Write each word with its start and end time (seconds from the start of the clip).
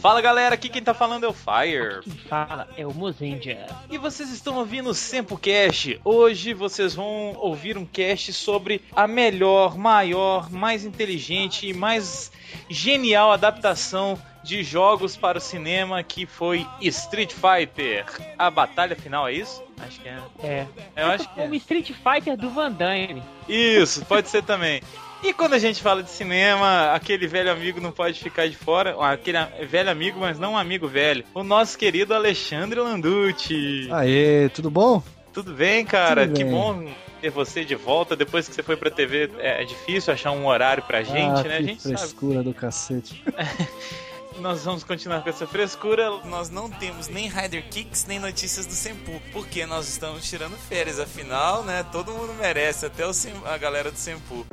Fala 0.00 0.22
galera, 0.22 0.54
aqui 0.54 0.70
quem 0.70 0.82
tá 0.82 0.94
falando 0.94 1.24
é 1.24 1.28
o 1.28 1.32
Fire. 1.34 2.00
Quem 2.02 2.12
fala 2.26 2.66
é 2.74 2.86
o 2.86 2.94
Mozendia. 2.94 3.66
E 3.90 3.98
vocês 3.98 4.30
estão 4.30 4.56
ouvindo 4.56 4.88
o 4.88 4.94
Sempo 4.94 5.36
Cast. 5.36 6.00
Hoje 6.02 6.54
vocês 6.54 6.94
vão 6.94 7.34
ouvir 7.36 7.76
um 7.76 7.84
cast 7.84 8.32
sobre 8.32 8.80
a 8.96 9.06
melhor, 9.06 9.76
maior, 9.76 10.50
mais 10.50 10.86
inteligente 10.86 11.68
e 11.68 11.74
mais 11.74 12.32
genial 12.70 13.30
adaptação 13.30 14.18
de 14.42 14.62
jogos 14.62 15.18
para 15.18 15.36
o 15.36 15.40
cinema 15.40 16.02
que 16.02 16.24
foi 16.24 16.66
Street 16.80 17.34
Fighter. 17.34 18.06
A 18.38 18.50
batalha 18.50 18.96
final, 18.96 19.28
é 19.28 19.34
isso? 19.34 19.62
Acho 19.86 20.00
que 20.00 20.08
é. 20.08 20.18
É. 20.42 20.66
Eu 20.96 21.06
acho 21.08 21.28
que 21.28 21.40
é. 21.40 21.42
Como 21.42 21.54
Street 21.56 21.92
Fighter 21.92 22.38
do 22.38 22.48
Van 22.48 22.72
Damme. 22.72 23.22
Isso, 23.46 24.02
pode 24.06 24.30
ser 24.30 24.42
também. 24.44 24.80
E 25.22 25.34
quando 25.34 25.52
a 25.52 25.58
gente 25.58 25.82
fala 25.82 26.02
de 26.02 26.10
cinema, 26.10 26.92
aquele 26.92 27.26
velho 27.26 27.52
amigo 27.52 27.80
não 27.80 27.92
pode 27.92 28.18
ficar 28.20 28.48
de 28.48 28.56
fora. 28.56 28.96
Aquele 29.04 29.38
velho 29.66 29.90
amigo, 29.90 30.18
mas 30.18 30.38
não 30.38 30.52
um 30.52 30.58
amigo 30.58 30.88
velho. 30.88 31.24
O 31.34 31.42
nosso 31.42 31.76
querido 31.76 32.14
Alexandre 32.14 32.80
Landucci. 32.80 33.88
Aê, 33.90 34.48
tudo 34.48 34.70
bom? 34.70 35.02
Tudo 35.32 35.52
bem, 35.52 35.84
cara? 35.84 36.26
Tudo 36.26 36.36
que 36.36 36.44
bem. 36.44 36.52
bom 36.52 36.90
ter 37.20 37.30
você 37.30 37.64
de 37.64 37.74
volta. 37.74 38.16
Depois 38.16 38.48
que 38.48 38.54
você 38.54 38.62
foi 38.62 38.76
pra 38.76 38.90
TV, 38.90 39.30
é 39.38 39.62
difícil 39.64 40.12
achar 40.12 40.32
um 40.32 40.46
horário 40.46 40.82
pra 40.82 41.02
gente, 41.02 41.40
ah, 41.40 41.44
né? 41.44 41.56
Que 41.56 41.62
a 41.62 41.62
gente 41.62 41.82
frescura 41.82 42.36
sabe. 42.36 42.44
do 42.44 42.54
cacete. 42.54 43.22
nós 44.40 44.64
vamos 44.64 44.82
continuar 44.82 45.22
com 45.22 45.28
essa 45.28 45.46
frescura. 45.46 46.10
Nós 46.24 46.50
não 46.50 46.70
temos 46.70 47.08
nem 47.08 47.28
Rider 47.28 47.68
Kicks, 47.68 48.06
nem 48.06 48.18
notícias 48.18 48.66
do 48.66 48.72
Sempu, 48.72 49.20
porque 49.32 49.66
nós 49.66 49.88
estamos 49.88 50.28
tirando 50.28 50.56
férias. 50.56 50.98
Afinal, 50.98 51.62
né, 51.62 51.84
todo 51.92 52.12
mundo 52.12 52.32
merece, 52.34 52.86
até 52.86 53.06
o 53.06 53.12
Sem, 53.12 53.32
a 53.44 53.56
galera 53.58 53.90
do 53.90 53.98
Sempu. 53.98 54.46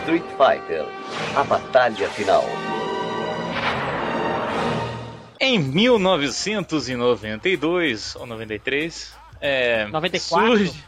Street 0.00 0.24
Fighter, 0.36 0.86
a 1.36 1.44
batalha 1.44 2.08
final. 2.10 2.44
Em 5.40 5.58
1992 5.58 8.16
ou 8.16 8.26
93, 8.26 9.16
é, 9.40 9.86
94. 9.86 10.48
surge 10.48 10.84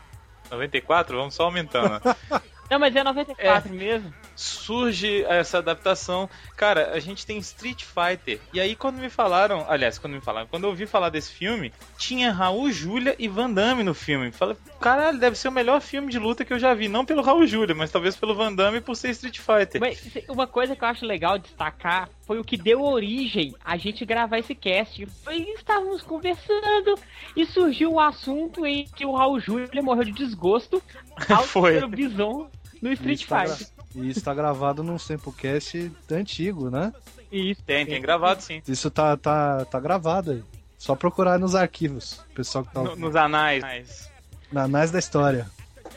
94, 0.51 1.17
vamos 1.17 1.35
só 1.35 1.45
aumentando. 1.45 1.99
Não, 2.71 2.79
mas 2.79 2.95
é 2.95 3.03
94 3.03 3.73
é, 3.73 3.77
mesmo. 3.77 4.13
Surge 4.41 5.23
essa 5.25 5.59
adaptação. 5.59 6.29
Cara, 6.57 6.93
a 6.95 6.99
gente 6.99 7.27
tem 7.27 7.37
Street 7.39 7.85
Fighter. 7.85 8.41
E 8.55 8.59
aí, 8.61 8.75
quando 8.75 8.97
me 8.97 9.11
falaram. 9.11 9.67
Aliás, 9.69 9.99
quando 9.99 10.15
me 10.15 10.21
falaram, 10.23 10.47
quando 10.47 10.65
eu 10.65 10.71
ouvi 10.71 10.87
falar 10.87 11.11
desse 11.11 11.31
filme, 11.31 11.71
tinha 11.99 12.33
Raul 12.33 12.73
Júlia 12.73 13.15
e 13.19 13.29
Van 13.29 13.51
Damme 13.51 13.83
no 13.83 13.93
filme. 13.93 14.33
Falei, 14.33 14.57
caralho, 14.81 15.19
deve 15.19 15.37
ser 15.37 15.49
o 15.49 15.53
melhor 15.53 15.83
filme 15.83 16.11
de 16.11 16.19
luta 16.19 16.43
que 16.43 16.55
eu 16.55 16.59
já 16.59 16.73
vi. 16.73 16.89
Não 16.89 17.05
pelo 17.05 17.21
Raul 17.21 17.47
Júlia, 17.47 17.75
mas 17.75 17.91
talvez 17.91 18.17
pelo 18.17 18.35
Van 18.35 18.51
Damme 18.51 18.79
e 18.79 18.81
por 18.81 18.97
ser 18.97 19.11
Street 19.11 19.39
Fighter. 19.39 19.79
Mas 19.79 20.03
uma 20.27 20.47
coisa 20.47 20.75
que 20.75 20.83
eu 20.83 20.89
acho 20.89 21.05
legal 21.05 21.39
destacar 21.39 22.09
foi 22.27 22.39
o 22.39 22.45
que 22.45 22.57
deu 22.57 22.81
origem 22.81 23.55
a 23.63 23.77
gente 23.77 24.07
gravar 24.07 24.39
esse 24.39 24.55
cast. 24.55 25.05
Foi, 25.23 25.37
estávamos 25.55 26.01
conversando 26.01 26.99
e 27.37 27.45
surgiu 27.45 27.91
o 27.91 27.95
um 27.97 28.01
assunto 28.01 28.65
em 28.65 28.87
que 28.87 29.05
o 29.05 29.15
Raul 29.15 29.39
Júlia 29.39 29.83
morreu 29.83 30.05
de 30.05 30.13
desgosto 30.13 30.83
ao 31.29 31.43
foi. 31.45 31.79
o 31.83 31.89
Bison 31.89 32.51
no 32.81 32.91
Street 32.93 33.25
Fighter. 33.25 33.80
E 33.95 34.09
isso 34.09 34.23
tá 34.23 34.33
gravado 34.33 34.83
num 34.83 34.99
Samplecast 34.99 35.91
antigo, 36.11 36.71
né? 36.71 36.93
Isso, 37.31 37.63
tem, 37.65 37.87
tem 37.87 38.01
gravado 38.01 38.43
sim. 38.43 38.63
Isso 38.67 38.91
tá, 38.91 39.17
tá, 39.17 39.65
tá 39.65 39.81
gravado 39.81 40.33
aí. 40.33 40.45
Só 40.79 40.95
procurar 40.95 41.39
nos 41.39 41.55
arquivos, 41.55 42.25
pessoal 42.35 42.65
que 42.65 42.73
tá 42.73 42.83
no, 42.83 42.97
Nos 42.97 43.15
anais. 43.15 44.11
Na 44.51 44.65
anais 44.65 44.91
da 44.91 44.99
história. 44.99 45.47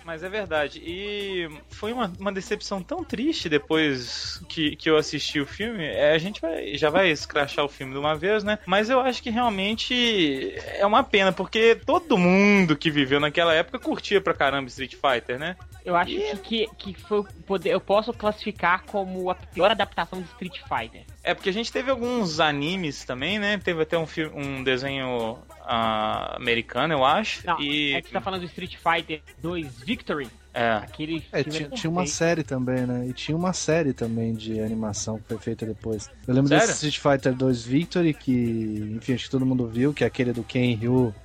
Mas 0.06 0.24
é 0.24 0.30
verdade. 0.30 0.82
E 0.86 1.48
foi 1.70 1.94
uma, 1.94 2.12
uma 2.20 2.32
decepção 2.32 2.82
tão 2.82 3.04
triste 3.04 3.48
depois 3.48 4.42
que, 4.50 4.76
que 4.76 4.90
eu 4.90 4.98
assisti 4.98 5.40
o 5.40 5.46
filme. 5.46 5.84
É, 5.84 6.14
a 6.14 6.18
gente 6.18 6.42
vai, 6.42 6.76
já 6.76 6.90
vai 6.90 7.10
escrachar 7.10 7.66
o 7.66 7.70
filme 7.70 7.94
de 7.94 8.00
uma 8.00 8.16
vez, 8.16 8.44
né? 8.44 8.60
Mas 8.66 8.90
eu 8.90 9.00
acho 9.00 9.22
que 9.22 9.30
realmente 9.30 10.56
é 10.78 10.86
uma 10.86 11.04
pena, 11.04 11.32
porque 11.32 11.76
todo 11.86 12.18
mundo 12.18 12.76
que 12.76 12.92
viveu 12.92 13.20
naquela 13.20 13.54
época 13.54 13.80
curtia 13.80 14.22
pra 14.22 14.34
caramba 14.34 14.68
Street 14.68 14.96
Fighter, 14.96 15.40
né? 15.40 15.56
Eu 15.86 15.96
acho 15.96 16.12
e... 16.12 16.38
que, 16.38 16.68
que 16.78 16.94
foi 16.94 17.24
poder, 17.46 17.72
eu 17.72 17.82
posso 17.82 18.14
classificar 18.14 18.84
como 18.86 19.30
a 19.30 19.36
pior 19.36 19.72
adaptação 19.72 20.22
de 20.22 20.28
Street 20.30 20.60
Fighter. 20.62 21.06
É, 21.24 21.34
porque 21.34 21.50
a 21.50 21.54
gente 21.54 21.72
teve 21.72 21.90
alguns 21.90 22.42
animes 22.42 23.06
também, 23.06 23.40
né? 23.40 23.58
Teve 23.58 23.82
até 23.82 23.98
um, 23.98 24.06
filme, 24.06 24.34
um 24.36 24.62
desenho 24.62 25.38
uh, 25.62 26.36
americano, 26.36 26.94
eu 26.94 27.06
acho. 27.06 27.48
Não, 27.48 27.60
e... 27.62 27.94
é 27.94 28.02
que 28.02 28.10
você 28.10 28.14
tá 28.14 28.22
falando 28.22 28.42
do 28.42 28.48
Street 28.48 28.76
Fighter 28.76 29.22
2 29.42 29.80
Victory. 29.84 30.28
É. 30.54 30.74
Aquele 30.74 31.24
é, 31.32 31.44
tinha, 31.44 31.70
tinha, 31.70 31.90
uma 31.90 32.06
série 32.06 32.44
também, 32.44 32.86
né? 32.86 33.08
E 33.08 33.14
tinha 33.14 33.36
uma 33.36 33.54
série 33.54 33.94
também 33.94 34.34
de 34.34 34.60
animação 34.60 35.18
que 35.18 35.30
foi 35.30 35.38
feita 35.38 35.66
depois. 35.66 36.12
Eu 36.28 36.34
lembro 36.34 36.50
Sério? 36.50 36.68
desse 36.68 36.88
Street 36.88 37.00
Fighter 37.00 37.34
2 37.34 37.64
Victory, 37.64 38.14
que, 38.14 38.94
enfim, 38.98 39.14
acho 39.14 39.24
que 39.24 39.32
todo 39.32 39.46
mundo 39.46 39.66
viu, 39.68 39.94
que 39.94 40.04
é 40.04 40.08
aquele 40.08 40.32
do 40.32 40.44
Ken 40.44 40.76
Ryu 40.76 41.16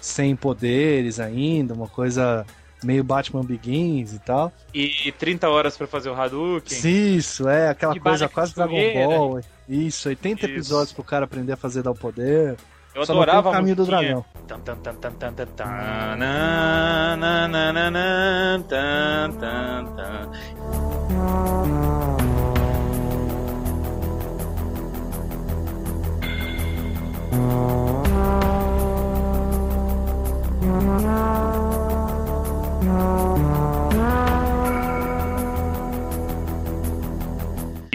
sem 0.00 0.34
poderes 0.34 1.20
ainda, 1.20 1.74
uma 1.74 1.88
coisa 1.88 2.46
meio 2.82 3.02
Batman 3.02 3.44
Begins 3.44 4.12
e 4.14 4.18
tal. 4.18 4.52
E 4.72 5.12
30 5.12 5.48
horas 5.48 5.76
para 5.76 5.86
fazer 5.86 6.10
o 6.10 6.14
Hadouken. 6.14 6.78
Isso, 7.16 7.48
é, 7.48 7.68
aquela 7.68 7.94
de 7.94 8.00
coisa 8.00 8.28
quase 8.28 8.54
Dragon 8.54 8.92
Ball. 8.92 9.40
Isso, 9.68 10.08
80 10.08 10.40
Isso. 10.40 10.54
episódios 10.54 10.92
pro 10.92 11.04
cara 11.04 11.24
aprender 11.24 11.52
a 11.52 11.56
fazer 11.56 11.82
dar 11.82 11.90
o 11.90 11.94
poder. 11.94 12.56
Eu 12.94 13.04
Só 13.06 13.12
adorava 13.12 13.50
o 13.50 13.52
caminho 13.52 13.76
do 13.76 13.84
dragão. 13.84 14.24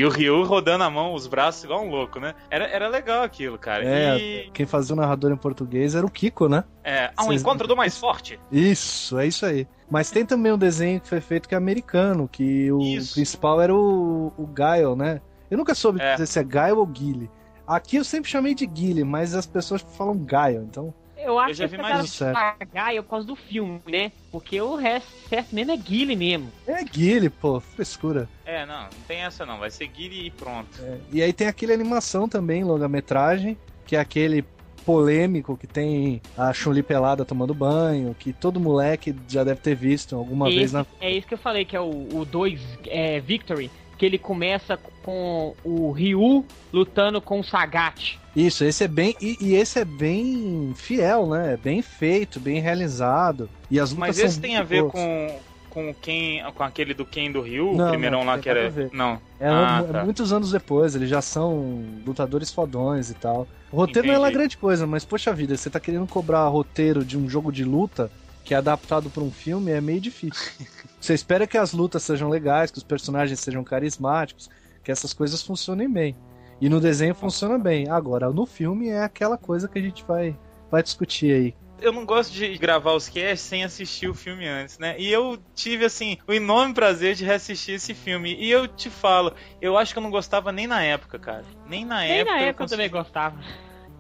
E 0.03 0.05
o 0.05 0.09
Ryu 0.09 0.43
rodando 0.43 0.83
a 0.83 0.89
mão, 0.89 1.13
os 1.13 1.27
braços, 1.27 1.63
igual 1.63 1.81
um 1.81 1.89
louco, 1.89 2.19
né? 2.19 2.35
Era, 2.49 2.65
era 2.65 2.89
legal 2.89 3.23
aquilo, 3.23 3.57
cara. 3.57 3.85
É, 3.85 4.17
e... 4.17 4.51
quem 4.51 4.65
fazia 4.65 4.93
o 4.93 4.97
narrador 4.97 5.31
em 5.31 5.37
português 5.37 5.95
era 5.95 6.05
o 6.05 6.09
Kiko, 6.09 6.49
né? 6.49 6.65
É, 6.83 7.09
Vocês... 7.15 7.41
encontro 7.41 7.67
do 7.69 7.75
mais 7.75 7.97
forte. 7.97 8.37
Isso, 8.51 9.17
é 9.17 9.27
isso 9.27 9.45
aí. 9.45 9.65
Mas 9.89 10.11
tem 10.11 10.25
também 10.25 10.51
um 10.51 10.57
desenho 10.57 10.99
que 10.99 11.07
foi 11.07 11.21
feito 11.21 11.47
que 11.47 11.55
é 11.55 11.57
americano, 11.57 12.27
que 12.27 12.69
o 12.69 12.81
isso. 12.81 13.13
principal 13.13 13.61
era 13.61 13.73
o, 13.73 14.33
o 14.37 14.45
Guile, 14.45 14.95
né? 14.97 15.21
Eu 15.49 15.57
nunca 15.57 15.73
soube 15.73 16.01
é. 16.01 16.13
dizer 16.13 16.25
se 16.25 16.37
é 16.37 16.43
Guile 16.43 16.73
ou 16.73 16.85
Guile. 16.85 17.31
Aqui 17.65 17.95
eu 17.95 18.03
sempre 18.03 18.29
chamei 18.29 18.53
de 18.53 18.65
Guile, 18.65 19.05
mas 19.05 19.33
as 19.33 19.45
pessoas 19.45 19.81
falam 19.95 20.17
Guile, 20.17 20.65
então... 20.65 20.93
Eu 21.23 21.39
acho 21.39 21.51
eu 21.51 21.55
já 21.55 21.67
que 21.67 21.75
vi 21.75 21.81
mais 21.81 22.09
certo. 22.09 22.37
Gaia 22.73 23.01
por 23.01 23.09
causa 23.09 23.27
do 23.27 23.35
filme, 23.35 23.81
né? 23.87 24.11
Porque 24.31 24.59
o 24.59 24.75
resto 24.75 25.09
certo 25.29 25.55
mesmo 25.55 25.71
é 25.71 25.77
Guile 25.77 26.15
mesmo. 26.15 26.51
É 26.67 26.83
Guile, 26.83 27.29
pô, 27.29 27.59
frescura. 27.59 28.27
É, 28.45 28.65
não, 28.65 28.83
não 28.83 28.89
tem 29.07 29.21
essa 29.21 29.45
não, 29.45 29.57
vai 29.57 29.71
ser 29.71 29.87
Guile 29.87 30.27
e 30.27 30.31
pronto. 30.31 30.69
É, 30.81 30.97
e 31.11 31.23
aí 31.23 31.31
tem 31.31 31.47
aquele 31.47 31.73
animação 31.73 32.27
também, 32.27 32.63
longa-metragem, 32.63 33.57
que 33.85 33.95
é 33.95 33.99
aquele 33.99 34.45
polêmico 34.85 35.57
que 35.57 35.65
tem 35.65 36.21
a 36.37 36.53
Chun-Li 36.53 36.83
pelada 36.83 37.25
tomando 37.25 37.53
banho, 37.53 38.13
que 38.17 38.33
todo 38.33 38.59
moleque 38.59 39.15
já 39.27 39.43
deve 39.43 39.61
ter 39.61 39.75
visto 39.75 40.15
alguma 40.15 40.49
esse, 40.49 40.57
vez 40.57 40.73
na. 40.73 40.85
É 40.99 41.11
isso 41.11 41.27
que 41.27 41.33
eu 41.33 41.37
falei, 41.37 41.65
que 41.65 41.75
é 41.75 41.79
o 41.79 42.25
2 42.29 42.59
é, 42.87 43.19
Victory, 43.19 43.71
que 43.97 44.05
ele 44.05 44.17
começa 44.17 44.77
com 45.03 45.55
o 45.63 45.91
Ryu 45.91 46.45
lutando 46.71 47.21
com 47.21 47.39
o 47.39 47.43
Sagat. 47.43 48.19
Isso, 48.35 48.63
esse 48.63 48.83
é 48.83 48.87
bem. 48.87 49.15
E, 49.21 49.37
e, 49.39 49.55
esse 49.55 49.79
é 49.79 49.85
bem 49.85 50.73
fiel, 50.75 51.27
né? 51.27 51.53
É 51.53 51.57
bem 51.57 51.81
feito, 51.81 52.39
bem 52.39 52.59
realizado. 52.59 53.49
E 53.69 53.79
as 53.79 53.93
Mas 53.93 54.17
esse 54.17 54.39
tem 54.39 54.57
a 54.57 54.63
ver 54.63 54.81
boas. 54.81 54.93
com, 54.93 55.39
com 55.69 55.93
quem. 55.93 56.43
com 56.55 56.63
aquele 56.63 56.93
do 56.95 57.05
Ken 57.05 57.31
do 57.31 57.41
Ryu, 57.41 57.75
não, 57.75 57.85
o 57.85 57.89
primeirão 57.89 58.19
não, 58.19 58.27
lá 58.27 58.39
que 58.39 58.49
era. 58.49 58.71
Não. 58.91 59.21
É, 59.39 59.47
ah, 59.47 59.85
tá. 59.91 60.03
muitos 60.03 60.33
anos 60.33 60.51
depois, 60.51 60.95
eles 60.95 61.09
já 61.09 61.21
são 61.21 61.83
lutadores 62.05 62.51
fodões 62.51 63.11
e 63.11 63.13
tal. 63.13 63.47
O 63.71 63.77
roteiro 63.77 64.07
Entendi. 64.07 64.07
não 64.07 64.15
é 64.15 64.17
lá 64.17 64.31
grande 64.31 64.57
coisa, 64.57 64.87
mas 64.87 65.05
poxa 65.05 65.31
vida, 65.31 65.55
você 65.55 65.69
tá 65.69 65.79
querendo 65.79 66.07
cobrar 66.07 66.47
roteiro 66.47 67.05
de 67.05 67.17
um 67.17 67.29
jogo 67.29 67.51
de 67.51 67.63
luta 67.63 68.09
que 68.43 68.53
é 68.53 68.57
adaptado 68.57 69.09
para 69.09 69.23
um 69.23 69.31
filme 69.31 69.71
é 69.71 69.79
meio 69.79 70.01
difícil. 70.01 70.51
Você 71.03 71.13
espera 71.13 71.45
que 71.45 71.57
as 71.57 71.73
lutas 71.73 72.01
sejam 72.01 72.29
legais, 72.29 72.71
que 72.71 72.77
os 72.77 72.83
personagens 72.83 73.37
sejam 73.37 73.61
carismáticos, 73.61 74.49
que 74.81 74.89
essas 74.89 75.13
coisas 75.13 75.43
funcionem 75.43 75.91
bem. 75.91 76.15
E 76.61 76.69
no 76.69 76.79
desenho 76.79 77.13
funciona 77.13 77.59
bem. 77.59 77.89
Agora, 77.89 78.29
no 78.29 78.45
filme 78.45 78.87
é 78.87 79.03
aquela 79.03 79.37
coisa 79.37 79.67
que 79.67 79.77
a 79.77 79.81
gente 79.81 80.01
vai, 80.05 80.33
vai 80.71 80.81
discutir 80.81 81.33
aí. 81.33 81.55
Eu 81.81 81.91
não 81.91 82.05
gosto 82.05 82.31
de 82.31 82.57
gravar 82.57 82.93
os 82.93 83.09
casts 83.09 83.41
sem 83.41 83.65
assistir 83.65 84.07
o 84.07 84.13
filme 84.13 84.47
antes, 84.47 84.79
né? 84.79 84.95
E 84.97 85.11
eu 85.11 85.37
tive, 85.53 85.83
assim, 85.83 86.17
o 86.25 86.31
enorme 86.31 86.73
prazer 86.73 87.15
de 87.15 87.25
reassistir 87.25 87.75
esse 87.75 87.93
filme. 87.93 88.37
E 88.39 88.49
eu 88.49 88.65
te 88.65 88.89
falo, 88.89 89.33
eu 89.61 89.77
acho 89.77 89.91
que 89.91 89.99
eu 89.99 90.03
não 90.03 90.09
gostava 90.09 90.53
nem 90.53 90.67
na 90.67 90.83
época, 90.83 91.19
cara. 91.19 91.43
Nem 91.67 91.83
na 91.83 91.99
nem 91.99 92.11
época. 92.19 92.31
Nem 92.31 92.41
na 92.41 92.47
época 92.47 92.63
eu, 92.63 92.65
consegui... 92.65 92.83
eu 92.83 92.89
também 92.89 93.03
gostava. 93.03 93.37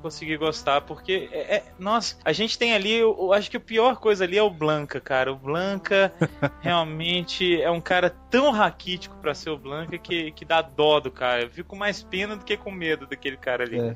Consegui 0.03 0.35
gostar, 0.35 0.81
porque 0.81 1.29
é, 1.31 1.55
é, 1.55 1.63
nossa, 1.79 2.17
a 2.25 2.33
gente 2.33 2.57
tem 2.59 2.73
ali, 2.73 2.91
eu, 2.91 3.15
eu, 3.17 3.33
acho 3.33 3.49
que 3.49 3.57
a 3.57 3.59
pior 3.59 3.95
coisa 3.95 4.25
ali 4.25 4.37
é 4.37 4.43
o 4.43 4.49
Blanca, 4.49 4.99
cara. 4.99 5.31
O 5.31 5.35
Blanca 5.35 6.13
realmente 6.61 7.61
é 7.61 7.71
um 7.71 7.81
cara 7.81 8.09
tão 8.29 8.51
raquítico 8.51 9.15
para 9.17 9.33
ser 9.33 9.49
o 9.49 9.57
Blanca 9.57 9.97
que, 9.97 10.31
que 10.33 10.43
dá 10.43 10.61
dó 10.61 10.99
do 10.99 11.09
cara. 11.09 11.43
Eu 11.43 11.49
fico 11.49 11.69
com 11.69 11.75
mais 11.77 12.03
pena 12.03 12.35
do 12.35 12.43
que 12.43 12.57
com 12.57 12.69
medo 12.69 13.07
daquele 13.07 13.37
cara 13.37 13.63
ali. 13.63 13.79
É. 13.79 13.95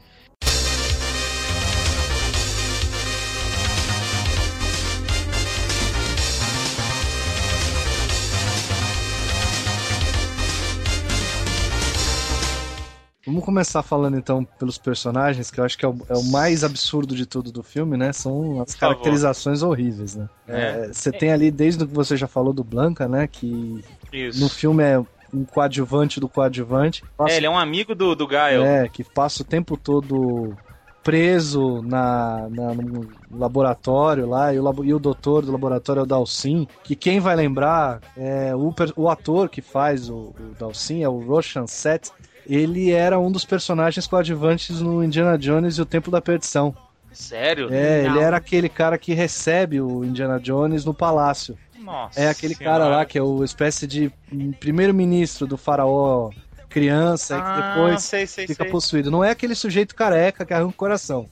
Vamos 13.28 13.44
começar 13.44 13.84
falando 13.84 14.18
então 14.18 14.46
pelos 14.58 14.78
personagens, 14.78 15.52
que 15.52 15.60
eu 15.60 15.66
acho 15.66 15.78
que 15.78 15.84
é 15.84 15.88
o, 15.90 15.98
é 16.08 16.16
o 16.16 16.24
mais 16.24 16.64
absurdo 16.64 17.14
de 17.14 17.26
tudo 17.26 17.52
do 17.52 17.62
filme, 17.62 17.98
né? 17.98 18.14
São 18.14 18.62
as 18.62 18.74
caracterizações 18.74 19.62
horríveis, 19.62 20.16
né? 20.16 20.30
É. 20.48 20.88
Você 20.94 21.10
é, 21.10 21.12
tem 21.12 21.34
ali, 21.34 21.52
desde 21.52 21.84
o 21.84 21.88
que 21.88 21.94
você 21.94 22.16
já 22.16 22.26
falou 22.26 22.54
do 22.54 22.64
Blanca, 22.64 23.06
né? 23.06 23.28
Que 23.28 23.84
Isso. 24.14 24.40
no 24.40 24.48
filme 24.48 24.82
é 24.82 24.98
um 25.34 25.44
coadjuvante 25.44 26.22
do 26.22 26.30
coadjuvante. 26.30 27.04
Passa... 27.18 27.34
É, 27.34 27.36
ele 27.38 27.46
é 27.46 27.50
um 27.50 27.58
amigo 27.58 27.94
do, 27.94 28.16
do 28.16 28.26
Gael. 28.26 28.64
É, 28.64 28.88
que 28.88 29.04
passa 29.04 29.42
o 29.42 29.46
tempo 29.46 29.76
todo 29.76 30.56
preso 31.04 31.82
na, 31.84 32.48
na, 32.50 32.74
no 32.74 33.10
laboratório 33.32 34.28
lá, 34.28 34.54
e 34.54 34.60
o, 34.60 34.84
e 34.86 34.94
o 34.94 35.00
doutor 35.00 35.46
do 35.46 35.52
laboratório 35.52 36.00
é 36.02 36.04
o 36.04 36.06
Dalsin, 36.06 36.68
que 36.84 36.96
quem 36.96 37.20
vai 37.20 37.36
lembrar 37.36 38.02
é 38.16 38.56
o, 38.56 38.74
o 38.96 39.10
ator 39.10 39.50
que 39.50 39.62
faz 39.62 40.10
o, 40.10 40.34
o 40.38 40.56
Dalsin, 40.58 41.04
é 41.04 41.10
o 41.10 41.20
Roshan 41.20 41.68
Seth, 41.68 42.12
ele 42.50 42.92
era 42.92 43.20
um 43.20 43.32
dos 43.32 43.46
personagens 43.46 44.08
coadjuvantes 44.08 44.82
no 44.82 45.04
Indiana 45.04 45.38
Jones 45.38 45.78
e 45.78 45.82
o 45.82 45.86
Templo 45.86 46.12
da 46.12 46.22
Perdição. 46.22 46.76
Sério? 47.12 47.74
É, 47.74 48.04
Não. 48.04 48.16
ele 48.16 48.20
era 48.20 48.38
aquele 48.38 48.70
cara 48.70 48.98
que 48.98 49.14
recebe 49.14 49.82
o 49.82 50.04
Indiana 50.04 50.40
Jones 50.40 50.86
no 50.86 50.94
palácio. 50.94 51.58
Nossa. 51.80 52.20
É 52.20 52.30
aquele 52.30 52.54
senhora. 52.54 52.80
cara 52.80 52.90
lá 52.90 53.06
que 53.06 53.18
é 53.18 53.22
o 53.22 53.44
espécie 53.44 53.88
de 53.88 54.12
primeiro-ministro 54.60 55.48
do 55.48 55.58
faraó 55.58 56.30
criança 56.70 57.38
ah, 57.38 57.42
que 57.42 57.68
depois 57.68 58.04
sei, 58.04 58.28
sei, 58.28 58.46
fica 58.46 58.64
sei. 58.64 58.72
possuído. 58.72 59.10
Não 59.10 59.24
é 59.24 59.32
aquele 59.32 59.56
sujeito 59.56 59.96
careca 59.96 60.46
que 60.46 60.54
arranca 60.54 60.70
o 60.70 60.74
coração. 60.74 61.28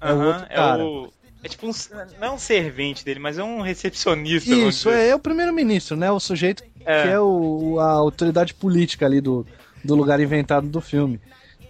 É 0.00 0.12
o 0.12 0.20
outro 0.20 0.48
cara. 0.48 0.82
É 0.82 0.84
o... 0.84 1.08
É 1.42 1.48
tipo 1.48 1.66
um. 1.66 1.72
Não 2.20 2.28
é 2.28 2.30
um 2.32 2.38
servente 2.38 3.02
dele, 3.02 3.18
mas 3.18 3.38
é 3.38 3.42
um 3.42 3.62
recepcionista. 3.62 4.50
Isso, 4.54 4.90
é, 4.90 5.08
é, 5.08 5.14
o 5.14 5.18
primeiro-ministro, 5.18 5.96
né? 5.96 6.10
O 6.10 6.20
sujeito 6.20 6.62
é. 6.84 7.02
que 7.02 7.08
é 7.08 7.18
o, 7.18 7.78
a 7.80 7.92
autoridade 7.92 8.52
política 8.52 9.06
ali 9.06 9.22
do, 9.22 9.46
do 9.84 9.94
lugar 9.94 10.20
inventado 10.20 10.68
do 10.68 10.80
filme. 10.80 11.20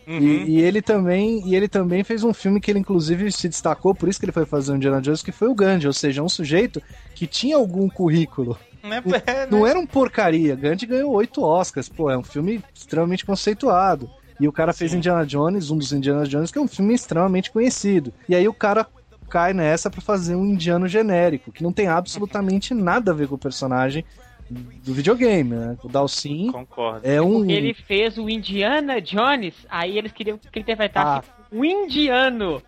Uhum. 0.07 0.19
E, 0.19 0.51
e, 0.51 0.61
ele 0.61 0.83
também 0.83 1.47
e 1.47 1.55
ele 1.55 1.69
também 1.69 2.03
fez 2.03 2.25
um 2.25 2.33
filme 2.33 2.61
que 2.61 2.71
ele 2.71 2.81
inclusive 2.81 3.31
se 3.31 3.49
destacou, 3.49 3.95
por 3.95 4.09
isso 4.09 4.19
que 4.19 4.25
ele 4.25 4.33
foi 4.33 4.45
fazer 4.45 4.73
o 4.73 4.77
Indiana 4.77 5.01
Jones, 5.01 5.23
que 5.23 5.31
foi 5.31 5.49
o 5.49 5.55
Gandhi, 5.55 5.87
ou 5.87 5.93
seja, 5.93 6.23
um 6.23 6.29
sujeito 6.29 6.83
que 7.15 7.27
tinha 7.27 7.57
algum 7.57 7.89
currículo. 7.89 8.59
Não, 8.83 8.91
né? 9.13 9.47
não 9.51 9.67
era 9.67 9.79
um 9.79 9.87
porcaria. 9.87 10.57
Gandhi 10.57 10.87
ganhou 10.87 11.13
oito 11.13 11.43
Oscars, 11.43 11.89
pô, 11.89 12.11
é 12.11 12.19
um 12.19 12.25
filme 12.25 12.63
extremamente 12.75 13.25
conceituado. 13.25 14.11
E 14.41 14.49
o 14.49 14.53
cara 14.53 14.73
Sim. 14.73 14.79
fez 14.79 14.95
Indiana 14.95 15.27
Jones, 15.27 15.71
um 15.71 15.77
dos 15.77 15.93
Indiana 15.93 16.27
Jones, 16.27 16.51
que 16.51 16.59
é 16.59 16.63
um 16.63 16.67
filme 16.67 16.95
extremamente 16.95 17.51
conhecido. 17.51 18.13
E 18.27 18.35
aí 18.35 18.49
o 18.49 18.55
cara 18.55 18.87
cai 19.29 19.53
nessa 19.53 19.91
para 19.91 20.01
fazer 20.01 20.35
um 20.35 20.45
indiano 20.45 20.89
genérico, 20.89 21.53
que 21.53 21.63
não 21.63 21.73
tem 21.73 21.87
absolutamente 21.87 22.75
nada 22.75 23.13
a 23.13 23.15
ver 23.15 23.29
com 23.29 23.37
o 23.37 23.39
personagem, 23.39 24.05
do 24.51 24.93
videogame, 24.93 25.55
né? 25.55 25.79
O 25.83 25.89
Dalsin 25.89 26.51
Concordo. 26.51 27.07
é 27.07 27.21
um. 27.23 27.39
Porque 27.39 27.53
ele 27.53 27.73
fez 27.73 28.19
o 28.19 28.29
Indiana 28.29 29.01
Jones, 29.01 29.55
aí 29.69 29.97
eles 29.97 30.13
queriam 30.13 30.37
que 30.37 30.49
ele 30.53 30.63
interpretasse 30.63 31.29
ah. 31.31 31.47
o 31.53 31.65
indiano. 31.65 32.63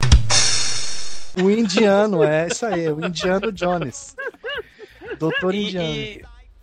O 1.42 1.50
indiano, 1.50 2.22
é 2.22 2.46
isso 2.46 2.64
aí, 2.66 2.88
o 2.88 3.04
indiano 3.04 3.50
Jones. 3.50 4.14
Doutor 5.18 5.54
e, 5.54 5.68
Indiano. 5.68 5.88
E 5.88 6.22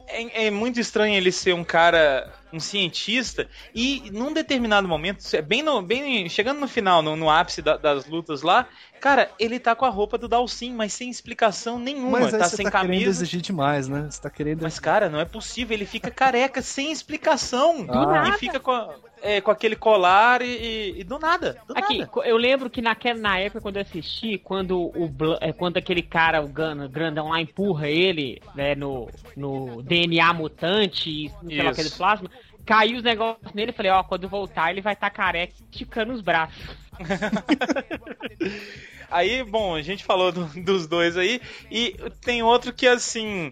é, 0.09 0.47
é, 0.47 0.51
muito 0.51 0.79
estranho 0.79 1.15
ele 1.15 1.31
ser 1.31 1.53
um 1.53 1.63
cara, 1.63 2.33
um 2.51 2.59
cientista, 2.59 3.47
e 3.75 4.09
num 4.11 4.33
determinado 4.33 4.87
momento, 4.87 5.23
bem, 5.43 5.61
no, 5.61 5.81
bem 5.81 6.27
chegando 6.27 6.59
no 6.59 6.67
final, 6.67 7.01
no, 7.01 7.15
no 7.15 7.29
ápice 7.29 7.61
da, 7.61 7.77
das 7.77 8.07
lutas 8.07 8.41
lá, 8.41 8.67
Cara, 8.99 9.29
ele 9.39 9.59
tá 9.59 9.75
com 9.75 9.85
a 9.85 9.89
roupa 9.89 10.17
do 10.17 10.27
Dalsin, 10.27 10.73
mas 10.73 10.93
sem 10.93 11.09
explicação 11.09 11.79
nenhuma. 11.79 12.19
Mas 12.19 12.31
tá 12.31 12.45
sem 12.45 12.65
tá 12.65 12.71
camisa. 12.71 12.93
querendo 12.93 13.09
exigir 13.09 13.41
demais, 13.41 13.87
né? 13.87 14.07
Você 14.09 14.21
tá 14.21 14.29
querendo. 14.29 14.61
Mas, 14.61 14.79
cara, 14.79 15.09
não 15.09 15.19
é 15.19 15.25
possível. 15.25 15.75
Ele 15.75 15.85
fica 15.85 16.11
careca 16.11 16.61
sem 16.61 16.91
explicação. 16.91 17.85
Do 17.85 17.93
ah. 17.93 18.05
nada. 18.05 18.29
E 18.29 18.39
fica 18.39 18.59
com, 18.59 18.71
a, 18.71 18.93
é, 19.21 19.41
com 19.41 19.51
aquele 19.51 19.75
colar 19.75 20.41
e, 20.41 20.45
e, 20.45 20.99
e 21.01 21.03
do 21.03 21.17
nada. 21.19 21.57
Do 21.67 21.77
Aqui, 21.77 21.99
nada. 21.99 22.11
eu 22.25 22.37
lembro 22.37 22.69
que 22.69 22.81
naquela, 22.81 23.19
na 23.19 23.39
época 23.39 23.61
quando 23.61 23.77
eu 23.77 23.81
assisti, 23.81 24.37
quando, 24.37 24.79
o, 24.79 25.11
é, 25.41 25.51
quando 25.53 25.77
aquele 25.77 26.01
cara, 26.01 26.41
o 26.41 26.47
grandão 26.47 27.29
lá, 27.29 27.41
empurra 27.41 27.87
ele 27.87 28.41
né, 28.55 28.75
no, 28.75 29.09
no 29.35 29.81
DNA 29.81 30.33
mutante 30.33 31.09
e 31.09 31.31
sei 31.47 31.63
lá, 31.63 31.71
aquele 31.71 31.89
plasma 31.89 32.29
caiu 32.69 32.97
os 32.97 33.03
negócios 33.03 33.51
nele, 33.51 33.71
falei, 33.71 33.91
ó, 33.91 34.03
quando 34.03 34.29
voltar 34.29 34.69
ele 34.69 34.79
vai 34.79 34.93
estar 34.93 35.09
tá 35.09 35.15
careca 35.15 35.55
esticando 35.71 36.13
os 36.13 36.21
braços. 36.21 36.55
aí, 39.09 39.43
bom, 39.43 39.73
a 39.73 39.81
gente 39.81 40.03
falou 40.03 40.31
do, 40.31 40.45
dos 40.61 40.85
dois 40.85 41.17
aí, 41.17 41.41
e 41.71 41.95
tem 42.23 42.43
outro 42.43 42.71
que 42.71 42.85
assim, 42.85 43.51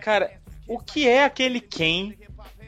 cara, 0.00 0.32
o 0.66 0.78
que 0.78 1.06
é 1.06 1.24
aquele 1.24 1.60
Ken 1.60 2.14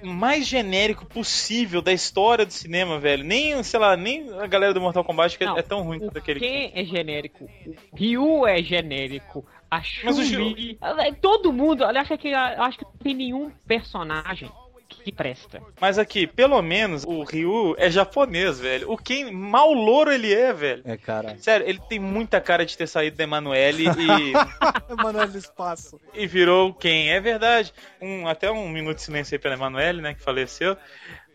mais 0.03 0.47
genérico 0.47 1.07
possível 1.07 1.81
da 1.81 1.93
história 1.93 2.45
do 2.45 2.53
cinema, 2.53 3.01
velho. 3.01 3.25
Nem, 3.25 3.61
sei 3.63 3.81
lá, 3.81 3.97
nem 3.97 4.31
a 4.39 4.47
galera 4.47 4.75
do 4.75 4.83
Mortal 4.83 5.03
Kombat 5.03 5.39
que 5.39 5.45
Não, 5.45 5.57
é 5.57 5.63
tão 5.63 5.83
ruim 5.83 5.99
quanto 5.99 6.19
aquele. 6.19 6.39
Ken 6.39 6.71
é 6.73 6.85
genérico. 6.85 7.51
O 7.91 7.97
Ryu 7.97 8.47
é 8.47 8.63
genérico. 8.63 9.45
A 9.69 9.83
Chun-Li. 9.83 10.79
Todo 11.21 11.53
mundo. 11.53 11.85
Aliás, 11.85 12.09
acho 12.09 12.21
que, 12.21 12.33
acho 12.33 12.79
que 12.79 12.85
não 12.85 12.93
tem 13.03 13.15
nenhum 13.15 13.51
personagem 13.67 14.49
que 14.89 15.13
presta. 15.13 15.63
Mas 15.81 15.99
aqui, 15.99 16.27
pelo 16.27 16.61
menos, 16.63 17.05
o 17.05 17.23
Ryu 17.23 17.75
é 17.79 17.91
japonês, 17.91 18.59
velho. 18.59 18.91
O 18.91 18.97
Ken, 18.97 19.31
mal 19.31 19.73
louro 19.73 20.11
ele 20.11 20.33
é, 20.33 20.53
velho. 20.53 20.83
É, 20.85 20.97
cara. 20.97 21.37
Sério, 21.39 21.69
ele 21.69 21.81
tem 21.89 21.99
muita 21.99 22.41
cara 22.41 22.65
de 22.65 22.77
ter 22.77 22.87
saído 22.87 23.17
da 23.17 23.25
Emanuele 23.25 23.85
e. 23.85 24.33
Emanuele 24.91 25.33
do 25.33 25.39
espaço. 25.39 26.01
E 26.15 26.27
virou 26.27 26.73
quem? 26.73 27.11
É 27.11 27.21
verdade. 27.21 27.73
Um, 28.01 28.27
até 28.27 28.51
um 28.51 28.69
minuto 28.69 28.97
de 28.97 29.03
silêncio 29.03 29.35
aí 29.35 29.39
pela 29.39 29.55
Emanuele, 29.55 30.01
né, 30.01 30.15
que 30.15 30.23
faleceu. 30.23 30.77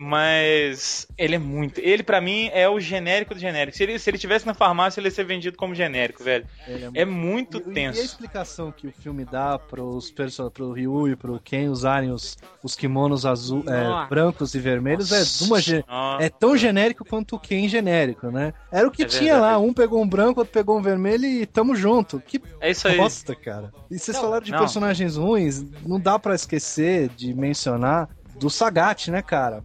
Mas 0.06 1.08
ele 1.18 1.36
é 1.36 1.40
muito. 1.40 1.80
Ele, 1.80 2.04
para 2.04 2.20
mim, 2.20 2.50
é 2.52 2.68
o 2.68 2.78
genérico 2.78 3.34
do 3.34 3.40
genérico. 3.40 3.78
Se 3.78 3.84
ele, 3.84 3.98
se 3.98 4.10
ele 4.10 4.18
tivesse 4.18 4.46
na 4.46 4.54
farmácia, 4.54 5.00
ele 5.00 5.08
ia 5.08 5.12
ser 5.12 5.24
vendido 5.24 5.56
como 5.56 5.74
genérico, 5.74 6.22
velho. 6.22 6.46
É, 6.68 7.02
é, 7.02 7.06
muito, 7.06 7.58
e, 7.60 7.74
tenso. 7.74 8.00
E 8.00 8.02
a 8.02 8.06
explicação 8.06 8.70
que 8.70 8.86
o 8.86 8.92
filme 8.92 9.24
dá 9.24 9.58
pros 9.58 10.12
person... 10.12 10.50
pro 10.50 10.74
Ryu 10.74 11.08
e 11.08 11.16
pro 11.16 11.40
Ken 11.40 11.70
usarem 11.70 12.12
os, 12.12 12.38
os 12.62 12.76
kimonos 12.76 13.26
azul, 13.26 13.64
é, 13.66 14.10
brancos 14.10 14.54
e 14.54 14.60
vermelhos 14.60 15.10
é 15.14 15.20
Nossa. 15.20 15.44
é, 15.44 15.48
uma, 15.48 15.62
ge... 15.62 15.86
é 16.20 16.30
tão 16.30 16.58
genérico 16.58 17.06
quanto 17.06 17.38
o 17.38 17.40
Ken 17.40 17.70
genérico, 17.70 18.30
né? 18.30 18.54
Era 18.70 18.86
o 18.86 18.92
que 18.92 19.04
é 19.04 19.06
tinha 19.06 19.36
verdade. 19.36 19.54
lá. 19.54 19.58
Um 19.60 19.74
pegou 19.74 20.04
um 20.04 20.08
branco, 20.08 20.42
outro 20.42 20.54
pegou 20.54 20.78
um 20.78 20.82
vermelho 20.82 21.24
e 21.24 21.46
tamo 21.46 21.78
junto. 21.78 22.20
Que 22.20 22.42
é 22.60 22.72
isso 22.72 22.90
aí. 22.90 22.98
bosta, 22.98 23.34
cara. 23.34 23.72
E 23.90 23.98
vocês 23.98 24.18
não, 24.18 24.24
falaram 24.24 24.44
de 24.44 24.52
não. 24.52 24.60
personagens 24.60 25.16
ruins, 25.16 25.66
não 25.86 25.98
dá 25.98 26.20
para 26.20 26.36
esquecer 26.36 27.08
de 27.08 27.34
mencionar 27.34 28.10
do 28.38 28.50
Sagat, 28.50 29.10
né, 29.10 29.22
cara? 29.22 29.64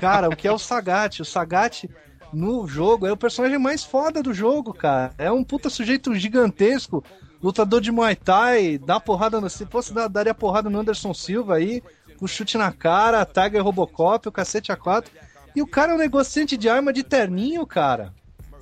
Cara, 0.00 0.28
o 0.28 0.36
que 0.36 0.48
é 0.48 0.52
o 0.52 0.58
Sagat? 0.58 1.20
O 1.20 1.24
Sagat 1.24 1.88
no 2.32 2.66
jogo 2.66 3.06
é 3.06 3.12
o 3.12 3.16
personagem 3.16 3.58
mais 3.58 3.84
foda 3.84 4.22
do 4.22 4.32
jogo, 4.32 4.72
cara. 4.72 5.12
É 5.18 5.30
um 5.30 5.44
puta 5.44 5.68
sujeito 5.68 6.14
gigantesco, 6.14 7.04
lutador 7.42 7.80
de 7.80 7.92
Muay 7.92 8.16
Thai, 8.16 8.78
dá 8.78 8.98
porrada 8.98 9.40
no. 9.40 9.50
Se 9.50 9.66
fosse 9.66 9.92
dar, 9.92 10.08
daria 10.08 10.34
porrada 10.34 10.70
no 10.70 10.80
Anderson 10.80 11.12
Silva 11.12 11.56
aí, 11.56 11.82
com 12.18 12.26
chute 12.26 12.56
na 12.56 12.72
cara, 12.72 13.26
Tiger 13.26 13.62
Robocop, 13.62 14.28
o 14.28 14.32
cacete 14.32 14.72
A4. 14.72 15.06
E 15.54 15.60
o 15.60 15.66
cara 15.66 15.92
é 15.92 15.94
um 15.94 15.98
negociante 15.98 16.56
de 16.56 16.68
arma 16.68 16.92
de 16.92 17.02
terninho, 17.02 17.66
cara. 17.66 18.14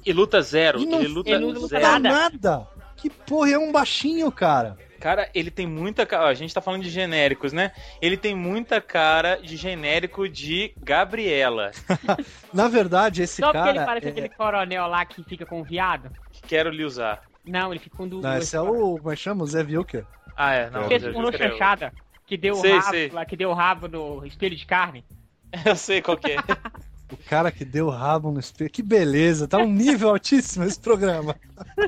E 0.04 0.12
luta 0.12 0.42
zero. 0.42 0.80
E 0.80 0.86
não, 0.86 0.98
ele 0.98 1.08
luta, 1.08 1.30
ele 1.30 1.44
luta 1.44 1.68
zero. 1.68 1.98
nada. 2.00 2.66
Que 2.96 3.08
porra, 3.08 3.52
é 3.52 3.58
um 3.58 3.70
baixinho, 3.70 4.30
cara. 4.32 4.76
Cara, 5.00 5.30
ele 5.34 5.50
tem 5.50 5.66
muita. 5.66 6.06
A 6.18 6.34
gente 6.34 6.52
tá 6.52 6.60
falando 6.60 6.82
de 6.82 6.90
genéricos, 6.90 7.54
né? 7.54 7.72
Ele 8.02 8.18
tem 8.18 8.34
muita 8.34 8.80
cara 8.82 9.36
de 9.36 9.56
genérico 9.56 10.28
de 10.28 10.74
Gabriela. 10.78 11.70
Na 12.52 12.68
verdade, 12.68 13.22
esse 13.22 13.40
Só 13.40 13.50
cara. 13.50 13.58
Só 13.58 13.64
porque 13.64 13.78
ele 13.78 13.86
parece 13.86 14.06
é... 14.06 14.10
aquele 14.10 14.28
coronel 14.28 14.86
lá 14.86 15.04
que 15.06 15.24
fica 15.24 15.46
com 15.46 15.62
o 15.62 15.64
viado? 15.64 16.10
Quero 16.46 16.68
lhe 16.70 16.84
usar. 16.84 17.22
Não, 17.44 17.72
ele 17.72 17.80
fica 17.80 17.96
com 17.96 18.06
duas. 18.06 18.22
Não, 18.22 18.36
esse 18.36 18.54
é 18.54 18.60
o. 18.60 18.98
Como 18.98 19.10
é 19.10 19.16
que 19.16 19.22
chama? 19.22 19.42
O 19.42 19.46
Zé 19.46 19.64
Vilker. 19.64 20.04
Ah, 20.36 20.52
é. 20.52 20.70
Não, 20.70 20.90
Esse 20.90 21.10
com 21.10 21.32
chanchada. 21.32 21.92
Que 22.26 22.36
deu 22.36 22.54
sei, 22.56 22.72
rabo 22.72 22.90
sei. 22.90 23.08
lá, 23.10 23.24
que 23.24 23.36
deu 23.36 23.52
rabo 23.52 23.88
no 23.88 24.24
espelho 24.24 24.54
de 24.54 24.66
carne. 24.66 25.04
Eu 25.64 25.76
sei 25.76 26.00
qual 26.00 26.16
que 26.16 26.32
é. 26.32 26.36
O 27.12 27.16
cara 27.16 27.50
que 27.50 27.64
deu 27.64 27.88
rabo 27.88 28.30
no 28.30 28.40
espelho. 28.40 28.70
Que 28.70 28.82
beleza, 28.82 29.48
tá 29.48 29.58
um 29.58 29.72
nível 29.72 30.10
altíssimo 30.10 30.64
esse 30.64 30.78
programa. 30.78 31.36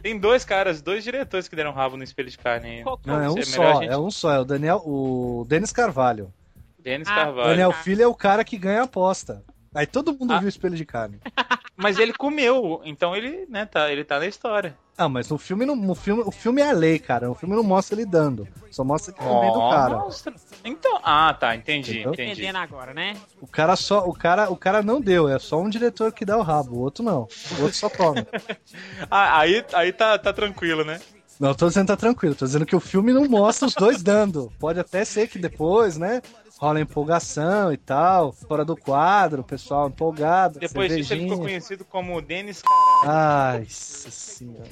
Tem 0.03 0.19
dois 0.19 0.45
caras, 0.45 0.83
dois 0.83 1.05
diretores 1.05 1.49
que 1.49 1.57
deram 1.57 1.73
rabo 1.73 1.97
no 1.97 2.05
espelho 2.05 2.31
de 2.31 2.39
carne. 2.39 2.85
Não, 3.05 3.23
é 3.23 3.31
um 3.31 3.39
é 3.39 3.43
só, 3.43 3.81
gente... 3.81 3.93
é 3.93 3.99
um 3.99 4.11
só, 4.11 4.33
é 4.33 4.41
o 4.41 4.45
Daniel, 4.45 4.83
o 4.85 5.45
Denis 5.49 5.73
Carvalho. 5.73 6.33
Denis 6.79 7.09
ah, 7.09 7.15
Carvalho. 7.15 7.49
Daniel 7.49 7.73
Filho 7.73 8.03
é 8.03 8.07
o 8.07 8.15
cara 8.15 8.45
que 8.45 8.59
ganha 8.59 8.81
a 8.81 8.85
aposta. 8.85 9.43
Aí 9.75 9.87
todo 9.87 10.13
mundo 10.13 10.33
ah. 10.33 10.39
viu 10.39 10.47
o 10.47 10.49
espelho 10.49 10.77
de 10.77 10.85
carne. 10.85 11.19
Mas 11.77 11.99
ele 11.99 12.13
comeu, 12.13 12.83
então 12.85 13.17
ele, 13.17 13.47
né, 13.49 13.65
tá, 13.65 13.91
ele 13.91 14.05
tá 14.05 14.19
na 14.19 14.27
história. 14.27 14.77
Ah, 15.03 15.09
mas 15.09 15.29
no 15.29 15.37
filme, 15.37 15.67
no, 15.67 15.75
no 15.75 15.97
filme, 15.97 16.23
o 16.25 16.31
filme 16.31 16.63
é 16.63 16.71
a 16.71 16.73
lei, 16.73 16.97
cara. 16.97 17.29
O 17.29 17.35
filme 17.35 17.57
não 17.57 17.65
mostra 17.65 17.97
ele 17.97 18.07
dando. 18.07 18.47
Só 18.71 18.85
mostra 18.85 19.13
ele 19.13 19.19
comendo 19.21 19.59
o 19.59 19.71
cara. 19.71 19.97
Mostra. 19.97 20.33
Então, 20.65 21.01
ah, 21.03 21.35
tá, 21.35 21.57
entendi, 21.57 21.95
Entendeu? 21.95 22.13
entendi. 22.13 22.31
Entendendo 22.33 22.57
agora, 22.57 22.95
né? 22.95 23.17
O 23.41 23.47
cara 23.49 23.75
só, 23.75 24.07
o 24.07 24.15
cara, 24.15 24.49
o 24.49 24.57
cara 24.57 24.81
não 24.81 25.01
deu, 25.01 25.29
é 25.29 25.41
só 25.41 25.61
um 25.61 25.69
diretor 25.69 26.13
que 26.13 26.25
dá 26.25 26.39
o 26.39 26.43
rabo, 26.43 26.77
o 26.77 26.81
outro 26.81 27.03
não. 27.03 27.27
O 27.59 27.63
outro 27.63 27.75
só 27.77 27.91
come. 27.91 28.25
Ah, 29.11 29.41
aí, 29.41 29.65
aí 29.73 29.93
tá, 29.93 30.17
tá 30.19 30.33
tranquilo, 30.33 30.85
né? 30.85 31.01
Não, 31.41 31.53
tô 31.55 31.67
dizendo 31.67 31.87
que 31.87 31.93
tá 31.93 31.97
tranquilo, 31.97 32.37
tô 32.37 32.45
dizendo 32.47 32.65
que 32.65 32.77
o 32.77 32.81
filme 32.81 33.13
não 33.13 33.25
mostra 33.27 33.67
os 33.67 33.75
dois 33.75 34.03
dando. 34.03 34.53
Pode 34.61 34.79
até 34.79 35.05
ser 35.05 35.27
que 35.27 35.39
depois, 35.39 35.99
né? 35.99 36.23
Rola 36.63 36.81
empolgação 36.81 37.73
e 37.73 37.77
tal, 37.77 38.31
fora 38.31 38.65
do 38.65 38.77
quadro, 38.77 39.41
o 39.41 39.45
pessoal 39.45 39.89
empolgado. 39.89 40.61
Depois 40.61 40.95
disso 40.95 41.13
ele 41.13 41.23
ficou 41.25 41.41
conhecido 41.41 41.85
como 41.85 42.23
Denis 42.23 42.63
Caralho. 42.63 43.59
Ai, 43.59 43.67
senhora. 43.69 44.71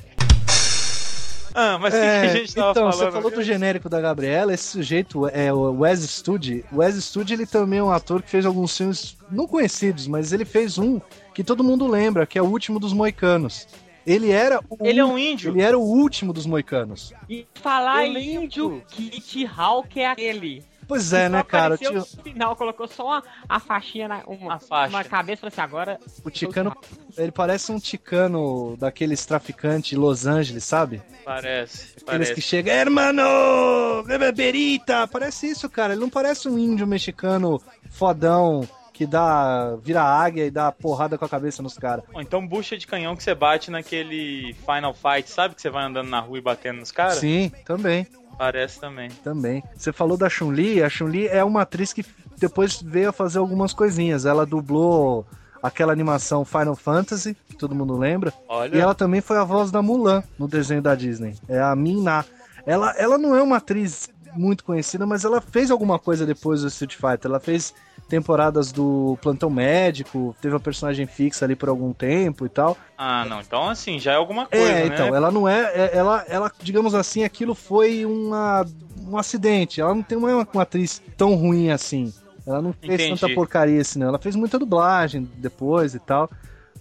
Ah, 1.52 1.78
mas 1.80 1.92
o 1.92 1.96
que, 1.96 2.02
que 2.02 2.06
É, 2.08 2.20
a 2.20 2.28
gente 2.28 2.54
tava 2.54 2.70
então, 2.70 2.92
falando? 2.92 3.06
você 3.06 3.10
falou 3.10 3.30
do 3.32 3.42
genérico 3.42 3.88
da 3.88 4.00
Gabriela, 4.00 4.54
esse 4.54 4.62
sujeito 4.68 5.26
é 5.30 5.52
o 5.52 5.80
Wes 5.80 5.98
Studi. 6.08 6.64
O 6.70 6.76
Wes 6.76 6.94
Studi, 6.94 7.32
ele 7.34 7.44
também 7.44 7.80
é 7.80 7.82
um 7.82 7.90
ator 7.90 8.22
que 8.22 8.30
fez 8.30 8.46
alguns 8.46 8.76
filmes 8.76 9.16
não 9.28 9.48
conhecidos, 9.48 10.06
mas 10.06 10.32
ele 10.32 10.44
fez 10.44 10.78
um 10.78 11.00
que 11.34 11.42
todo 11.42 11.64
mundo 11.64 11.88
lembra, 11.88 12.24
que 12.24 12.38
é 12.38 12.42
o 12.42 12.46
último 12.46 12.78
dos 12.78 12.92
Moicanos. 12.92 13.66
Ele 14.06 14.30
era 14.30 14.60
o, 14.70 14.78
Ele 14.86 15.00
é 15.00 15.04
um 15.04 15.18
índio. 15.18 15.50
ele 15.50 15.60
era 15.60 15.76
o 15.76 15.82
último 15.82 16.32
dos 16.32 16.46
Moicanos. 16.46 17.12
E 17.28 17.44
falar 17.54 18.06
índio, 18.06 18.80
Kit 18.88 19.44
Hawk 19.56 19.98
é 20.00 20.06
aquele. 20.06 20.69
Pois 20.90 21.12
é, 21.12 21.26
Só 21.26 21.28
né, 21.30 21.42
cara? 21.44 21.78
Tio- 21.78 21.92
No 21.94 22.04
final, 22.04 22.56
colocou 22.56 22.88
só 22.88 23.06
uma, 23.06 23.22
a 23.48 23.60
faixinha 23.60 24.08
na 24.08 24.22
uma, 24.26 24.54
A 24.54 24.58
faixa. 24.58 24.94
uma 24.96 25.04
cabeça 25.04 25.46
e 25.46 25.50
falou 25.50 25.52
assim: 25.52 25.60
agora. 25.60 26.00
o 26.24 26.30
Ticano, 26.30 26.76
ele 27.16 27.30
parece 27.30 27.70
um 27.70 27.78
Ticano 27.78 28.76
daqueles 28.76 29.24
traficantes 29.24 29.90
de 29.90 29.96
Los 29.96 30.26
Angeles, 30.26 30.64
sabe? 30.64 31.00
Parece, 31.24 31.82
Aqueles 31.92 32.02
parece. 32.04 32.34
que 32.34 32.40
chegam, 32.40 32.74
hermano, 32.74 34.02
beberita. 34.18 35.06
Parece 35.06 35.46
isso, 35.48 35.68
cara. 35.70 35.92
Ele 35.92 36.00
não 36.00 36.10
parece 36.10 36.48
um 36.48 36.58
índio 36.58 36.86
mexicano 36.86 37.60
fodão 37.90 38.68
que 38.92 39.06
dá, 39.06 39.76
vira 39.76 40.02
águia 40.02 40.44
e 40.44 40.50
dá 40.50 40.70
porrada 40.70 41.16
com 41.16 41.24
a 41.24 41.28
cabeça 41.28 41.62
nos 41.62 41.78
caras. 41.78 42.04
Então 42.16 42.46
bucha 42.46 42.76
de 42.76 42.86
canhão 42.86 43.16
que 43.16 43.22
você 43.22 43.34
bate 43.34 43.70
naquele 43.70 44.54
Final 44.66 44.92
Fight, 44.92 45.30
sabe? 45.30 45.54
Que 45.54 45.62
você 45.62 45.70
vai 45.70 45.84
andando 45.84 46.08
na 46.10 46.20
rua 46.20 46.36
e 46.36 46.42
batendo 46.42 46.80
nos 46.80 46.92
caras? 46.92 47.16
Sim, 47.16 47.50
também, 47.64 48.06
Parece 48.40 48.80
também. 48.80 49.10
também. 49.22 49.62
Você 49.76 49.92
falou 49.92 50.16
da 50.16 50.26
Chun-Li, 50.26 50.82
a 50.82 50.88
Chun-Li 50.88 51.28
é 51.28 51.44
uma 51.44 51.60
atriz 51.60 51.92
que 51.92 52.02
depois 52.38 52.80
veio 52.80 53.10
a 53.10 53.12
fazer 53.12 53.38
algumas 53.38 53.74
coisinhas. 53.74 54.24
Ela 54.24 54.46
dublou 54.46 55.26
aquela 55.62 55.92
animação 55.92 56.42
Final 56.42 56.74
Fantasy, 56.74 57.36
que 57.46 57.54
todo 57.54 57.74
mundo 57.74 57.98
lembra. 57.98 58.32
Olha, 58.48 58.74
E 58.74 58.80
ela 58.80 58.94
também 58.94 59.20
foi 59.20 59.36
a 59.36 59.44
voz 59.44 59.70
da 59.70 59.82
Mulan 59.82 60.22
no 60.38 60.48
desenho 60.48 60.80
da 60.80 60.94
Disney. 60.94 61.34
É 61.46 61.60
a 61.60 61.76
Min-Na. 61.76 62.24
Ela, 62.64 62.94
ela 62.96 63.18
não 63.18 63.36
é 63.36 63.42
uma 63.42 63.58
atriz 63.58 64.08
muito 64.34 64.64
conhecida, 64.64 65.04
mas 65.04 65.22
ela 65.22 65.42
fez 65.42 65.70
alguma 65.70 65.98
coisa 65.98 66.24
depois 66.24 66.62
do 66.62 66.68
Street 66.68 66.94
Fighter. 66.94 67.26
Ela 67.26 67.40
fez 67.40 67.74
temporadas 68.10 68.72
do 68.72 69.16
Plantão 69.22 69.48
Médico, 69.48 70.36
teve 70.42 70.52
uma 70.54 70.60
personagem 70.60 71.06
fixa 71.06 71.44
ali 71.44 71.56
por 71.56 71.68
algum 71.68 71.92
tempo 71.92 72.44
e 72.44 72.48
tal. 72.48 72.76
ah, 72.98 73.24
não. 73.24 73.40
Então, 73.40 73.68
assim, 73.68 73.98
já 73.98 74.12
é 74.12 74.16
alguma 74.16 74.46
coisa, 74.46 74.66
é, 74.66 74.86
né? 74.88 74.94
então, 74.94 75.14
ela 75.14 75.30
não 75.30 75.48
é, 75.48 75.60
é- 75.74 75.90
ela, 75.96 76.24
ela, 76.28 76.52
digamos 76.60 76.94
assim, 76.94 77.24
aquilo 77.24 77.54
foi 77.54 78.04
uma, 78.04 78.66
um 79.08 79.16
acidente. 79.16 79.80
Ela 79.80 79.94
não 79.94 80.02
tem 80.02 80.18
uma, 80.18 80.46
uma 80.52 80.62
atriz 80.62 81.00
tão 81.16 81.34
ruim 81.34 81.70
assim. 81.70 82.12
Ela 82.46 82.60
não 82.60 82.72
fez 82.72 82.94
Entendi. 83.00 83.20
tanta 83.20 83.34
porcaria 83.34 83.80
assim, 83.80 83.98
não. 83.98 84.08
Ela 84.08 84.18
fez 84.18 84.34
muita 84.34 84.58
dublagem 84.58 85.28
depois 85.36 85.94
e 85.94 85.98
tal. 86.00 86.28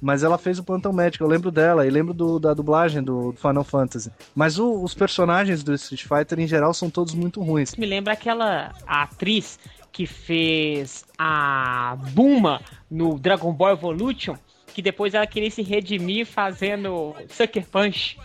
Mas 0.01 0.23
ela 0.23 0.37
fez 0.37 0.57
o 0.57 0.63
Plantão 0.63 0.93
Médico, 0.93 1.25
eu 1.25 1.27
lembro 1.27 1.51
dela, 1.51 1.85
e 1.85 1.89
lembro 1.89 2.13
do- 2.13 2.39
da 2.39 2.53
dublagem 2.53 3.03
do, 3.03 3.33
do 3.33 3.37
Final 3.37 3.65
Fantasy. 3.65 4.09
Mas 4.33 4.57
o- 4.57 4.81
os 4.81 4.93
personagens 4.93 5.61
do 5.61 5.73
Street 5.73 6.03
Fighter, 6.05 6.39
em 6.39 6.47
geral, 6.47 6.73
são 6.73 6.89
todos 6.89 7.13
muito 7.13 7.41
ruins. 7.43 7.75
Me 7.75 7.85
lembra 7.85 8.13
aquela 8.13 8.71
atriz 8.87 9.59
que 9.91 10.05
fez 10.05 11.05
a 11.17 11.97
Buma 12.11 12.61
no 12.89 13.17
Dragon 13.19 13.51
Ball 13.51 13.71
Evolution. 13.71 14.35
Que 14.73 14.81
depois 14.83 15.13
ela 15.13 15.25
queria 15.27 15.49
se 15.49 15.61
redimir 15.61 16.25
fazendo 16.25 17.15
Sucker 17.27 17.65
Punch. 17.65 18.17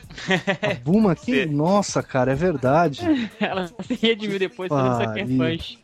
A 0.62 0.74
Buma 0.74 1.12
aqui, 1.12 1.46
nossa, 1.46 2.02
cara, 2.02 2.32
é 2.32 2.34
verdade. 2.34 3.00
Ela 3.40 3.66
se 3.82 3.94
redimiu 3.94 4.38
depois 4.38 4.68
fazendo 4.68 5.04
Sucker. 5.08 5.26
Punch. 5.26 5.78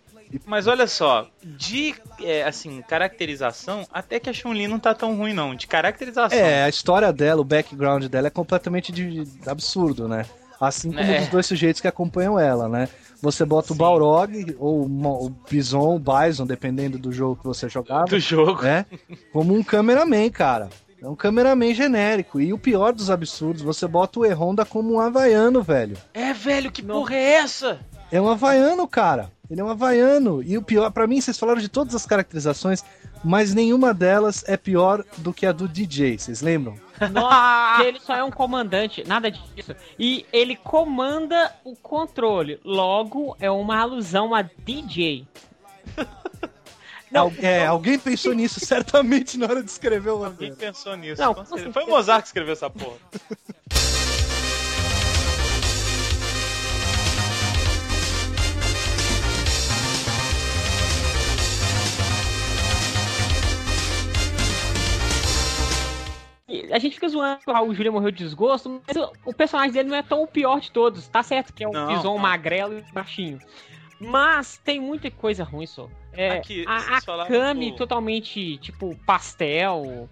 Mas 0.46 0.68
olha 0.68 0.86
só, 0.86 1.28
de, 1.42 1.92
é, 2.22 2.44
assim, 2.44 2.82
caracterização, 2.82 3.84
até 3.92 4.20
que 4.20 4.30
a 4.30 4.32
Chun-Li 4.32 4.68
não 4.68 4.78
tá 4.78 4.94
tão 4.94 5.16
ruim, 5.16 5.32
não. 5.32 5.56
De 5.56 5.66
caracterização. 5.66 6.38
É, 6.38 6.62
a 6.62 6.68
história 6.68 7.12
dela, 7.12 7.40
o 7.40 7.44
background 7.44 8.04
dela 8.04 8.28
é 8.28 8.30
completamente 8.30 8.92
de, 8.92 9.24
de 9.24 9.48
absurdo, 9.48 10.06
né? 10.06 10.24
Assim 10.60 10.92
como 10.92 11.02
É. 11.02 11.20
dos 11.20 11.28
dois 11.28 11.46
sujeitos 11.46 11.80
que 11.80 11.88
acompanham 11.88 12.38
ela, 12.38 12.68
né? 12.68 12.88
Você 13.22 13.44
bota 13.44 13.72
o 13.72 13.74
Sim. 13.74 13.78
Balrog, 13.78 14.56
ou 14.58 14.86
o 14.86 15.26
o 15.26 15.30
Bison, 15.50 15.96
o 15.96 15.98
Bison, 15.98 16.46
dependendo 16.46 16.98
do 16.98 17.12
jogo 17.12 17.36
que 17.36 17.44
você 17.46 17.68
jogava, 17.68 18.06
Do 18.06 18.18
jogo. 18.18 18.62
né? 18.62 18.86
Como 19.32 19.54
um 19.54 19.62
cameraman, 19.62 20.30
cara. 20.30 20.68
É 21.02 21.08
um 21.08 21.14
cameraman 21.16 21.72
genérico. 21.74 22.40
E 22.40 22.52
o 22.52 22.58
pior 22.58 22.92
dos 22.92 23.10
absurdos, 23.10 23.62
você 23.62 23.86
bota 23.86 24.20
o 24.20 24.26
E-Honda 24.26 24.64
como 24.64 24.92
um 24.94 25.00
havaiano, 25.00 25.62
velho. 25.62 25.96
É, 26.12 26.32
velho, 26.32 26.70
que 26.70 26.82
porra 26.82 27.14
é 27.14 27.32
essa? 27.34 27.80
É 28.12 28.20
um 28.20 28.28
havaiano, 28.28 28.86
cara. 28.88 29.30
Ele 29.50 29.60
é 29.60 29.64
um 29.64 29.68
havaiano. 29.70 30.42
E 30.42 30.56
o 30.58 30.62
pior, 30.62 30.90
pra 30.90 31.06
mim, 31.06 31.20
vocês 31.20 31.38
falaram 31.38 31.60
de 31.60 31.68
todas 31.68 31.94
as 31.94 32.04
caracterizações, 32.06 32.84
mas 33.24 33.54
nenhuma 33.54 33.92
delas 33.94 34.44
é 34.46 34.56
pior 34.56 35.04
do 35.18 35.32
que 35.32 35.46
a 35.46 35.52
do 35.52 35.66
DJ, 35.68 36.18
vocês 36.18 36.40
lembram? 36.42 36.74
Nossa, 37.08 37.84
ele 37.88 38.00
só 38.00 38.14
é 38.14 38.24
um 38.24 38.30
comandante, 38.30 39.02
nada 39.06 39.30
disso. 39.30 39.74
E 39.98 40.26
ele 40.32 40.56
comanda 40.56 41.54
o 41.64 41.74
controle. 41.76 42.60
Logo, 42.64 43.36
é 43.40 43.50
uma 43.50 43.78
alusão 43.78 44.34
a 44.34 44.42
DJ. 44.42 45.26
Não, 47.10 47.32
é, 47.38 47.66
alguém 47.66 47.98
pensou 47.98 48.32
nisso 48.32 48.60
certamente 48.64 49.36
na 49.36 49.46
hora 49.46 49.62
de 49.62 49.70
escrever 49.70 50.10
o 50.10 50.18
Quem 50.18 50.28
roteiro. 50.28 50.56
pensou 50.56 50.96
nisso? 50.96 51.20
Não. 51.20 51.34
Foi 51.72 51.84
o 51.84 51.88
Mozart 51.88 52.22
que 52.22 52.28
escreveu 52.28 52.52
essa 52.52 52.70
porra. 52.70 52.98
A 66.72 66.78
gente 66.78 66.94
fica 66.94 67.08
zoando 67.08 67.40
que 67.44 67.50
o 67.50 67.52
Raul 67.52 67.74
Júlia 67.74 67.90
morreu 67.92 68.10
de 68.10 68.18
desgosto, 68.24 68.80
mas 68.86 68.96
o, 68.96 69.12
o 69.26 69.34
personagem 69.34 69.72
dele 69.72 69.88
não 69.88 69.96
é 69.96 70.02
tão 70.02 70.22
o 70.22 70.26
pior 70.26 70.60
de 70.60 70.70
todos. 70.70 71.08
Tá 71.08 71.22
certo 71.22 71.52
que 71.52 71.64
é 71.64 71.68
um 71.68 71.72
Não, 71.72 71.86
bison 71.88 72.14
não. 72.14 72.18
magrelo 72.18 72.78
e 72.78 72.82
baixinho. 72.92 73.38
Mas 74.00 74.56
tem 74.58 74.80
muita 74.80 75.10
coisa 75.10 75.44
ruim 75.44 75.66
só. 75.66 75.88
É, 76.12 76.30
Aqui, 76.38 76.64
a, 76.66 76.96
a 76.96 77.26
Kami 77.26 77.70
do- 77.72 77.76
totalmente, 77.76 78.56
tipo, 78.58 78.96
pastel. 79.06 80.08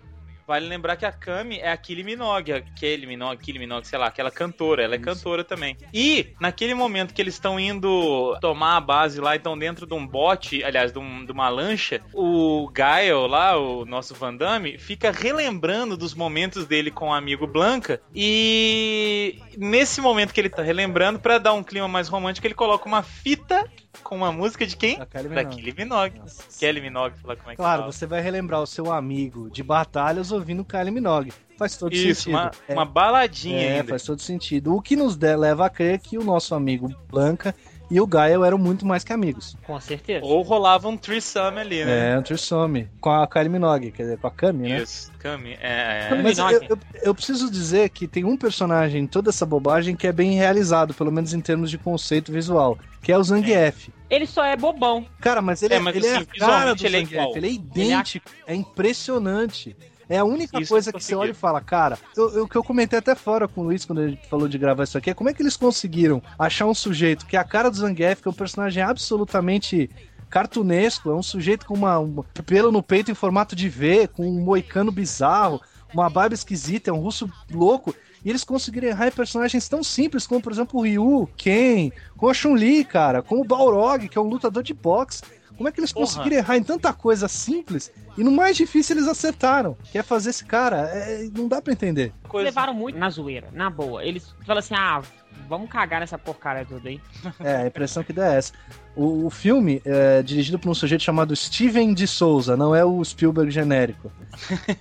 Vale 0.48 0.66
lembrar 0.66 0.96
que 0.96 1.04
a 1.04 1.12
Kami 1.12 1.58
é 1.58 1.70
a 1.70 1.76
Kylie 1.76 2.02
Minogue, 2.02 2.54
a 2.54 2.62
Kylie 2.62 3.06
Minogue, 3.06 3.36
Kylie 3.44 3.58
Minogue, 3.58 3.86
sei 3.86 3.98
lá, 3.98 4.06
aquela 4.06 4.30
cantora, 4.30 4.82
ela 4.82 4.94
é 4.94 4.98
cantora 4.98 5.44
também. 5.44 5.76
E, 5.92 6.32
naquele 6.40 6.72
momento 6.72 7.12
que 7.12 7.20
eles 7.20 7.34
estão 7.34 7.60
indo 7.60 8.34
tomar 8.40 8.78
a 8.78 8.80
base 8.80 9.20
lá, 9.20 9.34
e 9.34 9.36
estão 9.36 9.58
dentro 9.58 9.86
de 9.86 9.92
um 9.92 10.06
bote, 10.06 10.64
aliás, 10.64 10.90
de, 10.90 10.98
um- 10.98 11.26
de 11.26 11.32
uma 11.32 11.50
lancha, 11.50 12.00
o 12.14 12.66
Gael 12.72 13.26
lá, 13.26 13.58
o 13.58 13.84
nosso 13.84 14.14
Van 14.14 14.34
Damme, 14.34 14.78
fica 14.78 15.10
relembrando 15.12 15.98
dos 15.98 16.14
momentos 16.14 16.64
dele 16.66 16.90
com 16.90 17.08
o 17.10 17.12
amigo 17.12 17.46
Blanca, 17.46 18.00
e 18.14 19.38
nesse 19.56 20.00
momento 20.00 20.32
que 20.32 20.40
ele 20.40 20.48
tá 20.48 20.62
relembrando, 20.62 21.18
pra 21.18 21.36
dar 21.36 21.52
um 21.52 21.62
clima 21.62 21.88
mais 21.88 22.08
romântico, 22.08 22.46
ele 22.46 22.54
coloca 22.54 22.86
uma 22.88 23.02
fita 23.02 23.70
com 24.02 24.16
uma 24.16 24.32
música 24.32 24.66
de 24.66 24.76
quem? 24.76 24.98
Da 24.98 25.06
Kylie 25.06 25.28
Da 25.28 25.34
Minogue. 25.42 25.56
Kylie 25.56 25.72
Minogue. 25.76 26.14
Kylie 26.58 26.90
lá 27.24 27.36
como 27.36 27.50
é 27.50 27.52
que 27.52 27.56
Claro, 27.56 27.82
fala. 27.82 27.92
você 27.92 28.06
vai 28.06 28.20
relembrar 28.20 28.62
o 28.62 28.66
seu 28.66 28.92
amigo 28.92 29.50
de 29.50 29.62
batalhas 29.62 30.32
ouvindo 30.32 30.64
Kylie 30.64 30.90
Minogue. 30.90 31.32
Faz 31.58 31.76
todo 31.76 31.92
Isso, 31.92 32.22
sentido. 32.22 32.34
uma, 32.34 32.50
É, 32.68 32.72
uma 32.72 32.84
baladinha 32.84 33.60
é, 33.60 33.72
ainda. 33.78 33.88
faz 33.88 34.04
todo 34.04 34.22
sentido. 34.22 34.74
O 34.76 34.80
que 34.80 34.94
nos 34.94 35.16
leva 35.16 35.66
a 35.66 35.70
crer 35.70 35.98
que 35.98 36.16
o 36.16 36.22
nosso 36.24 36.54
amigo 36.54 36.88
Blanca 37.10 37.54
e 37.90 38.00
o 38.00 38.06
Gael 38.06 38.44
eram 38.44 38.58
muito 38.58 38.86
mais 38.86 39.02
que 39.04 39.12
amigos. 39.12 39.56
Com 39.64 39.80
certeza. 39.80 40.24
Ou 40.24 40.42
rolava 40.42 40.88
um 40.88 40.96
threesome 40.96 41.60
ali, 41.60 41.84
né? 41.84 42.12
É, 42.12 42.18
um 42.18 42.22
trissome. 42.22 42.88
Com 43.00 43.10
a 43.10 43.26
Kylie 43.26 43.48
Minogue, 43.48 43.90
quer 43.90 44.02
dizer, 44.02 44.18
com 44.18 44.26
a 44.26 44.30
Kami, 44.30 44.68
né? 44.68 44.82
Isso, 44.82 45.10
Kami. 45.18 45.56
É, 45.60 46.04
é. 46.04 46.06
Kami. 46.08 46.22
Mas 46.22 46.38
eu, 46.38 46.46
Minogue. 46.46 46.66
eu, 46.70 46.78
eu 47.02 47.14
preciso 47.14 47.50
dizer 47.50 47.88
que 47.90 48.06
tem 48.06 48.24
um 48.24 48.36
personagem 48.36 49.02
em 49.02 49.06
toda 49.06 49.30
essa 49.30 49.46
bobagem 49.46 49.96
que 49.96 50.06
é 50.06 50.12
bem 50.12 50.32
realizado, 50.32 50.92
pelo 50.92 51.10
menos 51.10 51.32
em 51.32 51.40
termos 51.40 51.70
de 51.70 51.78
conceito 51.78 52.30
visual, 52.32 52.78
que 53.02 53.10
é 53.10 53.18
o 53.18 53.22
Zangief. 53.22 53.88
Ele 54.10 54.26
só 54.26 54.44
é 54.44 54.56
bobão. 54.56 55.06
Cara, 55.20 55.40
mas 55.42 55.62
ele 55.62 55.74
É, 55.74 55.76
é, 55.76 55.80
mas 55.80 55.96
ele 55.96 56.06
é 56.06 56.16
assim, 56.16 56.26
a 56.36 56.46
cara 56.46 56.74
do 56.74 56.86
ele 56.86 56.96
é 56.96 57.00
Zangief, 57.00 57.12
igual. 57.14 57.36
ele 57.36 57.46
é 57.46 57.50
idêntico, 57.52 58.30
é 58.46 58.54
impressionante. 58.54 59.76
É 60.08 60.18
a 60.18 60.24
única 60.24 60.60
Isso 60.60 60.72
coisa 60.72 60.92
que 60.92 61.02
você 61.02 61.14
olha 61.14 61.32
e 61.32 61.34
fala, 61.34 61.60
cara, 61.60 61.98
o 62.16 62.48
que 62.48 62.56
eu 62.56 62.64
comentei 62.64 62.98
até 62.98 63.14
fora 63.14 63.46
com 63.46 63.60
o 63.60 63.64
Luiz 63.64 63.84
quando 63.84 64.08
gente 64.08 64.26
falou 64.26 64.48
de 64.48 64.56
gravar 64.56 64.84
isso 64.84 64.96
aqui, 64.96 65.10
é 65.10 65.14
como 65.14 65.28
é 65.28 65.34
que 65.34 65.42
eles 65.42 65.56
conseguiram 65.56 66.22
achar 66.38 66.66
um 66.66 66.74
sujeito 66.74 67.26
que 67.26 67.36
é 67.36 67.40
a 67.40 67.44
cara 67.44 67.70
do 67.70 67.76
Zangief, 67.76 68.22
que 68.22 68.28
é 68.28 68.30
um 68.30 68.34
personagem 68.34 68.82
absolutamente 68.82 69.90
cartunesco, 70.30 71.10
é 71.10 71.14
um 71.14 71.22
sujeito 71.22 71.66
com 71.66 71.74
uma, 71.74 71.98
um 71.98 72.22
pelo 72.46 72.72
no 72.72 72.82
peito 72.82 73.10
em 73.10 73.14
formato 73.14 73.54
de 73.54 73.68
V, 73.68 74.08
com 74.08 74.26
um 74.26 74.40
moicano 74.40 74.92
bizarro, 74.92 75.60
uma 75.92 76.08
barba 76.08 76.34
esquisita, 76.34 76.90
é 76.90 76.92
um 76.92 77.00
russo 77.00 77.30
louco. 77.50 77.94
E 78.24 78.30
eles 78.30 78.44
conseguiram 78.44 78.88
errar 78.88 79.08
em 79.08 79.12
personagens 79.12 79.68
tão 79.68 79.82
simples 79.82 80.26
como, 80.26 80.40
por 80.40 80.52
exemplo, 80.52 80.80
o 80.80 80.82
Ryu, 80.82 81.28
Ken, 81.36 81.92
com 82.16 82.28
a 82.28 82.34
Chun-Li, 82.34 82.84
cara, 82.84 83.22
com 83.22 83.40
o 83.40 83.44
Balrog, 83.44 84.08
que 84.08 84.18
é 84.18 84.20
um 84.20 84.28
lutador 84.28 84.62
de 84.62 84.74
boxe. 84.74 85.22
Como 85.58 85.68
é 85.68 85.72
que 85.72 85.80
eles 85.80 85.92
Porra. 85.92 86.06
conseguiram 86.06 86.36
errar 86.36 86.56
em 86.56 86.62
tanta 86.62 86.92
coisa 86.92 87.26
simples 87.26 87.92
e 88.16 88.22
no 88.22 88.30
mais 88.30 88.56
difícil 88.56 88.96
eles 88.96 89.08
acertaram? 89.08 89.76
Que 89.90 89.98
é 89.98 90.02
fazer 90.04 90.30
esse 90.30 90.44
cara. 90.44 90.88
é- 90.94 91.28
não 91.36 91.48
dá 91.48 91.60
pra 91.60 91.72
entender. 91.72 92.12
Coisa... 92.28 92.46
Levaram 92.46 92.72
muito 92.72 92.96
na 92.96 93.10
zoeira, 93.10 93.48
na 93.52 93.68
boa. 93.68 94.04
Eles 94.04 94.32
falam 94.46 94.60
assim, 94.60 94.74
ah, 94.76 95.02
vamos 95.48 95.68
cagar 95.68 95.98
nessa 96.00 96.16
porcaria 96.16 96.64
toda 96.64 96.88
aí. 96.88 97.00
É, 97.40 97.56
a 97.56 97.66
impressão 97.66 98.04
que 98.04 98.12
dá 98.12 98.32
é 98.34 98.38
essa. 98.38 98.52
O, 98.98 99.26
o 99.26 99.30
filme 99.30 99.80
é 99.84 100.22
dirigido 100.22 100.58
por 100.58 100.68
um 100.68 100.74
sujeito 100.74 101.04
chamado 101.04 101.34
Steven 101.36 101.94
de 101.94 102.06
Souza, 102.06 102.56
não 102.56 102.74
é 102.74 102.84
o 102.84 103.02
Spielberg 103.04 103.48
genérico. 103.50 104.10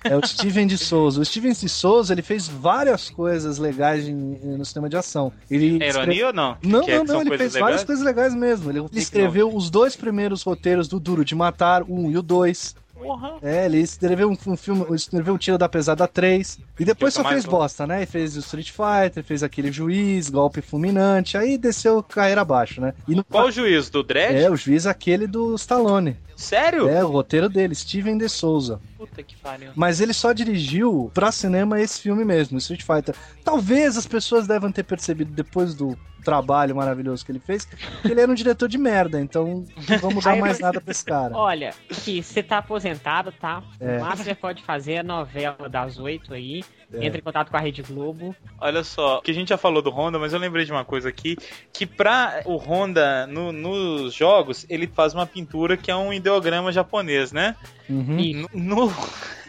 É 0.02 0.16
o 0.16 0.26
Steven 0.26 0.66
de 0.66 0.76
Souza. 0.76 1.20
O 1.20 1.24
Steven 1.24 1.52
de 1.52 1.68
Souza 1.68 2.12
ele 2.14 2.22
fez 2.22 2.48
várias 2.48 3.08
coisas 3.10 3.58
legais 3.58 4.08
em- 4.08 4.38
no 4.58 4.64
cinema 4.64 4.88
de 4.88 4.96
ação. 4.96 5.32
Ele 5.48 5.78
É 5.82 5.88
ironia 5.90 6.26
ou 6.28 6.32
não? 6.32 6.56
Não, 6.62 6.84
Que 6.84 6.90
é- 6.90 6.98
não, 6.98 7.04
que 7.06 7.12
não, 7.12 7.20
ele 7.20 7.38
fez 7.38 7.52
várias 7.52 7.82
legais? 7.82 7.84
coisas 7.84 8.04
legais 8.04 8.34
mesmo. 8.34 8.70
Ele 8.70 8.84
escreveu 8.94 9.54
os 9.54 9.70
dois 9.70 9.94
primeiros 9.94 10.42
roteiros 10.42 10.88
do 10.88 10.98
Duro 10.98 11.24
de 11.24 11.36
Matar, 11.36 11.82
o 11.84 11.94
1 12.06 12.10
e 12.10 12.18
o 12.18 12.22
2. 12.22 12.74
Porra. 12.98 13.36
É, 13.42 13.66
ele 13.66 13.78
escreveu 13.78 14.28
um, 14.30 14.36
um 14.52 14.56
filme, 14.56 14.84
escreveu 14.94 15.34
o 15.34 15.38
Tiro 15.38 15.58
da 15.58 15.68
Pesada 15.68 16.06
3. 16.06 16.58
E 16.78 16.84
depois 16.84 17.14
só 17.14 17.24
fez 17.24 17.44
bosta, 17.44 17.86
né? 17.86 18.02
E 18.02 18.06
fez 18.06 18.36
o 18.36 18.40
Street 18.40 18.70
Fighter, 18.70 19.22
fez 19.24 19.42
aquele 19.42 19.70
juiz, 19.70 20.28
golpe 20.28 20.60
fulminante, 20.60 21.36
aí 21.36 21.56
desceu 21.56 22.02
carreira 22.02 22.40
abaixo, 22.40 22.80
né? 22.80 22.94
E 23.06 23.14
no 23.14 23.24
Qual 23.24 23.46
o 23.46 23.50
juiz? 23.50 23.88
Do 23.88 24.02
Dredd? 24.02 24.36
É, 24.36 24.50
o 24.50 24.56
juiz 24.56 24.86
aquele 24.86 25.26
do 25.26 25.54
Stallone. 25.54 26.16
Sério? 26.38 26.88
É, 26.88 27.04
o 27.04 27.08
roteiro 27.08 27.48
dele, 27.48 27.74
Steven 27.74 28.16
de 28.16 28.28
Souza. 28.28 28.80
Puta 28.96 29.24
que 29.24 29.36
pariu. 29.36 29.72
Mas 29.74 30.00
ele 30.00 30.12
só 30.12 30.32
dirigiu 30.32 31.10
pra 31.12 31.32
cinema 31.32 31.80
esse 31.80 32.00
filme 32.00 32.24
mesmo, 32.24 32.58
Street 32.58 32.82
Fighter. 32.84 33.16
Talvez 33.44 33.96
as 33.96 34.06
pessoas 34.06 34.46
devem 34.46 34.70
ter 34.70 34.84
percebido 34.84 35.32
depois 35.32 35.74
do 35.74 35.98
trabalho 36.24 36.76
maravilhoso 36.76 37.24
que 37.24 37.32
ele 37.32 37.40
fez, 37.40 37.64
que 37.64 37.76
ele 38.04 38.20
era 38.20 38.30
um 38.30 38.34
diretor 38.34 38.68
de 38.68 38.78
merda, 38.78 39.20
então 39.20 39.64
não 39.88 39.98
vamos 39.98 40.24
dar 40.24 40.36
mais 40.36 40.60
nada 40.60 40.80
pra 40.80 40.92
esse 40.92 41.04
cara. 41.04 41.36
Olha, 41.36 41.74
que 41.88 42.22
você 42.22 42.40
tá 42.40 42.58
aposentado, 42.58 43.32
tá? 43.32 43.62
É. 43.80 43.96
O 43.96 44.00
máximo 44.00 44.24
que 44.24 44.30
você 44.30 44.34
pode 44.34 44.62
fazer 44.62 44.92
é 44.92 44.98
a 45.00 45.02
novela 45.02 45.68
das 45.68 45.98
oito 45.98 46.34
aí. 46.34 46.62
É. 46.92 47.04
Entra 47.04 47.18
em 47.18 47.22
contato 47.22 47.50
com 47.50 47.56
a 47.56 47.60
Rede 47.60 47.82
Globo. 47.82 48.34
Olha 48.60 48.82
só, 48.82 49.20
que 49.20 49.30
a 49.30 49.34
gente 49.34 49.48
já 49.50 49.58
falou 49.58 49.82
do 49.82 49.90
Honda, 49.90 50.18
mas 50.18 50.32
eu 50.32 50.38
lembrei 50.38 50.64
de 50.64 50.72
uma 50.72 50.84
coisa 50.84 51.08
aqui, 51.08 51.36
que 51.72 51.84
pra 51.84 52.40
o 52.46 52.56
Honda, 52.56 53.26
no- 53.26 53.52
nos 53.52 54.14
jogos, 54.14 54.64
ele 54.70 54.86
faz 54.86 55.12
uma 55.12 55.26
pintura 55.26 55.76
que 55.76 55.90
é 55.90 55.96
um 55.96 56.12
ideograma 56.12 56.72
japonês, 56.72 57.30
né? 57.30 57.54
Uhum. 57.90 58.18
E 58.18 58.32
No, 58.34 58.48
no, 58.54 58.92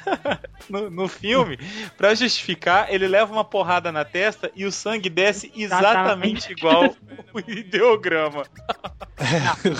no- 0.70 0.90
no 0.90 1.08
filme, 1.08 1.58
pra 1.98 2.14
justificar, 2.14 2.94
ele 2.94 3.08
leva 3.08 3.32
uma 3.32 3.46
porrada 3.46 3.92
na 3.92 4.04
testa 4.04 4.52
e 4.56 4.66
o 4.66 4.72
sangue 4.72 5.10
desce 5.10 5.52
exatamente 5.56 6.52
igual 6.52 6.94
o 7.34 7.40
ideograma. 7.50 8.44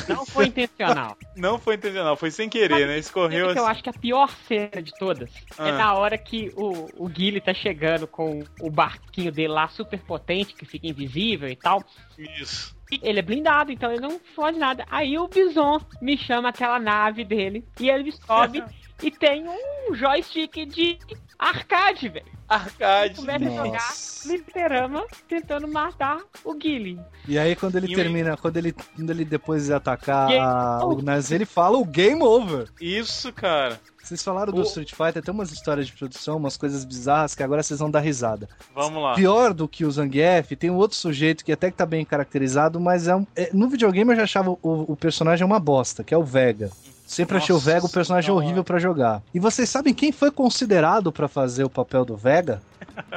Não, 0.08 0.18
não 0.18 0.26
foi 0.26 0.48
intencional. 0.48 1.18
Não 1.36 1.58
foi 1.58 1.76
intencional, 1.76 2.18
foi 2.18 2.32
sem 2.32 2.50
querer, 2.50 2.86
né? 2.86 2.98
Escorreu 2.98 3.46
Sabe 3.48 3.54
que 3.54 3.60
eu 3.60 3.64
assim. 3.64 3.72
acho 3.72 3.84
que 3.84 3.90
a 3.90 3.94
pior 3.94 4.30
cena 4.46 4.82
de 4.82 4.92
todas 5.00 5.30
é 5.58 5.70
Ah. 5.70 5.72
na 5.72 5.94
hora 5.94 6.18
que 6.18 6.52
o, 6.56 6.90
o 6.98 7.08
Guile 7.08 7.40
tá 7.40 7.54
chegando 7.54 8.06
com 8.08 8.44
o 8.60 8.70
barquinho 8.70 9.32
dele 9.32 9.48
lá 9.54 9.70
super 9.70 10.00
potente, 10.02 10.54
que 10.54 10.66
fica 10.66 10.86
invisível 10.88 11.48
e 11.48 11.56
tal. 11.56 11.82
Isso. 12.18 12.78
Ele 13.02 13.20
é 13.20 13.22
blindado, 13.22 13.72
então 13.72 13.90
ele 13.92 14.02
não 14.02 14.20
fode 14.36 14.58
nada. 14.58 14.84
Aí 14.90 15.18
o 15.18 15.28
Bison 15.28 15.80
me 16.02 16.18
chama 16.18 16.50
aquela 16.50 16.80
nave 16.80 17.24
dele 17.24 17.64
e 17.80 17.90
ele 17.90 18.12
sobe 18.12 18.62
e 19.02 19.12
tem 19.12 19.46
um 19.48 19.94
joystick 19.96 20.66
de 20.66 20.98
arcade, 21.38 22.10
velho. 22.10 22.26
Arcade. 22.48 23.16
Começa 23.16 23.46
a 23.46 23.50
jogar 23.50 23.72
Nossa. 23.74 24.28
fliperama 24.28 25.06
tentando 25.28 25.68
matar 25.68 26.20
o 26.44 26.54
Guile. 26.56 27.00
E 27.28 27.38
aí 27.38 27.56
quando 27.56 27.76
ele 27.78 27.88
E 27.88 27.94
o- 27.94 27.96
termina, 27.96 28.36
quando 28.36 28.58
ele, 28.58 28.74
quando 28.74 29.10
ele 29.12 29.24
depois 29.24 29.66
de 29.68 29.74
atacar 29.74 30.28
Game 30.30 30.44
a, 30.44 30.80
o. 30.84 31.00
Nazi, 31.02 31.36
ele 31.36 31.46
fala 31.46 31.78
o 31.78 31.86
game 31.86 32.24
over. 32.24 32.68
Isso, 32.82 33.32
cara. 33.32 33.80
Vocês 34.04 34.24
falaram 34.24 34.52
do 34.52 34.62
O- 34.62 34.64
Street 34.64 34.92
Fighter, 34.96 35.22
tem 35.22 35.32
umas 35.32 35.52
histórias 35.52 35.86
de 35.86 35.94
produção, 35.94 36.38
umas 36.38 36.58
coisas 36.58 36.84
bizarras 36.84 37.36
que 37.36 37.44
agora 37.44 37.62
vocês 37.62 37.80
vão 37.80 37.92
dar 37.92 38.00
risada. 38.00 38.50
Vamos 38.74 39.04
lá. 39.04 39.14
Pior 39.14 39.54
do 39.54 39.68
que 39.68 39.86
o 39.86 39.92
Zangief, 39.92 40.56
tem 40.56 40.72
um 40.72 40.76
outro 40.78 40.98
sujeito 40.98 41.46
que 41.46 41.52
até 41.52 41.70
que 41.70 41.78
tá 41.78 41.86
bem 41.86 42.04
caracterizado, 42.04 42.80
mas 42.80 43.08
é 43.08 43.16
um. 43.16 43.28
é- 43.36 43.52
no 43.54 43.70
videogame 43.70 44.12
eu 44.12 44.16
já 44.18 44.24
achava 44.24 44.50
o, 44.50 44.58
o 44.64 44.96
personagem 44.96 45.46
uma 45.46 45.60
bosta, 45.60 46.04
que 46.04 46.16
é 46.16 46.18
o 46.18 46.24
Vega. 46.24 46.72
Sempre 47.10 47.38
achei 47.38 47.52
o 47.52 47.58
Nossa 47.58 47.72
Vega 47.72 47.86
um 47.88 47.90
personagem 47.90 48.30
horrível 48.30 48.64
pra 48.64 48.78
jogar. 48.78 49.24
E 49.34 49.40
vocês 49.40 49.68
sabem 49.68 49.96
quem 49.96 50.12
foi 50.12 50.30
considerado 50.30 51.12
pra 51.12 51.28
fazer 51.28 51.64
o 51.64 51.70
papel 51.70 52.06
do 52.06 52.16
Vega? 52.16 52.62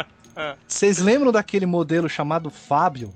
Vocês 0.67 0.97
lembram 0.97 1.31
daquele 1.31 1.67
modelo 1.67 2.09
chamado 2.09 2.49
Fábio? 2.49 3.13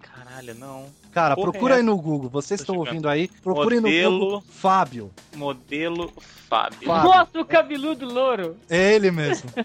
Caralho, 0.00 0.56
não. 0.56 0.86
Cara, 1.12 1.34
Porra, 1.34 1.50
procura 1.50 1.74
é 1.74 1.76
aí 1.78 1.82
no 1.82 1.96
Google. 1.96 2.30
Vocês 2.30 2.60
estão 2.60 2.76
ouvindo 2.76 3.08
aí? 3.08 3.28
Procurem 3.42 3.80
no 3.80 3.88
Modelo- 3.88 4.18
Google 4.18 4.44
Fábio. 4.48 5.10
Modelo 5.34 6.12
Fábio. 6.48 6.86
Fábio. 6.86 7.08
Nossa, 7.10 7.40
o 7.40 7.44
cabeludo 7.44 8.06
louro! 8.06 8.56
É 8.68 8.94
ele 8.94 9.10
mesmo. 9.10 9.50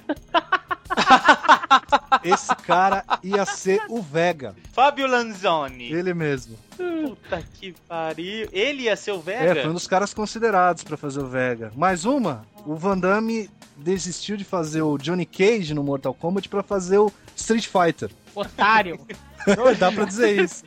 Esse 2.23 2.55
cara 2.55 3.03
ia 3.23 3.45
ser 3.45 3.81
o 3.89 4.01
Vega. 4.01 4.55
Fábio 4.73 5.07
Lanzoni. 5.07 5.91
Ele 5.91 6.13
mesmo. 6.13 6.57
Puta 6.75 7.43
que 7.53 7.73
pariu. 7.87 8.47
Ele 8.51 8.83
ia 8.83 8.95
ser 8.95 9.11
o 9.11 9.17
É, 9.17 9.19
Vega? 9.19 9.61
foi 9.61 9.69
um 9.69 9.73
dos 9.73 9.87
caras 9.87 10.13
considerados 10.13 10.83
pra 10.83 10.97
fazer 10.97 11.19
o 11.21 11.27
Vega. 11.27 11.71
Mais 11.75 12.05
uma, 12.05 12.45
o 12.65 12.75
Van 12.75 12.97
Damme 12.97 13.49
desistiu 13.77 14.37
de 14.37 14.43
fazer 14.43 14.81
o 14.81 14.97
Johnny 14.97 15.25
Cage 15.25 15.73
no 15.73 15.83
Mortal 15.83 16.13
Kombat 16.13 16.47
pra 16.49 16.63
fazer 16.63 16.97
o 16.97 17.11
Street 17.35 17.67
Fighter. 17.67 18.09
Otário! 18.33 18.99
Dá 19.77 19.91
pra 19.91 20.05
dizer 20.05 20.39
isso. 20.43 20.63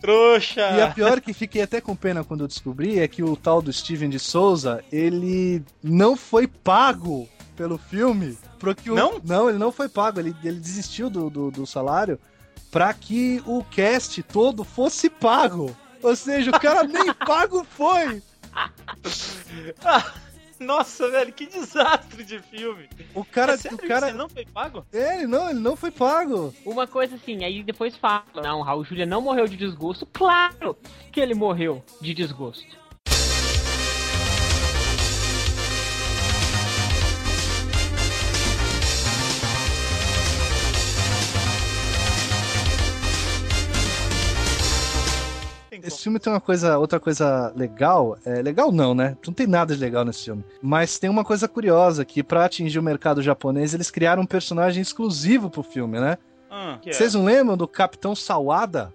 Trouxa. 0.00 0.60
E 0.76 0.80
a 0.80 0.90
pior 0.90 1.20
que 1.20 1.32
fiquei 1.32 1.62
até 1.62 1.80
com 1.80 1.96
pena 1.96 2.24
quando 2.24 2.42
eu 2.42 2.48
descobri 2.48 2.98
é 2.98 3.08
que 3.08 3.22
o 3.22 3.36
tal 3.36 3.60
do 3.60 3.72
Steven 3.72 4.10
de 4.10 4.18
Souza, 4.18 4.84
ele 4.92 5.62
não 5.82 6.16
foi 6.16 6.46
pago 6.46 7.28
pelo 7.56 7.78
filme. 7.78 8.38
Porque 8.58 8.90
o... 8.90 8.94
Não? 8.94 9.20
Não, 9.24 9.48
ele 9.48 9.58
não 9.58 9.72
foi 9.72 9.88
pago. 9.88 10.20
Ele, 10.20 10.34
ele 10.44 10.60
desistiu 10.60 11.10
do, 11.10 11.28
do, 11.30 11.50
do 11.50 11.66
salário 11.66 12.18
pra 12.70 12.92
que 12.92 13.42
o 13.46 13.64
cast 13.64 14.22
todo 14.22 14.64
fosse 14.64 15.08
pago. 15.08 15.76
Ou 16.02 16.14
seja, 16.14 16.50
o 16.50 16.60
cara 16.60 16.84
nem 16.84 17.12
pago 17.26 17.66
foi. 17.68 18.22
Nossa, 20.58 21.10
velho, 21.10 21.32
que 21.32 21.46
desastre 21.46 22.24
de 22.24 22.38
filme. 22.40 22.88
O 23.14 23.24
cara, 23.24 23.52
É 23.52 23.56
sério 23.56 23.76
o 23.76 23.88
cara, 23.88 24.06
você 24.08 24.12
não 24.12 24.28
foi 24.28 24.44
pago? 24.46 24.86
ele 24.92 25.26
não, 25.26 25.50
ele 25.50 25.60
não 25.60 25.76
foi 25.76 25.90
pago. 25.90 26.54
Uma 26.64 26.86
coisa 26.86 27.16
assim, 27.16 27.44
aí 27.44 27.62
depois 27.62 27.96
fala, 27.96 28.24
não, 28.42 28.62
Raul 28.62 28.84
Júlia 28.84 29.06
não 29.06 29.20
morreu 29.20 29.46
de 29.46 29.56
desgosto. 29.56 30.06
Claro 30.06 30.76
que 31.12 31.20
ele 31.20 31.34
morreu 31.34 31.84
de 32.00 32.14
desgosto. 32.14 32.85
Esse 45.86 46.02
filme 46.02 46.18
tem 46.18 46.32
uma 46.32 46.40
coisa, 46.40 46.78
outra 46.78 46.98
coisa 46.98 47.52
legal. 47.56 48.18
É, 48.24 48.42
legal 48.42 48.72
não, 48.72 48.94
né? 48.94 49.16
Não 49.26 49.32
tem 49.32 49.46
nada 49.46 49.74
de 49.74 49.80
legal 49.80 50.04
nesse 50.04 50.24
filme. 50.24 50.44
Mas 50.60 50.98
tem 50.98 51.08
uma 51.08 51.24
coisa 51.24 51.46
curiosa 51.48 52.04
que 52.04 52.22
pra 52.22 52.44
atingir 52.44 52.78
o 52.78 52.82
mercado 52.82 53.22
japonês 53.22 53.72
eles 53.74 53.90
criaram 53.90 54.22
um 54.22 54.26
personagem 54.26 54.82
exclusivo 54.82 55.48
pro 55.50 55.62
filme, 55.62 56.00
né? 56.00 56.18
Ah, 56.50 56.78
é? 56.84 56.92
Vocês 56.92 57.14
não 57.14 57.24
lembram 57.24 57.56
do 57.56 57.68
Capitão 57.68 58.14
Sawada? 58.14 58.92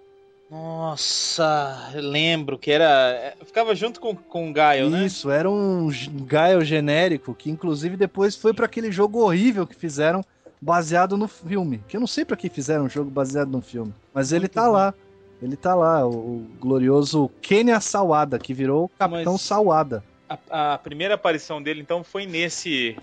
Nossa, 0.49 1.89
eu 1.93 2.01
lembro 2.01 2.57
que 2.57 2.71
era. 2.71 3.11
é, 3.13 3.35
Ficava 3.45 3.73
junto 3.73 3.99
com, 4.01 4.15
com 4.15 4.49
o 4.49 4.53
Gaio, 4.53 4.89
né? 4.89 5.05
Isso, 5.05 5.29
era 5.29 5.49
um 5.49 5.89
Gaio 6.25 6.63
genérico 6.65 7.33
que 7.33 7.49
inclusive 7.49 7.95
depois 7.95 8.35
foi 8.35 8.53
pra 8.53 8.65
aquele 8.65 8.91
jogo 8.91 9.19
horrível 9.19 9.65
que 9.65 9.75
fizeram 9.75 10.23
baseado 10.61 11.17
no 11.17 11.27
filme. 11.27 11.81
Que 11.87 11.95
eu 11.95 11.99
não 12.01 12.07
sei 12.07 12.25
pra 12.25 12.35
que 12.35 12.49
fizeram 12.49 12.85
um 12.85 12.89
jogo 12.89 13.09
baseado 13.09 13.49
no 13.49 13.61
filme, 13.61 13.93
mas 14.13 14.31
ele 14.31 14.41
Muito 14.41 14.53
tá 14.53 14.65
bom. 14.65 14.71
lá. 14.73 14.93
Ele 15.41 15.55
tá 15.55 15.73
lá, 15.73 16.05
o, 16.05 16.11
o 16.11 16.47
glorioso 16.59 17.29
Kenya 17.41 17.79
Sawada, 17.79 18.37
que 18.37 18.53
virou 18.53 18.85
o 18.85 18.89
Capitão 18.89 19.33
Mas- 19.33 19.41
Sawada. 19.41 20.03
A, 20.49 20.73
a 20.73 20.77
primeira 20.77 21.15
aparição 21.15 21.61
dele, 21.61 21.81
então, 21.81 22.03
foi 22.03 22.25
nesse. 22.25 22.95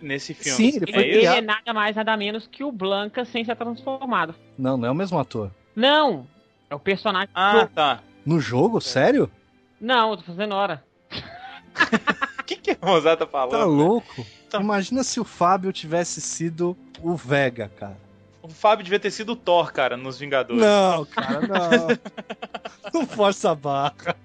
Nesse 0.00 0.32
filme. 0.32 0.56
Sim, 0.56 0.76
ele 0.76 0.90
É 0.90 0.94
foi 0.94 1.02
Ele, 1.02 1.18
criado- 1.18 1.36
é 1.38 1.40
nada 1.40 1.74
mais, 1.74 1.96
nada 1.96 2.16
menos 2.16 2.46
que 2.46 2.62
o 2.62 2.70
Blanca 2.70 3.24
sem 3.24 3.44
ser 3.44 3.56
transformado. 3.56 4.32
Não, 4.56 4.76
não 4.76 4.86
é 4.86 4.90
o 4.90 4.94
mesmo 4.94 5.18
ator. 5.18 5.50
Não! 5.74 6.24
É 6.70 6.74
o 6.74 6.78
personagem. 6.78 7.28
Ah, 7.34 7.64
do- 7.64 7.68
tá. 7.70 8.00
No 8.24 8.38
jogo? 8.38 8.80
Sério? 8.80 9.28
Não, 9.80 10.10
eu 10.12 10.16
tô 10.18 10.22
fazendo 10.22 10.54
hora. 10.54 10.84
O 12.38 12.42
que, 12.46 12.56
que 12.56 12.70
a 12.80 12.86
Mozart 12.86 13.18
tá 13.18 13.26
falando? 13.26 13.50
Tá 13.58 13.64
louco? 13.64 14.24
Tá. 14.48 14.60
Imagina 14.60 15.02
se 15.02 15.18
o 15.18 15.24
Fábio 15.24 15.72
tivesse 15.72 16.20
sido 16.20 16.76
o 17.02 17.16
Vega, 17.16 17.68
cara. 17.76 17.96
O 18.42 18.48
Fábio 18.48 18.84
devia 18.84 19.00
ter 19.00 19.10
sido 19.10 19.32
o 19.32 19.36
Thor, 19.36 19.72
cara, 19.72 19.96
nos 19.96 20.18
Vingadores. 20.18 20.62
Não, 20.62 21.04
cara, 21.06 21.40
não. 21.46 23.00
não 23.00 23.06
força 23.06 23.50
a 23.50 23.54
barra. 23.54 24.16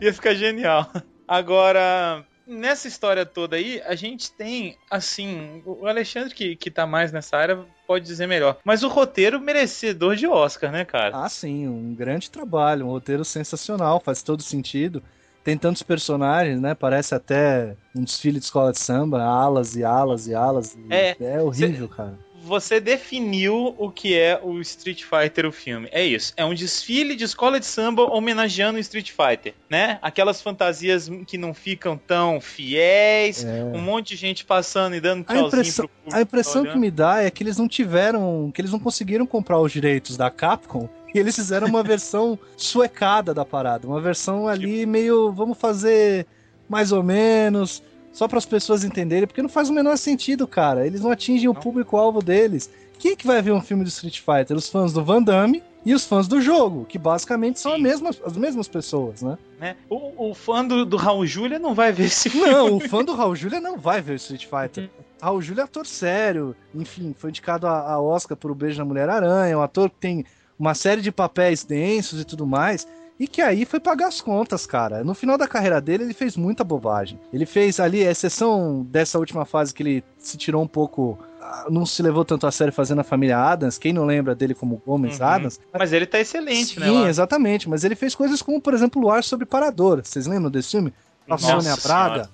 Ia 0.00 0.12
ficar 0.12 0.34
genial. 0.34 0.90
Agora, 1.26 2.24
nessa 2.46 2.86
história 2.88 3.24
toda 3.24 3.56
aí, 3.56 3.80
a 3.86 3.94
gente 3.94 4.30
tem, 4.32 4.76
assim, 4.90 5.62
o 5.64 5.86
Alexandre 5.86 6.34
que, 6.34 6.56
que 6.56 6.70
tá 6.70 6.86
mais 6.86 7.12
nessa 7.12 7.36
área 7.36 7.64
pode 7.86 8.04
dizer 8.04 8.26
melhor. 8.26 8.58
Mas 8.64 8.82
o 8.82 8.88
roteiro 8.88 9.40
merecedor 9.40 10.14
de 10.14 10.26
Oscar, 10.26 10.70
né, 10.70 10.84
cara? 10.84 11.16
Ah, 11.16 11.28
sim, 11.28 11.66
um 11.66 11.94
grande 11.94 12.30
trabalho, 12.30 12.86
um 12.86 12.90
roteiro 12.90 13.24
sensacional, 13.24 14.00
faz 14.00 14.22
todo 14.22 14.42
sentido. 14.42 15.02
Tem 15.42 15.58
tantos 15.58 15.82
personagens, 15.82 16.60
né? 16.60 16.72
Parece 16.72 17.16
até 17.16 17.74
um 17.96 18.04
desfile 18.04 18.38
de 18.38 18.44
escola 18.44 18.70
de 18.70 18.78
samba, 18.78 19.22
alas 19.22 19.74
e 19.74 19.82
alas 19.82 20.28
e 20.28 20.34
alas. 20.34 20.78
É, 20.88 21.16
é 21.18 21.42
horrível, 21.42 21.88
cê... 21.88 21.94
cara 21.96 22.31
você 22.42 22.80
definiu 22.80 23.74
o 23.78 23.90
que 23.90 24.18
é 24.18 24.38
o 24.42 24.60
Street 24.60 25.04
Fighter, 25.04 25.46
o 25.46 25.52
filme. 25.52 25.88
É 25.92 26.04
isso. 26.04 26.32
É 26.36 26.44
um 26.44 26.54
desfile 26.54 27.14
de 27.14 27.24
escola 27.24 27.60
de 27.60 27.66
samba 27.66 28.02
homenageando 28.02 28.78
o 28.78 28.80
Street 28.80 29.10
Fighter, 29.10 29.54
né? 29.70 29.98
Aquelas 30.02 30.42
fantasias 30.42 31.08
que 31.26 31.38
não 31.38 31.54
ficam 31.54 31.96
tão 31.96 32.40
fiéis, 32.40 33.44
é. 33.44 33.62
um 33.64 33.80
monte 33.80 34.08
de 34.08 34.16
gente 34.16 34.44
passando 34.44 34.96
e 34.96 35.00
dando 35.00 35.24
a 35.28 35.38
impressão, 35.38 35.88
público. 35.88 36.16
A 36.16 36.20
impressão 36.20 36.64
que 36.64 36.76
me 36.76 36.90
dá 36.90 37.22
é 37.22 37.30
que 37.30 37.42
eles 37.42 37.56
não 37.56 37.68
tiveram, 37.68 38.50
que 38.52 38.60
eles 38.60 38.72
não 38.72 38.80
conseguiram 38.80 39.24
comprar 39.26 39.60
os 39.60 39.72
direitos 39.72 40.16
da 40.16 40.30
Capcom 40.30 40.88
e 41.14 41.18
eles 41.18 41.36
fizeram 41.36 41.68
uma 41.68 41.82
versão 41.84 42.38
suecada 42.56 43.32
da 43.32 43.44
parada, 43.44 43.86
uma 43.86 44.00
versão 44.00 44.48
ali 44.48 44.84
meio, 44.84 45.32
vamos 45.32 45.58
fazer 45.58 46.26
mais 46.68 46.90
ou 46.90 47.02
menos 47.02 47.82
só 48.12 48.28
para 48.28 48.38
as 48.38 48.46
pessoas 48.46 48.84
entenderem, 48.84 49.26
porque 49.26 49.42
não 49.42 49.48
faz 49.48 49.70
o 49.70 49.72
menor 49.72 49.96
sentido, 49.96 50.46
cara. 50.46 50.86
Eles 50.86 51.00
não 51.00 51.10
atingem 51.10 51.48
o 51.48 51.54
público-alvo 51.54 52.22
deles. 52.22 52.70
Quem 52.98 53.12
é 53.12 53.16
que 53.16 53.26
vai 53.26 53.40
ver 53.42 53.52
um 53.52 53.60
filme 53.60 53.82
do 53.82 53.88
Street 53.88 54.20
Fighter? 54.20 54.56
Os 54.56 54.68
fãs 54.68 54.92
do 54.92 55.02
Van 55.02 55.22
Damme 55.22 55.62
e 55.84 55.92
os 55.92 56.04
fãs 56.04 56.28
do 56.28 56.40
jogo, 56.40 56.84
que 56.84 56.98
basicamente 56.98 57.58
são 57.58 57.76
mesma, 57.78 58.10
as 58.24 58.36
mesmas 58.36 58.68
pessoas, 58.68 59.22
né? 59.22 59.36
né? 59.58 59.76
O, 59.88 60.30
o 60.30 60.34
fã 60.34 60.64
do, 60.64 60.84
do 60.84 60.96
Raul 60.96 61.26
Júlia 61.26 61.58
não 61.58 61.74
vai 61.74 61.90
ver 61.90 62.04
esse 62.04 62.30
filme. 62.30 62.52
Não, 62.52 62.76
o 62.76 62.80
fã 62.80 63.04
do 63.04 63.14
Raul 63.14 63.34
Júlia 63.34 63.60
não 63.60 63.76
vai 63.76 64.00
ver 64.00 64.12
o 64.12 64.16
Street 64.16 64.46
Fighter. 64.46 64.88
Raul 65.20 65.42
Júlia 65.42 65.62
é 65.62 65.64
ator 65.64 65.86
sério, 65.86 66.54
enfim, 66.74 67.14
foi 67.18 67.30
indicado 67.30 67.66
a, 67.66 67.92
a 67.92 68.00
Oscar 68.00 68.36
por 68.36 68.50
O 68.50 68.54
Beijo 68.54 68.78
da 68.78 68.84
Mulher-Aranha, 68.84 69.58
um 69.58 69.62
ator 69.62 69.90
que 69.90 69.96
tem 69.96 70.24
uma 70.58 70.74
série 70.74 71.00
de 71.00 71.10
papéis 71.10 71.64
densos 71.64 72.20
e 72.20 72.24
tudo 72.24 72.46
mais 72.46 72.86
e 73.18 73.26
que 73.28 73.40
aí 73.40 73.64
foi 73.64 73.78
pagar 73.78 74.08
as 74.08 74.20
contas, 74.20 74.66
cara. 74.66 75.04
No 75.04 75.14
final 75.14 75.38
da 75.38 75.46
carreira 75.46 75.80
dele, 75.80 76.04
ele 76.04 76.14
fez 76.14 76.36
muita 76.36 76.64
bobagem. 76.64 77.20
Ele 77.32 77.46
fez 77.46 77.78
ali, 77.78 78.06
a 78.06 78.10
exceção 78.10 78.82
dessa 78.90 79.18
última 79.18 79.44
fase 79.44 79.72
que 79.72 79.82
ele 79.82 80.04
se 80.18 80.36
tirou 80.36 80.62
um 80.62 80.66
pouco 80.66 81.18
ah, 81.40 81.66
não 81.70 81.84
se 81.84 82.02
levou 82.02 82.24
tanto 82.24 82.46
a 82.46 82.52
sério 82.52 82.72
fazendo 82.72 83.00
a 83.00 83.04
família 83.04 83.38
Adams. 83.38 83.78
Quem 83.78 83.92
não 83.92 84.04
lembra 84.04 84.34
dele 84.34 84.54
como 84.54 84.82
Gomes 84.86 85.20
uhum. 85.20 85.26
Adams? 85.26 85.60
Mas 85.72 85.92
ele 85.92 86.06
tá 86.06 86.18
excelente, 86.20 86.74
Sim, 86.74 86.80
né? 86.80 86.86
Sim, 86.86 87.06
exatamente. 87.06 87.68
Mas 87.68 87.84
ele 87.84 87.94
fez 87.94 88.14
coisas 88.14 88.40
como, 88.40 88.60
por 88.60 88.74
exemplo, 88.74 89.00
Luar 89.00 89.22
sobre 89.22 89.44
Parador. 89.46 90.00
Vocês 90.02 90.26
lembram 90.26 90.50
desse 90.50 90.70
filme? 90.70 90.92
A 91.28 91.38
Sônia 91.38 91.76
Braga, 91.82 92.28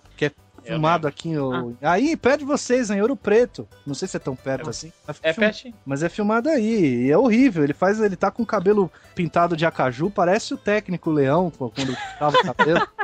que 0.68 0.72
é 0.72 0.74
filmado 0.74 1.08
aqui. 1.08 1.36
O... 1.36 1.76
Ah. 1.82 1.92
Aí, 1.92 2.16
perto 2.16 2.40
de 2.40 2.44
vocês, 2.44 2.90
em 2.90 3.00
Ouro 3.00 3.16
Preto. 3.16 3.66
Não 3.86 3.94
sei 3.94 4.06
se 4.06 4.16
é 4.16 4.20
tão 4.20 4.36
perto 4.36 4.66
é, 4.66 4.70
assim. 4.70 4.92
É 5.06 5.32
film... 5.32 5.46
pertinho. 5.46 5.74
Mas 5.84 6.02
é 6.02 6.08
filmado 6.08 6.48
aí. 6.48 7.06
E 7.06 7.10
é 7.10 7.16
horrível. 7.16 7.64
Ele 7.64 7.72
faz. 7.74 8.00
Ele 8.00 8.16
tá 8.16 8.30
com 8.30 8.42
o 8.42 8.46
cabelo 8.46 8.90
pintado 9.14 9.56
de 9.56 9.64
acaju. 9.64 10.10
Parece 10.10 10.54
o 10.54 10.58
técnico 10.58 11.10
Leão 11.10 11.50
quando 11.50 11.96
tava 12.18 12.36
o 12.36 12.54
cabelo. 12.54 12.86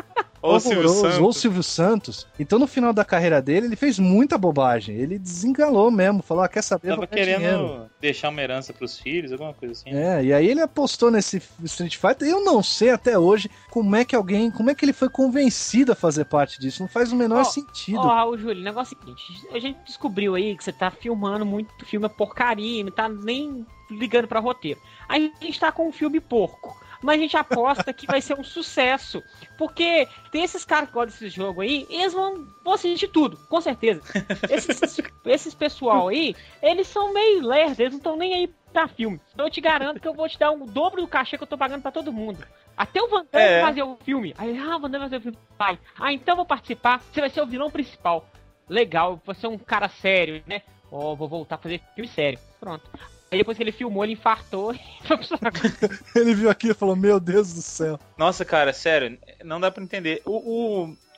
Ou 0.45 0.61
Silvio 0.61 0.89
Santos. 0.91 1.19
Ou 1.19 1.33
Silvio 1.33 1.63
Santos. 1.63 2.27
Então, 2.39 2.59
no 2.59 2.67
final 2.67 2.93
da 2.93 3.03
carreira 3.03 3.41
dele, 3.41 3.67
ele 3.67 3.77
fez 3.77 3.99
muita 3.99 4.37
bobagem. 4.37 4.95
Ele 4.95 5.19
desengalou 5.19 5.91
mesmo. 5.91 6.23
Falou, 6.23 6.45
ah, 6.45 6.49
quer 6.49 6.63
saber? 6.63 6.91
Tava 6.91 7.07
querendo 7.07 7.39
dinheiro. 7.39 7.91
deixar 7.99 8.29
uma 8.29 8.43
herança 8.43 8.71
pros 8.71 8.99
filhos, 8.99 9.33
alguma 9.33 9.55
coisa 9.55 9.73
assim. 9.73 9.91
Né? 9.91 10.21
É, 10.21 10.25
e 10.27 10.33
aí 10.35 10.47
ele 10.47 10.61
apostou 10.61 11.11
nesse 11.11 11.43
Street 11.63 11.97
Fighter. 11.97 12.29
Eu 12.29 12.45
não 12.45 12.63
sei 12.63 12.91
até 12.91 13.19
hoje 13.19 13.51
como 13.71 13.97
é 13.97 14.05
que 14.05 14.15
alguém, 14.15 14.51
como 14.51 14.69
é 14.69 14.75
que 14.75 14.85
ele 14.85 14.93
foi 14.93 15.09
convencido 15.09 15.93
a 15.93 15.95
fazer 15.95 16.27
parte 16.27 16.61
disso. 16.61 16.83
Não 16.83 16.91
faz 16.91 17.11
o 17.11 17.17
menor 17.17 17.41
oh, 17.41 17.45
sentido. 17.45 18.01
Ó, 18.01 18.05
oh, 18.05 18.09
Raul 18.09 18.37
Júlio, 18.37 18.61
o 18.61 18.65
negócio 18.65 18.95
é 18.95 18.99
o 18.99 19.01
seguinte. 19.01 19.47
A 19.51 19.59
gente 19.59 19.79
descobriu 19.87 20.35
aí 20.35 20.55
que 20.55 20.63
você 20.63 20.73
tá 20.73 20.91
filmando 20.91 21.47
muito 21.47 21.73
filme 21.87 22.07
porcaria, 22.11 22.85
não 22.85 22.93
tá 22.93 23.09
nem 23.09 23.65
ligando 23.91 24.29
pra 24.29 24.41
roteiro. 24.41 24.79
Aí 25.09 25.33
a 25.41 25.45
gente 25.45 25.59
tá 25.59 25.73
com 25.73 25.89
um 25.89 25.93
filme 25.93 26.21
porco 26.21 26.84
mas 27.03 27.19
a 27.19 27.23
gente 27.23 27.37
aposta 27.37 27.93
que 27.93 28.07
vai 28.07 28.21
ser 28.21 28.39
um 28.39 28.45
sucesso. 28.45 29.23
Porque 29.57 30.09
tem 30.31 30.43
esses 30.43 30.65
caras 30.65 30.89
que 30.89 30.95
gostam 30.95 31.13
desse 31.13 31.29
jogo 31.29 31.61
aí, 31.61 31.87
eles 31.89 32.13
vão, 32.13 32.47
vão 32.65 32.75
assistir 32.75 33.09
tudo, 33.09 33.37
com 33.49 33.61
certeza. 33.61 34.03
Esses, 34.51 35.01
esses 35.25 35.55
pessoal 35.55 36.09
aí, 36.09 36.35
eles 36.63 36.87
são 36.87 37.13
meio 37.13 37.47
lerdos, 37.47 37.79
eles 37.79 37.93
não 37.93 37.99
estão 37.99 38.17
nem 38.17 38.35
aí 38.35 38.55
pra 38.73 38.89
filme. 38.89 39.21
Eu 39.39 39.49
te 39.49 39.61
garanto 39.61 40.01
que 40.01 40.09
eu 40.09 40.15
vou 40.15 40.29
te 40.29 40.39
dar 40.39 40.51
o 40.51 40.67
dobro 40.67 41.01
do 41.01 41.09
cachê 41.09 41.39
que 41.39 41.45
eu 41.45 41.49
tô 41.49 41.57
pagando 41.57 41.83
pra 41.83 41.93
todo 41.93 42.13
mundo. 42.13 42.45
Até 42.77 43.01
o 43.01 43.09
Van 43.09 43.25
Damme 43.31 43.45
é. 43.45 43.61
fazer 43.61 43.83
o 43.83 43.97
filme. 44.05 44.35
Aí, 44.37 44.59
ah, 44.59 44.77
o 44.77 44.81
Van 44.81 44.91
Damme 44.91 45.09
vai 45.09 45.09
fazer 45.09 45.17
o 45.17 45.21
filme. 45.21 45.39
Pai, 45.57 45.79
ah, 45.99 46.13
então 46.13 46.33
eu 46.33 46.37
vou 46.37 46.47
participar. 46.47 47.01
Você 47.01 47.21
vai 47.21 47.31
ser 47.31 47.41
o 47.41 47.47
vilão 47.47 47.71
principal. 47.71 48.27
Legal, 48.69 49.21
você 49.25 49.47
é 49.47 49.49
um 49.49 49.59
cara 49.59 49.89
sério, 49.89 50.43
né? 50.47 50.63
Ó, 50.91 51.13
oh, 51.13 51.17
vou 51.17 51.29
voltar 51.29 51.55
a 51.55 51.59
fazer 51.59 51.81
filme 51.95 52.09
sério. 52.09 52.39
Pronto. 52.59 52.91
Aí 53.35 53.39
depois 53.39 53.57
que 53.57 53.63
ele 53.65 53.73
filmou, 53.73 54.05
ele 54.05 54.13
infartou 54.13 54.73
e 54.73 54.81
foi 55.05 55.17
pro 55.17 55.27
saco. 55.27 55.59
ele 56.15 56.35
viu 56.35 56.49
aquilo 56.49 56.73
e 56.73 56.77
falou: 56.77 56.95
Meu 56.95 57.19
Deus 57.19 57.53
do 57.53 57.63
céu. 57.63 57.99
Nossa, 58.17 58.45
cara, 58.45 58.73
sério, 58.73 59.19
não 59.43 59.61
dá 59.61 59.73
pra 59.73 59.83
entender. 59.83 60.23
O, 60.25 60.37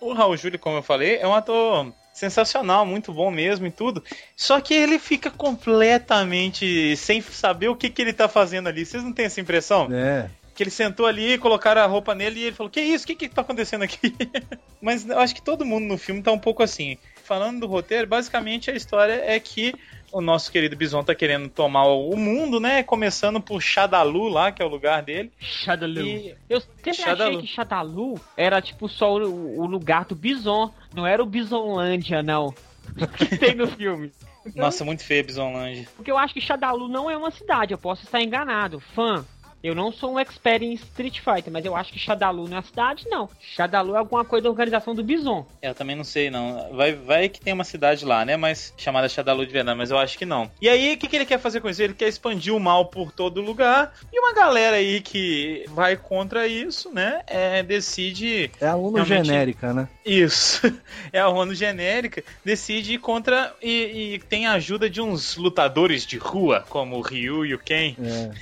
o, 0.01 0.09
o 0.09 0.13
Raul 0.15 0.37
Júlio, 0.37 0.59
como 0.59 0.79
eu 0.79 0.83
falei, 0.83 1.17
é 1.17 1.29
um 1.29 1.35
ator 1.35 1.93
sensacional, 2.15 2.87
muito 2.87 3.13
bom 3.13 3.31
mesmo 3.31 3.67
e 3.67 3.71
tudo. 3.71 4.03
Só 4.35 4.63
que 4.63 4.73
ele 4.73 4.99
fica 4.99 5.31
completamente 5.31 6.97
sem 6.97 7.21
saber 7.21 7.69
o 7.69 7.77
que, 7.77 7.91
que 7.91 8.01
ele 8.01 8.15
tá 8.15 8.27
fazendo 8.27 8.69
ali. 8.69 8.87
Vocês 8.87 9.05
não 9.05 9.13
têm 9.13 9.27
essa 9.27 9.41
impressão? 9.41 9.87
É. 9.93 10.31
Que 10.55 10.63
ele 10.63 10.71
sentou 10.71 11.05
ali, 11.05 11.37
colocaram 11.37 11.83
a 11.83 11.87
roupa 11.87 12.15
nele 12.15 12.41
e 12.41 12.45
ele 12.45 12.57
falou: 12.57 12.71
Que 12.71 12.81
isso? 12.81 13.05
O 13.05 13.09
que, 13.09 13.15
que 13.15 13.29
tá 13.29 13.43
acontecendo 13.43 13.83
aqui? 13.83 14.17
Mas 14.81 15.07
eu 15.07 15.19
acho 15.19 15.35
que 15.35 15.43
todo 15.43 15.67
mundo 15.67 15.85
no 15.85 15.99
filme 15.99 16.23
tá 16.23 16.33
um 16.33 16.39
pouco 16.39 16.63
assim. 16.63 16.97
Falando 17.23 17.61
do 17.61 17.67
roteiro, 17.67 18.07
basicamente 18.07 18.71
a 18.71 18.75
história 18.75 19.21
é 19.27 19.39
que 19.39 19.75
o 20.17 20.21
nosso 20.23 20.51
querido 20.51 20.75
Bison 20.75 21.05
tá 21.05 21.15
querendo 21.15 21.47
tomar 21.47 21.85
o 21.85 22.17
mundo, 22.17 22.59
né? 22.59 22.83
Começando 22.83 23.39
por 23.39 23.61
Shadalu 23.61 24.29
lá, 24.29 24.51
que 24.51 24.63
é 24.63 24.65
o 24.65 24.69
lugar 24.69 25.03
dele. 25.03 25.31
Shadalu. 25.39 26.07
E... 26.07 26.35
Eu 26.49 26.59
sempre 26.59 26.95
Shadalu. 26.95 27.23
achei 27.23 27.41
que 27.43 27.47
Shadalu 27.47 28.21
era 28.35 28.63
tipo 28.63 28.89
só 28.89 29.15
o, 29.15 29.61
o 29.61 29.67
lugar 29.67 30.07
do 30.07 30.15
Bison, 30.15 30.73
não 30.95 31.07
era 31.07 31.23
o 31.23 31.27
Bisonlândia, 31.27 32.23
não. 32.23 32.55
que 33.19 33.37
tem 33.37 33.55
no 33.55 33.67
filme. 33.67 34.11
Então, 34.47 34.65
Nossa, 34.65 34.87
muito 34.87 35.05
feio 35.05 35.23
Bisonlândia. 35.23 35.87
Porque 35.97 36.11
eu 36.11 36.17
acho 36.17 36.33
que 36.33 36.41
Shadalu 36.41 36.89
não 36.89 37.11
é 37.11 37.17
uma 37.17 37.31
cidade, 37.31 37.75
eu 37.75 37.79
posso 37.79 38.05
estar 38.05 38.23
enganado. 38.23 38.81
Fã, 38.81 39.23
eu 39.63 39.75
não 39.75 39.91
sou 39.91 40.13
um 40.13 40.19
expert 40.19 40.63
em 40.63 40.75
Street 40.75 41.21
Fighter, 41.21 41.53
mas 41.53 41.65
eu 41.65 41.75
acho 41.75 41.93
que 41.93 41.99
Shadalu 41.99 42.49
não 42.49 42.57
é 42.57 42.61
a 42.61 42.63
cidade, 42.63 43.07
não. 43.09 43.29
Shadalu 43.41 43.95
é 43.95 43.99
alguma 43.99 44.25
coisa 44.25 44.45
da 44.45 44.51
organização 44.51 44.95
do 44.95 45.03
Bison. 45.03 45.47
Eu 45.61 45.75
também 45.75 45.97
não 45.97 46.05
sei, 46.05 46.31
não. 46.31 46.71
Vai, 46.73 46.93
vai 46.95 47.29
que 47.29 47.41
tem 47.41 47.53
uma 47.53 47.65
cidade 47.65 48.05
lá, 48.05 48.25
né? 48.25 48.37
Mas 48.37 48.73
chamada 48.77 49.09
Shadalu 49.09 49.47
de 49.47 49.53
verdade, 49.53 49.77
mas 49.77 49.91
eu 49.91 49.99
acho 49.99 50.17
que 50.17 50.25
não. 50.25 50.51
E 50.61 50.69
aí, 50.69 50.95
o 50.95 50.99
que, 50.99 51.09
que 51.09 51.17
ele 51.17 51.27
quer 51.27 51.39
fazer 51.39 51.61
com 51.61 51.69
isso? 51.69 51.83
Ele 51.83 51.95
quer 51.95 52.09
expandir 52.09 52.55
o 52.55 52.61
mal 52.61 52.87
por 52.87 53.11
todo 53.11 53.41
lugar. 53.41 53.93
E 54.13 54.21
uma 54.21 54.33
galera 54.33 54.77
aí 54.77 55.01
que 55.01 55.65
vai 55.69 55.97
contra 55.97 56.47
isso, 56.47 56.93
né? 56.93 57.23
É, 57.27 57.63
decide. 57.63 58.51
É 58.61 58.69
a 58.69 58.77
ONU 58.77 58.95
realmente... 58.95 59.27
genérica, 59.27 59.73
né? 59.73 59.89
Isso. 60.05 60.63
É 61.13 61.21
a 61.21 61.29
ONU 61.29 61.55
genérica. 61.55 62.23
Decide 62.45 62.95
ir 62.95 62.99
contra 62.99 63.55
e, 63.63 64.15
e 64.15 64.19
tem 64.19 64.47
a 64.47 64.53
ajuda 64.53 64.91
de 64.91 65.01
uns 65.01 65.37
lutadores 65.37 66.05
de 66.05 66.19
rua, 66.19 66.65
como 66.69 66.97
o 66.97 67.01
Ryu 67.01 67.45
e 67.45 67.55
o 67.55 67.59
Ken. 67.59 67.97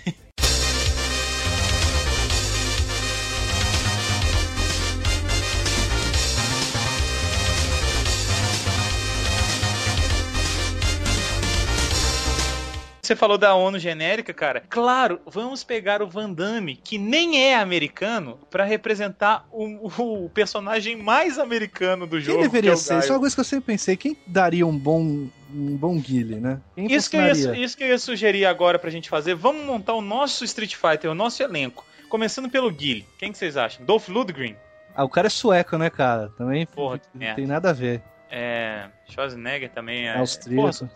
É. 0.06 0.14
Você 13.04 13.14
falou 13.14 13.36
da 13.36 13.54
ONU 13.54 13.78
genérica, 13.78 14.32
cara. 14.32 14.62
Claro, 14.68 15.20
vamos 15.26 15.62
pegar 15.62 16.02
o 16.02 16.08
Van 16.08 16.32
Damme, 16.32 16.76
que 16.76 16.96
nem 16.96 17.44
é 17.44 17.54
americano, 17.56 18.38
para 18.50 18.64
representar 18.64 19.46
o, 19.52 20.24
o, 20.24 20.30
personagem 20.30 20.96
mais 20.96 21.38
americano 21.38 22.06
do 22.06 22.18
jogo. 22.18 22.38
Quem 22.38 22.48
deveria 22.48 22.70
que 22.70 22.78
é 22.78 22.80
ser? 22.80 22.98
Isso 22.98 23.08
é 23.08 23.14
uma 23.14 23.20
coisa 23.20 23.36
que 23.36 23.40
eu 23.40 23.44
sempre 23.44 23.66
pensei. 23.66 23.96
Quem 23.96 24.16
daria 24.26 24.66
um 24.66 24.76
bom 24.76 25.28
um 25.54 25.76
bom 25.76 26.00
guile, 26.00 26.36
né? 26.36 26.60
Quem 26.74 26.90
isso 26.90 27.10
que, 27.10 27.16
ia, 27.16 27.32
isso 27.56 27.76
que 27.76 27.84
eu 27.84 27.88
ia 27.88 27.98
sugerir 27.98 28.46
agora 28.46 28.78
pra 28.78 28.90
gente 28.90 29.08
fazer. 29.08 29.34
Vamos 29.34 29.64
montar 29.64 29.92
o 29.92 30.00
nosso 30.00 30.44
Street 30.44 30.74
Fighter, 30.74 31.10
o 31.10 31.14
nosso 31.14 31.42
elenco. 31.42 31.86
Começando 32.08 32.48
pelo 32.50 32.70
guile. 32.70 33.06
Quem 33.18 33.30
que 33.30 33.38
vocês 33.38 33.56
acham? 33.56 33.84
Dolph 33.84 34.08
Lundgren? 34.08 34.56
Ah, 34.96 35.04
o 35.04 35.08
cara 35.08 35.26
é 35.26 35.30
sueco, 35.30 35.76
né, 35.76 35.90
cara? 35.90 36.30
Também 36.38 36.66
Porra, 36.66 37.00
não 37.14 37.26
é. 37.26 37.34
tem 37.34 37.46
nada 37.46 37.70
a 37.70 37.72
ver. 37.72 38.02
É. 38.30 38.86
Schwarzenegger 39.08 39.70
também 39.70 40.08
é. 40.08 40.16
Austríaco. 40.16 40.62
Porra, 40.62 40.90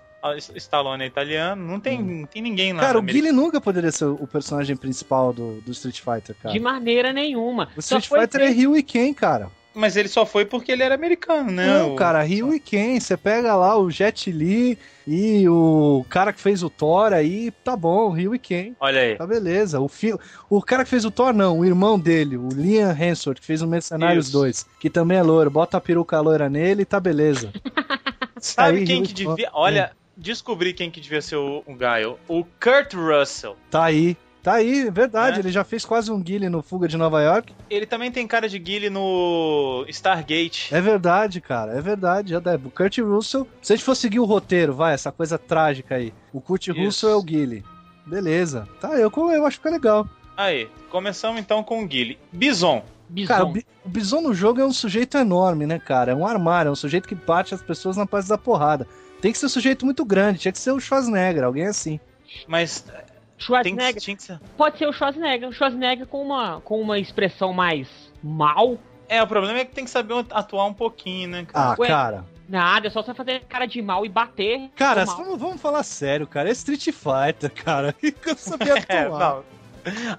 Stallone 0.57 1.05
é 1.05 1.07
italiano, 1.07 1.65
não 1.65 1.79
tem, 1.79 2.01
hum. 2.01 2.21
não 2.21 2.27
tem 2.27 2.43
ninguém 2.43 2.73
lá. 2.73 2.81
Cara, 2.81 2.99
o 2.99 3.03
Guile 3.03 3.33
nunca 3.33 3.61
poderia 3.61 3.93
ser 3.93 4.07
o 4.07 4.27
personagem 4.27 4.77
principal 4.77 5.33
do, 5.33 5.61
do 5.61 5.71
Street 5.73 6.01
Fighter, 6.01 6.35
cara. 6.43 6.53
De 6.53 6.61
maneira 6.61 7.13
nenhuma. 7.13 7.69
O 7.77 7.81
Street 7.81 8.09
Fighter 8.09 8.41
é 8.41 8.49
Ryu 8.49 8.77
e 8.77 8.83
Ken, 8.83 9.13
cara. 9.15 9.51
Mas 9.75 9.97
ele 9.97 10.09
só 10.09 10.27
foi 10.27 10.45
porque 10.45 10.73
ele 10.73 10.83
era 10.83 10.97
americano, 10.97 11.53
né? 11.53 11.67
Não, 11.67 11.93
O- 11.93 11.97
cara, 11.97 12.21
Ryu 12.23 12.53
e 12.53 12.59
Ken, 12.59 12.99
você 12.99 13.17
pega 13.17 13.55
lá 13.55 13.79
o 13.79 13.89
Jet 13.89 14.33
Li 14.33 14.77
e 15.07 15.49
o 15.49 16.05
cara 16.09 16.33
que 16.33 16.41
fez 16.41 16.65
o 16.65 16.71
Thor 16.71 17.13
aí, 17.13 17.53
tá 17.63 17.77
bom, 17.77 18.11
Ryu 18.11 18.35
e 18.35 18.41
Ken. 18.41 18.75
Olha 18.81 19.01
aí. 19.01 19.17
Tá 19.17 19.25
beleza. 19.25 19.79
O, 19.79 19.87
fi... 19.87 20.15
o 20.51 20.61
cara 20.61 20.83
que 20.83 20.91
fez 20.91 21.05
o 21.05 21.13
Thor, 21.13 21.33
não, 21.33 21.61
o 21.61 21.65
irmão 21.65 21.97
dele, 21.97 22.37
o 22.37 22.49
Liam 22.49 22.91
Hemsworth, 22.91 23.39
que 23.39 23.47
fez 23.47 23.63
o 23.63 23.69
Mercenários 23.69 24.27
Isso. 24.27 24.37
2, 24.37 24.67
que 24.81 24.91
também 24.91 25.17
é 25.19 25.23
loiro, 25.23 25.49
bota 25.49 25.77
a 25.77 25.81
peruca 25.81 26.19
loira 26.21 26.49
nele 26.49 26.83
e 26.83 26.87
tá 26.87 26.99
beleza. 26.99 27.53
Sabe 28.41 28.79
Aí, 28.79 28.85
quem 28.85 28.97
Rio 28.97 29.05
que 29.05 29.11
e 29.13 29.27
devia. 29.27 29.51
Olha, 29.53 29.93
descobri 30.19 30.73
quem 30.75 30.91
que 30.91 31.01
devia 31.01 31.23
ser 31.23 31.37
o, 31.37 31.63
o 31.67 31.75
Gaio. 31.75 32.19
O 32.29 32.45
Kurt 32.45 32.93
Russell. 32.95 33.57
Tá 33.71 33.85
aí. 33.85 34.17
Tá 34.43 34.55
aí, 34.55 34.87
é 34.87 34.91
verdade. 34.91 35.37
É. 35.37 35.41
Ele 35.41 35.51
já 35.51 35.65
fez 35.65 35.85
quase 35.85 36.11
um 36.11 36.23
Guile 36.23 36.49
no 36.49 36.63
Fuga 36.63 36.89
de 36.89 36.97
Nova 36.97 37.21
York. 37.23 37.53
Ele 37.69 37.85
também 37.87 38.11
tem 38.11 38.27
cara 38.27 38.49
de 38.49 38.59
Guile 38.59 38.89
no 38.89 39.85
Stargate. 39.89 40.75
É 40.75 40.81
verdade, 40.81 41.41
cara. 41.41 41.73
É 41.73 41.81
verdade. 41.81 42.31
Já 42.31 42.39
deve. 42.41 42.69
O 42.69 42.71
Kurt 42.71 42.99
Russell. 42.99 43.47
Se 43.61 43.73
a 43.73 43.77
gente 43.77 43.85
for 43.85 43.95
seguir 43.95 44.21
o 44.21 44.25
roteiro, 44.25 44.75
vai, 44.75 44.95
essa 44.95 45.13
coisa 45.13 45.39
trágica 45.39 45.97
aí. 45.97 46.13
O 46.33 46.41
Kurt 46.41 46.69
Isso. 46.69 46.79
Russell 46.81 47.11
é 47.11 47.15
o 47.17 47.23
Guile. 47.23 47.65
Beleza. 48.07 48.67
Tá, 48.81 48.95
eu, 48.95 49.11
eu 49.15 49.45
acho 49.47 49.59
que 49.59 49.63
fica 49.65 49.71
legal. 49.71 50.09
Aí, 50.37 50.69
começamos 50.91 51.41
então 51.41 51.63
com 51.63 51.83
o 51.83 51.87
Guile. 51.87 52.19
Bison. 52.33 52.85
Bison. 53.09 53.29
Cara, 53.29 53.45
o, 53.45 53.53
Bi- 53.53 53.67
o 53.85 53.89
Bison 53.89 54.21
no 54.21 54.33
jogo 54.33 54.61
é 54.61 54.65
um 54.65 54.73
sujeito 54.73 55.19
enorme, 55.19 55.67
né, 55.67 55.79
cara? 55.79 56.13
É 56.13 56.15
um 56.15 56.27
armário, 56.27 56.69
é 56.69 56.73
um 56.73 56.77
sujeito 56.77 57.09
que 57.09 57.15
bate 57.15 57.55
as 57.55 57.61
pessoas 57.61 57.97
na 57.97 58.05
base 58.05 58.29
da 58.29 58.39
porrada. 58.39 58.87
Tem 59.21 59.33
que 59.33 59.39
ser 59.39 59.47
um 59.47 59.51
sujeito 59.51 59.85
muito 59.85 60.05
grande, 60.05 60.39
tinha 60.41 60.53
que 60.53 60.59
ser 60.59 60.71
o 60.73 60.81
Schwarzenegger, 60.81 61.45
alguém 61.45 61.67
assim. 61.67 61.99
Mas 62.47 62.81
tem 62.83 62.95
que, 62.95 63.45
Schwarzenegger. 63.45 64.01
tinha 64.01 64.17
que 64.17 64.23
ser. 64.23 64.41
Pode 64.57 64.79
ser 64.79 64.87
o 64.87 64.93
Schwarzenegger. 64.93 65.49
O 65.49 65.53
Schwarzenegger 65.53 66.07
com 66.07 66.23
uma, 66.23 66.61
com 66.61 66.81
uma 66.81 66.99
expressão 66.99 67.53
mais 67.53 67.89
mal. 68.23 68.79
É, 69.09 69.23
o 69.23 69.27
problema 69.27 69.59
é 69.59 69.65
que 69.65 69.75
tem 69.75 69.85
que 69.85 69.91
saber 69.91 70.15
atuar 70.31 70.67
um 70.67 70.75
pouquinho, 70.75 71.31
né, 71.31 71.47
cara? 71.47 71.75
Ah, 71.75 71.77
Ué, 71.79 71.89
cara. 71.89 72.25
Nada, 72.49 72.87
é 72.87 72.91
só 72.91 73.03
você 73.03 73.13
fazer 73.13 73.45
cara 73.45 73.67
de 73.67 73.83
mal 73.83 74.07
e 74.07 74.09
bater. 74.09 74.71
Cara, 74.75 75.05
vamos, 75.05 75.39
vamos 75.39 75.61
falar 75.61 75.83
sério, 75.83 76.27
cara. 76.27 76.49
É 76.49 76.53
Street 76.53 76.85
Fighter, 76.93 77.53
cara. 77.53 77.93
Que 77.93 78.15
eu 78.25 78.37
sabia 78.37 78.75
É, 78.89 79.01
atuar. 79.01 79.19
não. 79.19 79.59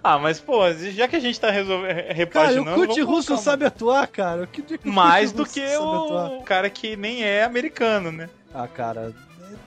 Ah, 0.04 0.18
mas, 0.18 0.40
pô, 0.40 0.72
já 0.74 1.08
que 1.08 1.16
a 1.16 1.20
gente 1.20 1.40
tá 1.40 1.52
resolvendo, 1.52 1.96
cara, 1.96 2.14
repaginando... 2.14 2.72
o 2.72 2.88
Kurt 2.88 3.00
Russo 3.02 3.38
sabe 3.38 3.66
atuar, 3.66 4.08
cara. 4.08 4.48
Que 4.48 4.62
que 4.62 4.88
Mais 4.88 5.32
do 5.32 5.46
que 5.46 5.68
sabe 5.68 5.74
atuar? 5.74 6.32
o 6.32 6.44
cara 6.44 6.70
que 6.70 6.96
nem 6.96 7.24
é 7.24 7.44
americano, 7.44 8.12
né? 8.12 8.30
Ah, 8.54 8.68
cara, 8.68 9.14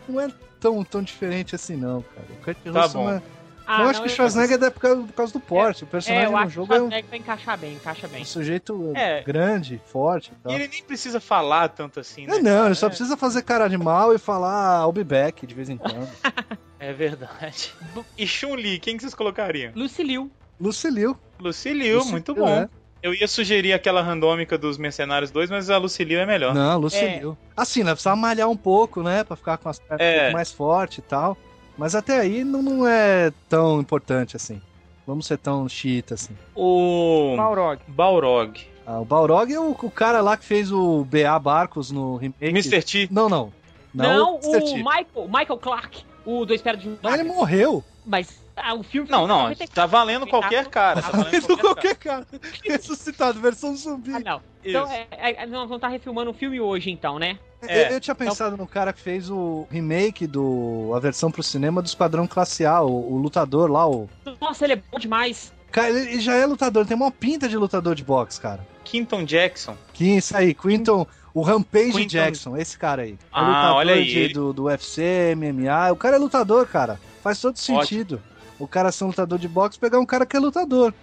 não 0.08 0.20
é 0.20 0.28
tão, 0.60 0.82
tão 0.84 1.02
diferente 1.02 1.54
assim, 1.54 1.76
não, 1.76 2.02
cara. 2.02 2.26
O 2.30 2.44
Kurt 2.44 2.56
Tá 2.72 2.82
Russell 2.82 3.00
bom. 3.00 3.06
não 3.08 3.16
é... 3.16 3.22
Ah, 3.64 3.82
eu 3.84 3.88
acho 3.90 4.00
que 4.02 4.08
o 4.08 4.10
Schwarzenegger 4.10 4.58
Schwarzenegger 4.58 4.66
é 4.66 4.70
por 4.70 4.80
causa, 4.80 5.02
por 5.04 5.12
causa 5.12 5.32
do 5.34 5.40
porte. 5.40 5.84
O 5.84 5.86
É, 5.86 5.88
personagem 5.90 6.24
eu 6.24 6.30
no 6.32 6.36
acho 6.36 6.46
que 6.46 6.52
o 6.52 6.54
jogo 6.54 6.72
é 6.74 6.76
um, 6.76 6.78
Schwarzenegger 6.80 7.10
vai 7.10 7.18
encaixar 7.20 7.58
bem, 7.58 7.74
encaixa 7.74 8.08
bem. 8.08 8.22
um 8.22 8.24
sujeito 8.24 8.92
É. 8.96 9.22
grande, 9.22 9.80
forte 9.86 10.32
e 10.32 10.42
tal. 10.42 10.52
E 10.52 10.54
ele 10.56 10.66
nem 10.68 10.82
precisa 10.82 11.20
falar 11.20 11.68
tanto 11.68 12.00
assim, 12.00 12.26
né? 12.26 12.38
É, 12.38 12.42
não, 12.42 12.50
cara? 12.56 12.66
ele 12.66 12.74
só 12.74 12.88
precisa 12.88 13.16
fazer 13.16 13.42
cara 13.42 13.68
de 13.68 13.78
mal 13.78 14.12
e 14.12 14.18
falar 14.18 14.82
I'll 14.82 14.92
be 14.92 15.04
back 15.04 15.46
de 15.46 15.54
vez 15.54 15.68
em 15.70 15.76
quando. 15.76 16.08
É 16.80 16.92
verdade. 16.92 17.72
E 18.18 18.26
Chun-Li, 18.26 18.80
quem 18.80 18.96
que 18.96 19.02
vocês 19.04 19.14
colocariam? 19.14 19.70
Lucilio. 19.76 20.28
Lucilio, 20.60 21.16
Lucilio, 21.38 22.04
muito 22.06 22.34
bom. 22.34 22.68
É. 23.02 23.06
Eu 23.06 23.14
ia 23.14 23.26
sugerir 23.26 23.72
aquela 23.72 24.00
randômica 24.02 24.56
dos 24.56 24.78
Mercenários 24.78 25.30
2, 25.30 25.50
mas 25.50 25.70
a 25.70 25.76
Lucilio 25.78 26.18
é 26.18 26.26
melhor. 26.26 26.54
Não, 26.54 26.78
Lucilio. 26.78 27.36
Assim, 27.56 27.82
né? 27.82 27.92
Precisava 27.92 28.16
malhar 28.16 28.48
um 28.48 28.56
pouco, 28.56 29.02
né? 29.02 29.24
Pra 29.24 29.36
ficar 29.36 29.58
com 29.58 29.68
as 29.68 29.78
pernas 29.78 30.00
É. 30.06 30.14
um 30.16 30.20
pouco 30.20 30.32
mais 30.34 30.52
forte 30.52 30.98
e 30.98 31.02
tal. 31.02 31.36
Mas 31.76 31.94
até 31.94 32.18
aí 32.20 32.44
não, 32.44 32.62
não 32.62 32.86
é 32.86 33.32
tão 33.48 33.80
importante 33.80 34.36
assim. 34.36 34.60
Vamos 35.06 35.26
ser 35.26 35.38
tão 35.38 35.68
chiita 35.68 36.14
assim. 36.14 36.36
O 36.54 37.34
Balrog. 37.36 37.80
Balrog. 37.88 38.60
Ah, 38.86 39.00
o 39.00 39.04
Balrog 39.04 39.52
é 39.52 39.58
o, 39.58 39.70
o 39.70 39.90
cara 39.90 40.20
lá 40.20 40.36
que 40.36 40.44
fez 40.44 40.70
o 40.70 41.04
BA 41.04 41.38
Barcos 41.38 41.90
no 41.90 42.16
remake. 42.16 42.44
Mr. 42.44 42.82
T. 42.82 43.08
Não, 43.10 43.28
não. 43.28 43.52
Não, 43.94 44.38
Mr. 44.42 44.56
o 44.56 44.60
T. 44.64 44.74
Michael, 44.76 45.26
Michael 45.28 45.58
Clark, 45.58 46.04
o 46.24 46.44
do 46.44 46.54
Espera 46.54 46.76
de 46.76 46.96
Mas 47.02 47.14
ele 47.14 47.24
morreu. 47.24 47.82
Mas 48.06 48.41
ah, 48.56 48.74
o 48.74 48.82
filme 48.82 49.08
Não, 49.10 49.26
não, 49.26 49.42
94. 49.44 49.74
tá 49.74 49.86
valendo 49.86 50.26
qualquer 50.26 50.66
cara. 50.68 51.00
Tá 51.02 51.10
valendo 51.10 51.58
qualquer 51.58 51.96
cara. 51.96 52.26
Ressuscitado, 52.64 53.40
versão 53.40 53.74
zumbi. 53.76 54.12
Ah, 54.14 54.20
não. 54.20 54.40
Então, 54.64 54.84
Isso. 54.84 54.92
é, 54.92 55.42
é, 55.42 55.46
nós 55.46 55.62
vamos 55.68 55.76
estar 55.76 55.88
refilmando 55.88 56.30
o 56.30 56.34
filme 56.34 56.60
hoje, 56.60 56.90
então, 56.90 57.18
né? 57.18 57.38
É. 57.66 57.88
Eu, 57.88 57.92
eu 57.94 58.00
tinha 58.00 58.14
pensado 58.14 58.56
no 58.56 58.66
cara 58.66 58.92
que 58.92 59.00
fez 59.00 59.30
o 59.30 59.66
remake 59.70 60.26
do. 60.26 60.92
a 60.94 61.00
versão 61.00 61.30
pro 61.30 61.42
cinema 61.42 61.80
do 61.82 61.86
Esquadrão 61.86 62.26
Classe 62.26 62.64
A, 62.66 62.80
o, 62.82 63.12
o 63.14 63.16
lutador 63.18 63.70
lá, 63.70 63.88
o. 63.88 64.08
Nossa, 64.40 64.64
ele 64.64 64.74
é 64.74 64.82
bom 64.90 64.98
demais. 64.98 65.52
Cara, 65.70 65.88
ele 65.88 66.20
já 66.20 66.34
é 66.34 66.44
lutador, 66.44 66.84
tem 66.86 66.96
uma 66.96 67.10
pinta 67.10 67.48
de 67.48 67.56
lutador 67.56 67.94
de 67.94 68.04
boxe, 68.04 68.40
cara. 68.40 68.66
Quinton 68.84 69.24
Jackson. 69.24 69.76
Que 69.94 70.16
isso 70.16 70.36
aí, 70.36 70.52
Quinton, 70.54 71.06
o 71.32 71.40
Rampage 71.40 71.92
Quinton- 71.92 72.08
Jackson, 72.08 72.56
esse 72.56 72.76
cara 72.76 73.02
aí. 73.02 73.12
É 73.12 73.16
Ah, 73.32 73.40
lutador 73.46 73.76
olha 73.76 73.94
aí, 73.94 74.04
de- 74.04 74.28
do, 74.34 74.52
do 74.52 74.64
UFC, 74.64 75.34
MMA. 75.36 75.90
O 75.92 75.96
cara 75.96 76.16
é 76.16 76.18
lutador, 76.18 76.66
cara. 76.66 77.00
Faz 77.22 77.40
todo 77.40 77.56
sentido. 77.56 78.20
O 78.58 78.66
cara 78.68 78.92
ser 78.92 79.04
um 79.04 79.08
lutador 79.08 79.38
de 79.38 79.48
boxe 79.48 79.78
pegar 79.78 79.98
um 79.98 80.06
cara 80.06 80.24
que 80.26 80.36
é 80.36 80.40
lutador. 80.40 80.94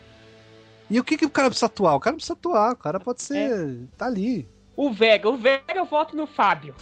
E 0.89 0.99
o 0.99 1.03
que, 1.03 1.17
que 1.17 1.25
o 1.25 1.29
cara 1.29 1.49
precisa 1.49 1.67
atuar? 1.67 1.95
O 1.95 1.99
cara 1.99 2.15
precisa 2.15 2.33
atuar, 2.33 2.73
o 2.73 2.77
cara 2.77 2.99
pode 2.99 3.21
ser. 3.21 3.87
tá 3.97 4.05
ali. 4.05 4.47
O 4.75 4.91
Vega, 4.93 5.29
o 5.29 5.35
Vega 5.37 5.63
eu 5.75 5.85
voto 5.85 6.15
no 6.15 6.25
Fábio. 6.25 6.73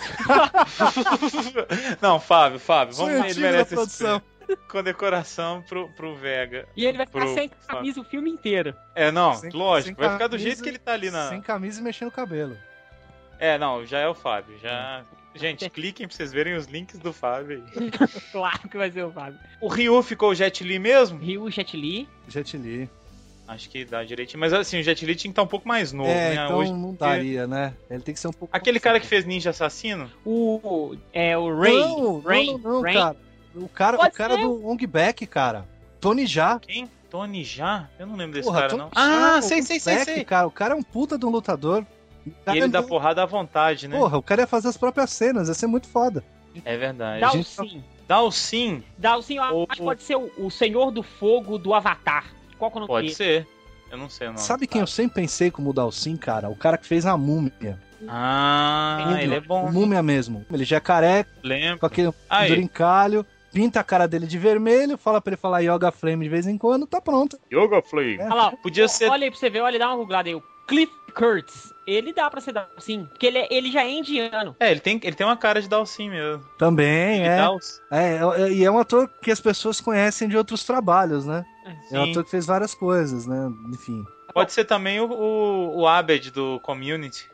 Não, 2.02 2.20
Fábio, 2.20 2.60
Fábio, 2.60 2.96
vamos 2.96 3.14
eu 3.14 3.26
ele 3.26 3.40
merece 3.40 3.62
esse 3.64 3.76
produção. 3.76 4.22
Condecoração 4.70 5.62
pro, 5.68 5.90
pro 5.90 6.16
Vega. 6.16 6.68
E 6.76 6.86
ele 6.86 6.98
vai 6.98 7.06
ficar 7.06 7.20
Pro 7.20 7.34
sem 7.34 7.50
camisa 7.68 8.00
o 8.00 8.04
filme 8.04 8.30
inteiro. 8.30 8.74
É, 8.96 9.12
não, 9.12 9.34
Sem- 9.34 9.50
lógico, 9.52 9.96
sem 10.00 10.08
vai 10.08 10.14
ficar 10.14 10.28
do 10.28 10.32
camisa- 10.32 10.48
jeito 10.48 10.64
que 10.64 10.70
ele 10.70 10.78
tá 10.80 10.94
ali 10.94 11.12
na. 11.12 11.28
Sem 11.30 11.42
camisa 11.42 11.82
e 11.82 11.84
mexendo 11.84 12.08
o 12.08 12.12
cabelo. 12.12 12.56
É, 13.40 13.58
não, 13.58 13.86
já 13.86 14.00
é 14.00 14.08
o 14.08 14.16
Fábio. 14.16 14.58
Já. 14.60 15.04
Gente, 15.38 15.70
cliquem 15.72 16.08
pra 16.08 16.16
vocês 16.16 16.32
verem 16.34 16.56
os 16.56 16.66
links 16.66 17.00
do 17.00 17.14
Fábio 17.14 17.64
aí. 17.76 17.92
Claro 18.32 18.68
que 18.70 18.78
vai 18.78 18.92
ser 18.92 19.04
o 19.04 19.12
Fábio. 19.12 19.40
O 19.62 19.68
Ryu 19.68 20.02
ficou 20.04 20.30
o 20.32 20.36
Jet 20.36 20.64
Li 20.64 20.80
mesmo? 20.80 21.20
Ryu 21.20 21.50
Jet 21.50 21.76
Li. 21.78 22.08
Jet 22.28 22.58
Li. 22.58 22.90
Acho 23.48 23.70
que 23.70 23.86
dá 23.86 24.04
direitinho. 24.04 24.40
Mas 24.42 24.52
assim, 24.52 24.80
o 24.80 24.84
Jet 24.84 25.06
Li 25.06 25.16
tinha 25.16 25.30
que 25.30 25.34
estar 25.34 25.44
um 25.44 25.48
pouco 25.48 25.66
mais 25.68 25.94
novo, 25.94 26.10
é, 26.10 26.36
né? 26.36 26.44
então 26.46 26.58
Hoje- 26.58 26.74
não 26.74 26.94
daria, 26.94 27.48
né? 27.48 27.74
Ele 27.90 28.02
tem 28.04 28.14
que 28.14 28.20
ser 28.20 28.28
um 28.28 28.34
pouco. 28.34 28.56
Aquele 28.56 28.80
cara 28.80 29.00
que 29.00 29.08
fez 29.08 29.24
Ninja 29.24 29.52
Assassino? 29.52 30.12
O. 30.26 30.96
É 31.14 31.38
o 31.38 31.58
Ray. 31.58 31.80
Não, 31.80 32.20
Ray. 32.20 32.48
não, 32.48 32.58
não, 32.58 32.72
não, 32.74 32.82
Ray. 32.82 32.94
cara. 32.94 33.16
O 33.56 33.70
cara, 33.70 33.98
o 33.98 34.12
cara 34.12 34.36
ser. 34.36 34.42
do 34.42 34.68
Ong 34.68 34.86
Back, 34.86 35.26
cara. 35.26 35.66
Tony 36.02 36.26
Já. 36.26 36.60
Quem? 36.60 36.90
Tony 37.10 37.44
Já? 37.44 37.90
Eu 37.98 38.06
não 38.06 38.16
lembro 38.18 38.34
desse 38.34 38.48
Porra, 38.48 38.60
cara, 38.62 38.70
Tony 38.70 38.82
não. 38.82 38.92
Ah, 38.94 39.38
o 39.40 39.42
sei, 39.42 39.62
sei, 39.62 39.80
sei, 39.80 40.00
sei. 40.04 40.26
Cara, 40.26 40.46
o 40.46 40.52
cara 40.52 40.74
é 40.74 40.78
um 40.78 40.84
puta 40.84 41.18
de 41.18 41.26
um 41.26 41.30
lutador. 41.30 41.86
E 42.48 42.52
ele 42.58 42.66
é 42.66 42.68
dá 42.68 42.82
porrada 42.84 43.24
à 43.24 43.26
vontade, 43.26 43.88
né? 43.88 43.98
Porra, 43.98 44.18
o 44.18 44.24
cara 44.24 44.42
ia 44.42 44.48
fazer 44.48 44.68
as 44.68 44.78
próprias 44.78 45.10
cenas, 45.12 45.48
ia 45.48 45.54
ser 45.54 45.68
muito 45.68 45.88
foda. 45.88 46.24
É 46.66 46.76
verdade. 46.78 47.22
Dá 47.22 47.32
o 47.34 47.44
sim. 47.44 47.84
Dá 48.08 48.22
o 48.22 48.32
sim, 48.32 48.84
Dá 48.98 49.18
o 49.18 49.22
sim, 49.22 49.38
eu 49.38 49.44
acho 49.44 49.68
que 49.68 49.82
pode 49.84 50.02
ser 50.02 50.16
o, 50.16 50.32
o 50.38 50.50
Senhor 50.50 50.92
do 50.92 51.04
Fogo 51.04 51.58
do 51.58 51.74
Avatar. 51.74 52.26
Qual 52.58 52.72
que 52.72 52.78
é 52.78 52.80
o 52.80 52.82
nome 52.82 52.88
pode 52.88 53.14
ser. 53.14 53.46
Eu 53.92 53.98
não 53.98 54.10
sei 54.10 54.28
o 54.28 54.32
nome. 54.32 54.42
Sabe 54.42 54.66
quem 54.68 54.82
eu 54.82 54.88
sempre 54.88 55.16
pensei 55.22 55.52
como 55.52 55.74
o 55.78 55.92
sim, 55.92 56.16
cara? 56.18 56.50
O 56.50 56.56
cara 56.56 56.78
que 56.78 56.88
fez 56.88 57.06
a 57.06 57.16
múmia. 57.18 57.80
Ah, 58.08 59.18
ele 59.22 59.36
é 59.36 59.40
O 59.40 59.42
bom. 59.42 59.72
múmia 59.72 60.02
mesmo. 60.04 60.46
Ele 60.52 60.64
já 60.64 60.78
é 60.78 60.80
careca, 60.80 61.30
Lembro. 61.44 61.80
com 61.80 61.86
aquele 61.86 62.14
Aí, 62.30 62.50
durincalho, 62.50 63.26
pinta 63.52 63.80
a 63.80 63.84
cara 63.84 64.08
dele 64.08 64.28
de 64.28 64.38
vermelho, 64.38 64.98
fala 64.98 65.20
pra 65.22 65.32
ele 65.32 65.38
falar 65.42 65.60
yoga 65.62 65.92
flame 65.92 66.24
de 66.26 66.30
vez 66.30 66.48
em 66.48 66.58
quando, 66.58 66.86
tá 66.86 67.02
pronto. 67.02 67.40
Yoga 67.52 67.82
Flame. 67.82 68.18
É. 68.18 68.26
Olha 68.26 68.34
lá, 68.36 68.52
Podia 68.52 68.88
ser- 68.88 69.10
Olha 69.10 69.26
aí 69.26 69.32
pra 69.32 69.40
você 69.40 69.50
ver, 69.50 69.62
olha, 69.62 69.80
dá 69.80 69.88
uma 69.88 69.98
googlada 69.98 70.30
aí. 70.30 70.36
O 70.36 70.44
Cliff 70.68 70.92
Kurtz. 71.18 71.74
Ele 71.86 72.14
dá 72.14 72.30
pra 72.30 72.40
ser 72.42 72.52
dar 72.52 72.70
sim, 72.78 73.06
porque 73.06 73.26
ele, 73.26 73.38
é- 73.40 73.48
ele 73.50 73.72
já 73.72 73.84
é 73.84 73.90
indiano. 73.90 74.56
É, 74.60 74.70
ele 74.72 74.80
tem, 74.80 75.00
ele 75.04 75.16
tem 75.16 75.26
uma 75.26 75.38
cara 75.38 75.62
de 75.62 75.68
Dalsim 75.70 76.10
mesmo. 76.10 76.44
Também, 76.58 77.26
é. 77.28 77.48
o- 77.50 77.58
É, 77.92 78.20
é, 78.44 78.52
e 78.52 78.64
é 78.64 78.70
um 78.70 78.78
ator 78.78 79.10
que 79.22 79.32
as 79.32 79.40
pessoas 79.40 79.80
conhecem 79.82 80.28
de 80.28 80.38
outros 80.38 80.64
trabalhos, 80.64 81.26
né? 81.26 81.44
É 81.92 82.00
um 82.00 82.06
Sim. 82.06 82.12
ator 82.12 82.24
que 82.26 82.30
fez 82.32 82.46
várias 82.46 82.74
coisas, 82.76 83.26
né? 83.26 83.50
Enfim. 83.74 84.06
Pode 84.34 84.52
ser 84.52 84.66
também 84.66 85.00
o, 85.00 85.10
o, 85.12 85.80
o 85.80 85.88
Abed 85.88 86.30
do 86.32 86.60
Community. 86.62 87.28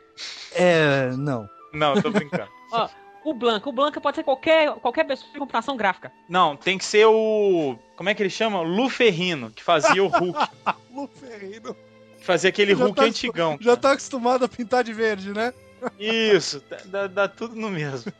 É, 0.52 1.10
não. 1.16 1.48
Não, 1.72 2.00
tô 2.00 2.10
brincando. 2.10 2.48
O 3.24 3.32
Blanca, 3.32 3.70
o 3.70 3.72
Blanca 3.72 4.02
pode 4.02 4.16
ser 4.16 4.22
qualquer, 4.22 4.70
qualquer 4.74 5.04
pessoa 5.04 5.32
de 5.32 5.38
computação 5.38 5.78
gráfica. 5.78 6.12
Não, 6.28 6.54
tem 6.58 6.76
que 6.76 6.84
ser 6.84 7.06
o. 7.06 7.74
Como 7.96 8.10
é 8.10 8.14
que 8.14 8.22
ele 8.22 8.28
chama? 8.28 8.60
Lu 8.60 8.90
Ferrino, 8.90 9.50
que 9.50 9.62
fazia 9.62 10.04
o 10.04 10.08
Hulk. 10.08 10.38
Lu 10.94 11.08
Ferreiro. 11.08 11.74
Que 12.24 12.26
fazia 12.26 12.48
aquele 12.48 12.74
Já 12.74 12.84
Hulk 12.84 12.96
tá- 12.96 13.02
antigão. 13.04 13.52
Já 13.60 13.64
cara. 13.72 13.76
tá 13.76 13.92
acostumado 13.92 14.46
a 14.46 14.48
pintar 14.48 14.82
de 14.82 14.94
verde, 14.94 15.30
né? 15.34 15.52
Isso, 16.00 16.64
dá- 16.86 17.06
dá, 17.06 17.28
tudo 17.28 17.54
no 17.54 17.68
mesmo. 17.68 18.10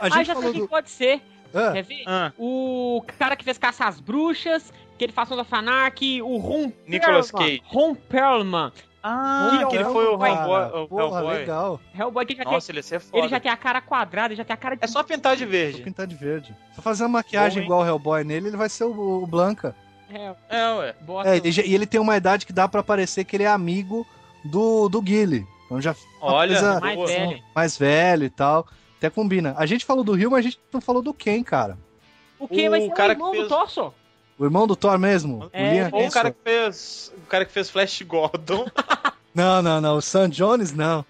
A 0.00 0.06
Ah, 0.06 0.08
gente 0.08 0.24
já 0.28 0.34
sei 0.34 0.50
quem 0.52 0.60
do... 0.62 0.68
pode 0.68 0.88
ser. 0.88 1.20
Ah, 1.52 1.72
Quer 1.72 1.82
ver? 1.84 2.02
Ah, 2.06 2.32
O 2.38 3.04
cara 3.18 3.36
que 3.36 3.44
fez 3.44 3.58
Caça 3.58 3.84
às 3.84 4.00
Bruxas, 4.00 4.72
que 4.96 5.04
ele 5.04 5.12
faz 5.12 5.28
da 5.28 5.44
Fanark, 5.44 6.22
o 6.22 6.38
Ron 6.38 6.72
Nicolas 6.88 7.30
Perlman. 7.30 7.58
Cage. 7.58 7.62
Ron 7.66 7.94
Perlman. 7.94 8.72
ah 9.02 9.66
que 9.68 9.76
ele 9.76 9.84
foi 9.84 10.06
o 10.06 10.12
Hellboy. 10.26 10.88
Porra, 10.88 11.02
Hellboy. 11.18 11.34
legal. 11.36 11.80
Hellboy 11.94 12.24
que 12.24 12.36
já 12.36 12.44
Nossa, 12.44 12.66
tem, 12.68 12.72
ele 12.72 12.78
ia 12.78 12.82
ser 12.82 12.98
foda. 13.00 13.18
ele 13.18 13.28
já 13.28 13.38
tem 13.40 13.52
a 13.52 13.56
cara 13.58 13.82
quadrada, 13.82 14.28
ele 14.28 14.36
já 14.36 14.44
tem 14.44 14.54
a 14.54 14.56
cara 14.56 14.74
de... 14.74 14.82
É 14.84 14.86
só 14.86 15.02
pintar 15.02 15.36
de 15.36 15.44
verde. 15.44 15.82
pintar 15.82 16.06
de 16.06 16.14
verde. 16.14 16.56
Se 16.72 16.78
eu 16.78 16.82
fazer 16.82 17.02
uma 17.02 17.10
maquiagem 17.10 17.58
Bom, 17.60 17.66
igual 17.66 17.80
o 17.82 17.86
Hellboy 17.86 18.24
nele, 18.24 18.48
ele 18.48 18.56
vai 18.56 18.70
ser 18.70 18.84
o, 18.84 19.22
o 19.22 19.26
Blanca. 19.26 19.76
É, 20.10 20.34
É, 20.48 20.72
ué. 20.74 20.94
bota... 21.00 21.28
É, 21.36 21.40
e 21.44 21.74
ele 21.74 21.86
tem 21.86 22.00
uma 22.00 22.16
idade 22.16 22.44
que 22.46 22.52
dá 22.52 22.68
pra 22.68 22.82
parecer 22.82 23.24
que 23.24 23.36
ele 23.36 23.44
é 23.44 23.48
amigo 23.48 24.06
do, 24.44 24.88
do 24.88 25.00
Guile. 25.00 25.46
Então 25.66 25.80
já 25.80 25.94
Olha, 26.20 26.52
coisa- 26.60 26.80
Mais 26.80 26.94
boa. 26.96 27.06
velho. 27.06 27.42
mais 27.54 27.78
velho 27.78 28.24
e 28.24 28.30
tal. 28.30 28.66
Até 28.98 29.10
combina. 29.10 29.54
A 29.58 29.66
gente 29.66 29.84
falou 29.84 30.04
do 30.04 30.12
Rio, 30.12 30.30
mas 30.30 30.40
a 30.40 30.42
gente 30.48 30.60
não 30.72 30.80
falou 30.80 31.02
do 31.02 31.12
Ken, 31.14 31.42
cara. 31.42 31.76
O 32.38 32.46
que 32.48 32.66
O 32.66 32.70
vai 32.70 32.80
ser 32.82 32.86
o 32.88 32.94
que 32.94 33.02
irmão 33.02 33.30
fez- 33.32 33.42
do 33.44 33.48
Torso? 33.48 33.94
O 34.38 34.44
irmão 34.44 34.66
do 34.66 34.74
Thor 34.76 34.98
mesmo? 34.98 35.48
É, 35.52 35.88
o 35.92 35.96
Ou 35.96 36.06
o 36.06 36.10
cara 36.10 36.30
que 36.32 36.38
fez. 36.42 37.12
O 37.16 37.26
cara 37.26 37.44
que 37.44 37.52
fez 37.52 37.70
Flash 37.70 38.02
Gordon. 38.02 38.66
Não, 39.34 39.60
não, 39.60 39.80
não. 39.80 39.96
O 39.96 40.00
Sam 40.00 40.28
Jones, 40.28 40.72
não. 40.72 41.04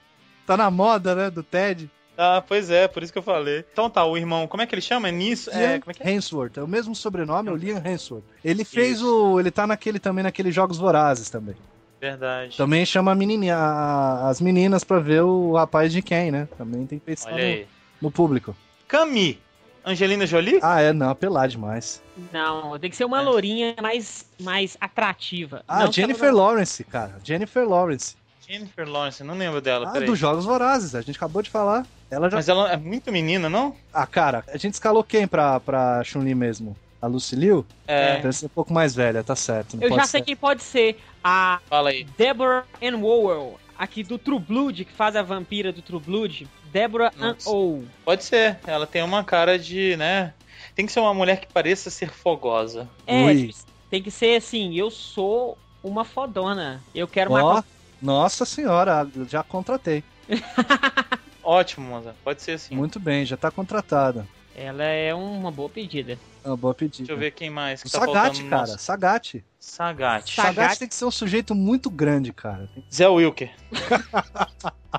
Tá 0.47 0.57
na 0.57 0.71
moda, 0.71 1.15
né? 1.15 1.31
Do 1.31 1.43
Ted. 1.43 1.91
Ah, 2.17 2.43
pois 2.47 2.71
é, 2.71 2.87
por 2.89 3.03
isso 3.03 3.13
que 3.13 3.19
eu 3.19 3.23
falei. 3.23 3.65
Então 3.73 3.89
tá, 3.91 4.05
o 4.05 4.17
irmão, 4.17 4.47
como 4.47 4.63
é 4.63 4.67
que 4.67 4.75
ele 4.75 4.83
chama? 4.83 5.09
É 5.09 5.13
nisso? 5.13 5.51
É, 5.51 5.79
como 5.79 5.91
é 5.91 5.95
que 5.95 6.03
é? 6.03 6.11
Hemsworth. 6.11 6.57
É 6.59 6.63
o 6.63 6.69
mesmo 6.69 6.95
sobrenome, 6.95 7.49
é 7.49 7.53
o 7.53 7.57
Liam 7.57 7.81
Hemsworth. 7.85 8.25
Ele 8.45 8.65
fez 8.65 9.03
o... 9.03 9.39
Ele 9.41 9.51
tá 9.51 9.67
naquele 9.67 9.99
também, 9.99 10.23
naqueles 10.25 10.55
Jogos 10.55 10.79
Vorazes 10.79 11.29
também. 11.31 11.55
Verdade. 12.01 12.57
Também 12.57 12.85
chama 12.85 13.13
a 13.13 13.15
menininha, 13.15 13.57
a- 13.57 14.29
as 14.29 14.41
meninas 14.41 14.85
pra 14.85 14.99
ver 14.99 15.23
o 15.23 15.55
rapaz 15.55 15.93
de 15.93 16.03
quem, 16.03 16.31
né? 16.31 16.47
Também 16.59 16.87
tem 16.87 16.99
que 16.99 17.05
pensar 17.05 17.31
no, 17.33 17.65
no 18.03 18.11
público. 18.11 18.55
Cami. 18.87 19.41
Angelina 19.87 20.27
Jolie? 20.27 20.61
Ah, 20.63 20.81
é, 20.81 20.93
não, 20.95 21.11
apelar 21.11 21.47
demais. 21.47 22.03
Não, 22.33 22.79
tem 22.79 22.89
que 22.89 22.97
ser 22.97 23.05
uma 23.05 23.21
É. 23.21 23.23
lourinha 23.23 23.75
mais, 23.83 24.27
mais 24.41 24.77
atrativa. 24.81 25.63
Ah, 25.69 25.85
Não 25.85 25.93
Jennifer 25.93 26.29
ela- 26.31 26.39
Lawrence, 26.43 26.83
cara. 26.85 27.17
Jennifer 27.23 27.69
Lawrence. 27.69 28.17
Jennifer 28.49 28.89
Lawrence, 28.89 29.23
não 29.25 29.37
lembro 29.37 29.61
dela, 29.61 29.91
Ah, 29.95 30.01
dos 30.01 30.19
Jogos 30.19 30.45
Vorazes, 30.47 30.95
a 30.95 31.01
gente 31.03 31.17
acabou 31.17 31.43
de 31.43 31.51
falar. 31.51 31.87
Ela 32.15 32.31
já. 32.31 32.37
Mas 32.37 32.49
ela 32.49 32.73
é 32.73 32.77
muito 32.77 33.11
menina, 33.13 33.49
não? 33.51 33.75
Ah, 33.93 34.07
cara, 34.07 34.45
a 34.49 34.57
gente 34.57 34.75
escalou 34.75 35.03
quem 35.05 35.27
pra, 35.27 35.59
pra 35.61 36.03
Chun-Li 36.05 36.35
mesmo? 36.35 36.77
A 37.03 37.07
Lucy 37.07 37.37
Liu? 37.37 37.67
É, 37.87 38.17
Deve 38.17 38.33
ser 38.33 38.47
um 38.47 38.51
pouco 38.51 38.73
mais 38.73 38.95
velha, 38.95 39.23
tá 39.23 39.37
certo. 39.37 39.77
não 39.77 39.83
Eu 39.83 39.91
pode 39.91 40.01
já 40.01 40.07
sei 40.07 40.21
ser. 40.21 40.25
quem 40.25 40.37
pode 40.37 40.63
ser. 40.63 40.99
A 41.23 41.61
fala 41.69 41.91
aí. 41.91 42.05
Deborah 42.17 42.65
Ann 42.83 42.97
Wowell, 43.03 43.59
aqui 43.79 44.03
do 44.03 44.17
True 44.19 44.39
Blood, 44.39 44.85
que 44.87 44.93
faz 44.93 45.15
a 45.17 45.23
vampira 45.23 45.71
do 45.73 45.83
True 45.83 46.01
Blood. 46.01 46.49
Deborah 46.73 47.13
Ann. 47.21 47.35
Wowell. 47.47 47.85
Pode 48.05 48.25
ser. 48.25 48.59
Ela 48.67 48.87
tem 48.87 49.03
uma 49.03 49.23
cara 49.23 49.59
de, 49.59 49.97
né? 49.97 50.33
Tem 50.75 50.87
que 50.87 50.93
ser 50.93 51.01
uma 51.01 51.13
mulher 51.15 51.41
que 51.41 51.53
pareça 51.53 51.91
ser 51.91 52.09
fogosa. 52.11 52.89
É, 53.07 53.23
Ui. 53.25 53.55
tem 53.91 54.03
que 54.03 54.11
ser 54.11 54.37
assim, 54.37 54.75
eu 54.75 54.91
sou 54.91 55.59
uma 55.83 56.05
fodona. 56.05 56.83
Eu 56.95 57.07
quero 57.07 57.31
Ó, 57.33 57.55
matar. 57.55 57.65
nossa 58.01 58.45
senhora, 58.47 59.07
já 59.29 59.43
contratei. 59.43 60.03
Ótimo, 61.45 61.87
moça. 61.89 62.15
Pode 62.25 62.43
ser 62.43 62.53
assim. 62.53 62.75
Muito 62.75 62.99
bem, 62.99 63.25
já 63.27 63.37
tá 63.37 63.51
contratada. 63.51 64.27
Ela 64.57 64.85
é 64.85 65.13
uma 65.15 65.51
boa 65.51 65.69
pedida. 65.69 66.19
É 66.45 66.49
uma 66.49 66.57
boa 66.57 66.73
pedida. 66.75 66.99
Deixa 67.07 67.13
eu 67.13 67.19
ver 67.19 67.33
quem 67.33 67.51
mais 67.51 67.83
que 67.83 67.89
O 67.89 67.91
tá 67.91 67.99
Sagat, 68.01 68.43
cara, 68.45 68.61
nosso- 68.63 68.79
Sagat. 68.79 69.45
Sagat. 69.59 70.31
Sagat. 70.31 70.55
Sagat 70.55 70.79
tem 70.79 70.89
que 70.89 70.95
ser 70.95 71.05
um 71.05 71.11
sujeito 71.11 71.55
muito 71.55 71.91
grande, 71.91 72.33
cara. 72.33 72.69
Zé 72.93 73.09
Wilker. 73.09 73.51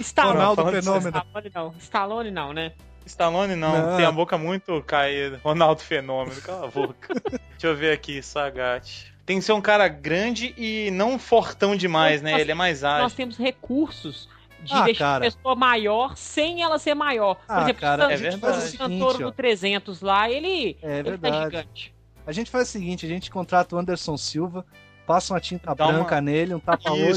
Stallone. 0.00 0.36
Ronaldo 0.38 0.64
Fenômeno. 0.70 1.08
Stallone 1.18 1.50
não. 1.54 1.74
Stallone 1.78 2.30
não, 2.30 2.52
né? 2.52 2.72
Stallone 3.04 3.56
não, 3.56 3.90
Não. 3.90 3.96
tem 3.96 4.06
a 4.06 4.12
boca 4.12 4.38
muito 4.38 4.80
caída. 4.82 5.40
Ronaldo 5.44 5.82
Fenômeno, 5.82 6.40
cala 6.40 6.66
a 6.66 6.70
boca. 6.70 7.12
Deixa 7.52 7.66
eu 7.66 7.76
ver 7.76 7.92
aqui, 7.92 8.22
Sagat. 8.22 9.12
Tem 9.26 9.38
que 9.38 9.44
ser 9.44 9.52
um 9.52 9.60
cara 9.60 9.86
grande 9.88 10.54
e 10.56 10.90
não 10.92 11.18
fortão 11.18 11.76
demais, 11.76 12.22
né? 12.22 12.32
Nós- 12.32 12.40
Ele 12.40 12.52
é 12.52 12.54
mais 12.54 12.82
Nós 12.82 13.04
ágil. 13.04 13.16
temos 13.16 13.36
recursos 13.36 14.28
de 14.62 14.72
Ah, 14.72 14.82
deixar 14.84 15.04
cara. 15.04 15.26
a 15.26 15.30
pessoa 15.30 15.54
maior 15.56 16.16
sem 16.16 16.62
ela 16.62 16.78
ser 16.78 16.94
maior. 16.94 17.34
Por 17.34 17.44
Ah, 17.48 17.62
exemplo, 17.62 17.80
cara, 17.80 18.06
o 18.08 18.10
é 18.10 18.16
verdade. 18.16 18.36
o 18.58 18.60
Santoro 18.60 18.88
seguinte, 19.12 19.22
ó. 19.24 19.26
do 19.26 19.32
300 19.32 20.00
lá, 20.00 20.30
ele, 20.30 20.76
É 20.82 20.98
ele 21.00 21.04
tá 21.04 21.10
verdade. 21.10 21.44
gigante. 21.44 21.94
A 22.26 22.32
gente 22.32 22.50
faz 22.50 22.68
o 22.68 22.70
seguinte, 22.72 23.04
a 23.04 23.08
gente 23.08 23.30
contrata 23.30 23.74
o 23.74 23.78
Anderson 23.78 24.16
Silva, 24.16 24.64
passa 25.06 25.34
uma 25.34 25.40
tinta 25.40 25.74
Dá 25.74 25.86
uma- 25.86 25.92
branca 25.94 26.20
nele, 26.20 26.54
um 26.54 26.60
tapa-olho 26.60 27.16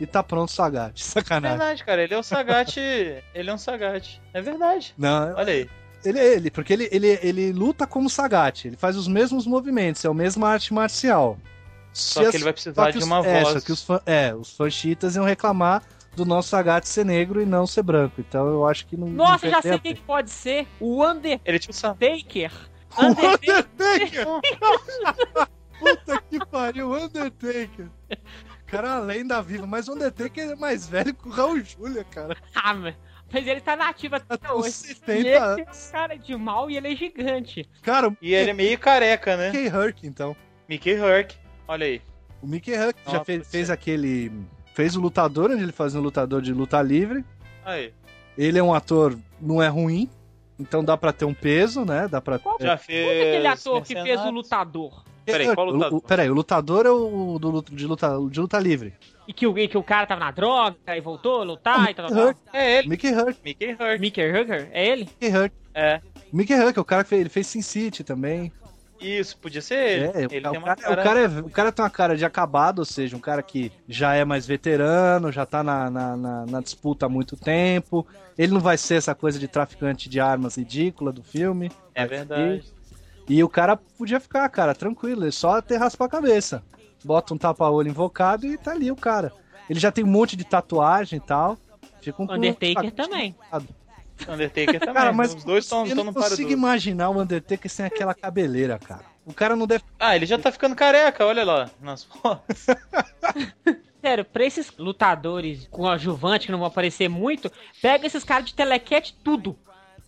e 0.00 0.06
tá 0.06 0.22
pronto 0.22 0.48
o 0.48 0.52
Sagat. 0.52 0.94
É 1.00 1.04
Sacanagem. 1.04 1.58
verdade, 1.58 1.84
cara. 1.84 2.02
Ele 2.02 2.14
é 2.14 2.18
o 2.18 2.22
Sagat. 2.22 2.76
ele 2.78 3.50
é 3.50 3.52
um 3.54 3.58
Sagat. 3.58 4.20
É 4.32 4.40
verdade. 4.40 4.94
Não, 4.96 5.34
Olha 5.34 5.52
aí. 5.52 5.68
ele 6.02 6.18
é 6.18 6.32
ele, 6.34 6.50
porque 6.50 6.72
ele, 6.72 6.88
ele, 6.90 7.18
ele 7.22 7.52
luta 7.52 7.86
como 7.86 8.08
Sagat, 8.08 8.64
ele 8.66 8.76
faz 8.78 8.96
os 8.96 9.06
mesmos 9.06 9.46
movimentos, 9.46 10.02
é 10.04 10.08
a 10.08 10.14
mesma 10.14 10.48
arte 10.48 10.72
marcial. 10.72 11.38
Só 11.92 12.24
Se 12.24 12.30
que 12.30 12.36
ele 12.36 12.44
vai 12.44 12.52
só 12.52 12.54
precisar 12.54 12.86
que 12.86 12.92
de 12.92 12.98
os- 12.98 13.04
uma 13.04 13.18
é, 13.26 13.42
voz. 13.42 13.52
Só 13.54 13.60
que 13.60 13.72
os 13.72 13.82
fã, 13.82 14.00
é, 14.06 14.34
os 14.34 14.50
fãs 14.56 14.72
chiitas 14.72 15.16
iam 15.16 15.24
reclamar 15.24 15.82
do 16.16 16.24
nosso 16.24 16.48
Sagat 16.48 16.86
ser 16.86 17.04
negro 17.04 17.40
e 17.40 17.46
não 17.46 17.66
ser 17.66 17.82
branco. 17.82 18.20
Então 18.20 18.46
eu 18.48 18.66
acho 18.66 18.86
que 18.86 18.96
não. 18.96 19.08
Nossa, 19.08 19.46
não 19.46 19.52
já 19.52 19.62
sei 19.62 19.78
quem 19.78 19.96
pode 19.96 20.30
ser. 20.30 20.66
O 20.80 21.04
Undertaker. 21.04 21.40
Ele 21.44 21.58
tinha 21.58 21.72
o 21.72 22.00
O 22.96 23.06
Undertaker! 23.06 24.26
Puta 25.78 26.20
que 26.28 26.44
pariu, 26.46 26.92
Undertaker! 26.92 27.88
Cara, 28.66 28.94
a 28.94 28.98
lenda 28.98 29.40
viva, 29.40 29.66
mas 29.66 29.88
o 29.88 29.92
Undertaker 29.92 30.50
é 30.50 30.56
mais 30.56 30.88
velho 30.88 31.14
que 31.14 31.28
o 31.28 31.30
Raul 31.30 31.60
Júlia, 31.60 32.04
cara. 32.04 32.36
Ah, 32.54 32.74
mas 32.74 32.94
mas 33.30 33.46
ele 33.46 33.60
tá 33.60 33.76
nativo 33.76 34.16
até 34.16 34.36
Tá 34.38 34.48
com 34.48 34.54
hoje. 34.60 34.70
70 34.72 35.12
E 35.12 35.14
ele 35.18 35.24
tem 35.30 35.36
anos. 35.38 35.90
cara 35.92 36.16
de 36.16 36.34
mal 36.34 36.70
e 36.70 36.76
ele 36.78 36.92
é 36.92 36.96
gigante. 36.96 37.68
Cara, 37.82 38.16
E 38.22 38.34
ele 38.34 38.50
é 38.50 38.54
meio 38.54 38.78
careca, 38.78 39.36
né? 39.36 39.50
Mickey 39.52 39.66
Herc, 39.66 40.06
então. 40.06 40.34
Mickey 40.68 40.90
Herc. 40.92 41.36
Olha 41.66 41.86
aí. 41.86 42.02
O 42.40 42.46
Mickey 42.46 42.72
Herc 42.72 42.96
já 43.06 43.22
fez, 43.24 43.46
fez 43.50 43.68
aquele. 43.70 44.32
Fez 44.78 44.94
o 44.94 45.00
lutador, 45.00 45.50
onde 45.50 45.60
ele 45.64 45.72
fazia 45.72 45.98
um 45.98 46.02
lutador 46.04 46.40
de 46.40 46.52
luta 46.52 46.80
livre. 46.80 47.24
Aí. 47.64 47.92
Ele 48.36 48.60
é 48.60 48.62
um 48.62 48.72
ator, 48.72 49.18
não 49.40 49.60
é 49.60 49.66
ruim. 49.66 50.08
Então 50.56 50.84
dá 50.84 50.96
pra 50.96 51.12
ter 51.12 51.24
um 51.24 51.34
peso, 51.34 51.84
né? 51.84 52.06
Dá 52.06 52.20
pra. 52.20 52.38
Qual 52.38 52.56
fez. 52.58 52.70
aquele 53.28 53.46
ator 53.48 53.82
que 53.82 54.00
fez 54.00 54.20
o 54.20 54.30
lutador? 54.30 55.02
Peraí, 55.26 55.52
qual 55.52 55.66
lutador? 55.66 55.98
o- 55.98 56.00
Peraí, 56.00 56.30
o 56.30 56.32
lutador 56.34 56.86
é 56.86 56.90
o 56.92 57.38
do, 57.40 57.60
de, 57.72 57.86
luta, 57.88 58.08
de 58.30 58.38
luta 58.38 58.56
livre. 58.60 58.94
E 59.26 59.32
que, 59.32 59.48
o- 59.48 59.58
e 59.58 59.66
que 59.66 59.76
o 59.76 59.82
cara 59.82 60.06
tava 60.06 60.20
na 60.20 60.30
droga 60.30 60.76
e 60.96 61.00
voltou 61.00 61.40
a 61.40 61.44
lutar 61.44 61.90
e 61.90 61.94
tal, 61.94 62.08
tal. 62.08 62.34
É 62.52 62.78
ele. 62.78 62.88
Mickey 62.88 63.08
Herc. 63.08 63.36
Mickey 63.44 63.76
Herc. 63.80 64.00
Mickey 64.00 64.30
Hugger? 64.30 64.68
É 64.70 64.86
ele? 64.86 65.08
Mickey 65.20 65.26
Herc. 65.36 65.52
É. 65.74 66.00
Mickey 66.32 66.52
Herc, 66.54 66.78
o 66.78 66.84
cara 66.84 67.02
que 67.02 67.10
fez, 67.10 67.20
ele 67.20 67.28
fez 67.30 67.48
Sin 67.48 67.62
City 67.62 68.04
também. 68.04 68.52
Isso, 69.00 69.36
podia 69.38 69.62
ser 69.62 69.74
ele. 69.76 70.04
É, 70.06 70.18
ele 70.30 70.46
o, 70.48 70.50
tem 70.50 70.58
uma 70.60 70.74
cara, 70.76 70.76
cara... 70.76 71.00
o, 71.00 71.04
cara 71.04 71.20
é- 71.20 71.40
o 71.40 71.50
cara 71.50 71.72
tem 71.72 71.82
uma 71.84 71.90
cara 71.90 72.16
de 72.16 72.24
acabado, 72.24 72.80
ou 72.80 72.84
seja, 72.84 73.16
um 73.16 73.20
cara 73.20 73.42
que 73.42 73.70
já 73.88 74.14
é 74.14 74.24
mais 74.24 74.46
veterano, 74.46 75.30
já 75.32 75.46
tá 75.46 75.62
na, 75.62 75.90
na, 75.90 76.16
na- 76.16 76.46
na 76.46 76.60
disputa 76.60 77.06
há 77.06 77.08
muito 77.08 77.36
tempo. 77.36 78.06
Ele 78.36 78.52
não 78.52 78.60
vai 78.60 78.76
ser 78.76 78.94
essa 78.96 79.14
coisa 79.14 79.38
de 79.38 79.48
traficante 79.48 80.08
de 80.08 80.20
armas 80.20 80.56
ridícula 80.56 81.12
do 81.12 81.22
filme. 81.22 81.70
É 81.94 82.06
verdade. 82.06 82.62
ser. 82.62 82.72
E 83.28 83.44
o 83.44 83.48
cara 83.48 83.76
podia 83.76 84.18
ficar, 84.20 84.48
cara, 84.48 84.74
tranquilo, 84.74 85.24
ele 85.24 85.32
só 85.32 85.60
ter 85.60 85.76
raspar 85.76 86.06
a 86.06 86.08
cabeça. 86.08 86.62
Bota 87.04 87.34
um 87.34 87.38
tapa-olho 87.38 87.88
invocado 87.88 88.46
e 88.46 88.56
tá 88.56 88.72
ali 88.72 88.90
o 88.90 88.96
cara. 88.96 89.32
Ele 89.68 89.78
já 89.78 89.92
tem 89.92 90.02
um 90.02 90.08
monte 90.08 90.34
de 90.34 90.44
tatuagem 90.44 91.18
e 91.18 91.20
tal. 91.20 91.58
Fica 92.00 92.22
um 92.22 92.24
Undertaker 92.32 92.90
também. 92.92 93.36
Undertaker 94.28 94.80
também. 94.80 94.94
Cara, 94.94 95.12
mas 95.12 95.34
Os 95.34 95.44
dois 95.44 95.64
estão 95.64 95.86
eu 95.86 95.94
no 95.94 96.04
não 96.04 96.12
para 96.12 96.28
consigo 96.30 96.50
imaginar 96.50 97.10
o 97.10 97.20
Undertaker 97.20 97.70
sem 97.70 97.84
aquela 97.86 98.14
cabeleira, 98.14 98.78
cara. 98.78 99.04
O 99.26 99.34
cara 99.34 99.54
não 99.54 99.66
deve. 99.66 99.84
Ah, 100.00 100.16
ele 100.16 100.24
já 100.26 100.38
tá 100.38 100.50
ficando 100.50 100.74
careca, 100.74 101.24
olha 101.26 101.44
lá. 101.44 101.70
Nas 101.80 102.04
fotos. 102.04 102.66
Sério, 104.00 104.24
pra 104.24 104.44
esses 104.44 104.72
lutadores 104.78 105.66
com 105.70 105.86
adjuvante 105.88 106.46
que 106.46 106.52
não 106.52 106.58
vão 106.60 106.68
aparecer 106.68 107.08
muito, 107.08 107.50
pega 107.82 108.06
esses 108.06 108.24
caras 108.24 108.46
de 108.46 108.54
telequete 108.54 109.16
tudo. 109.22 109.56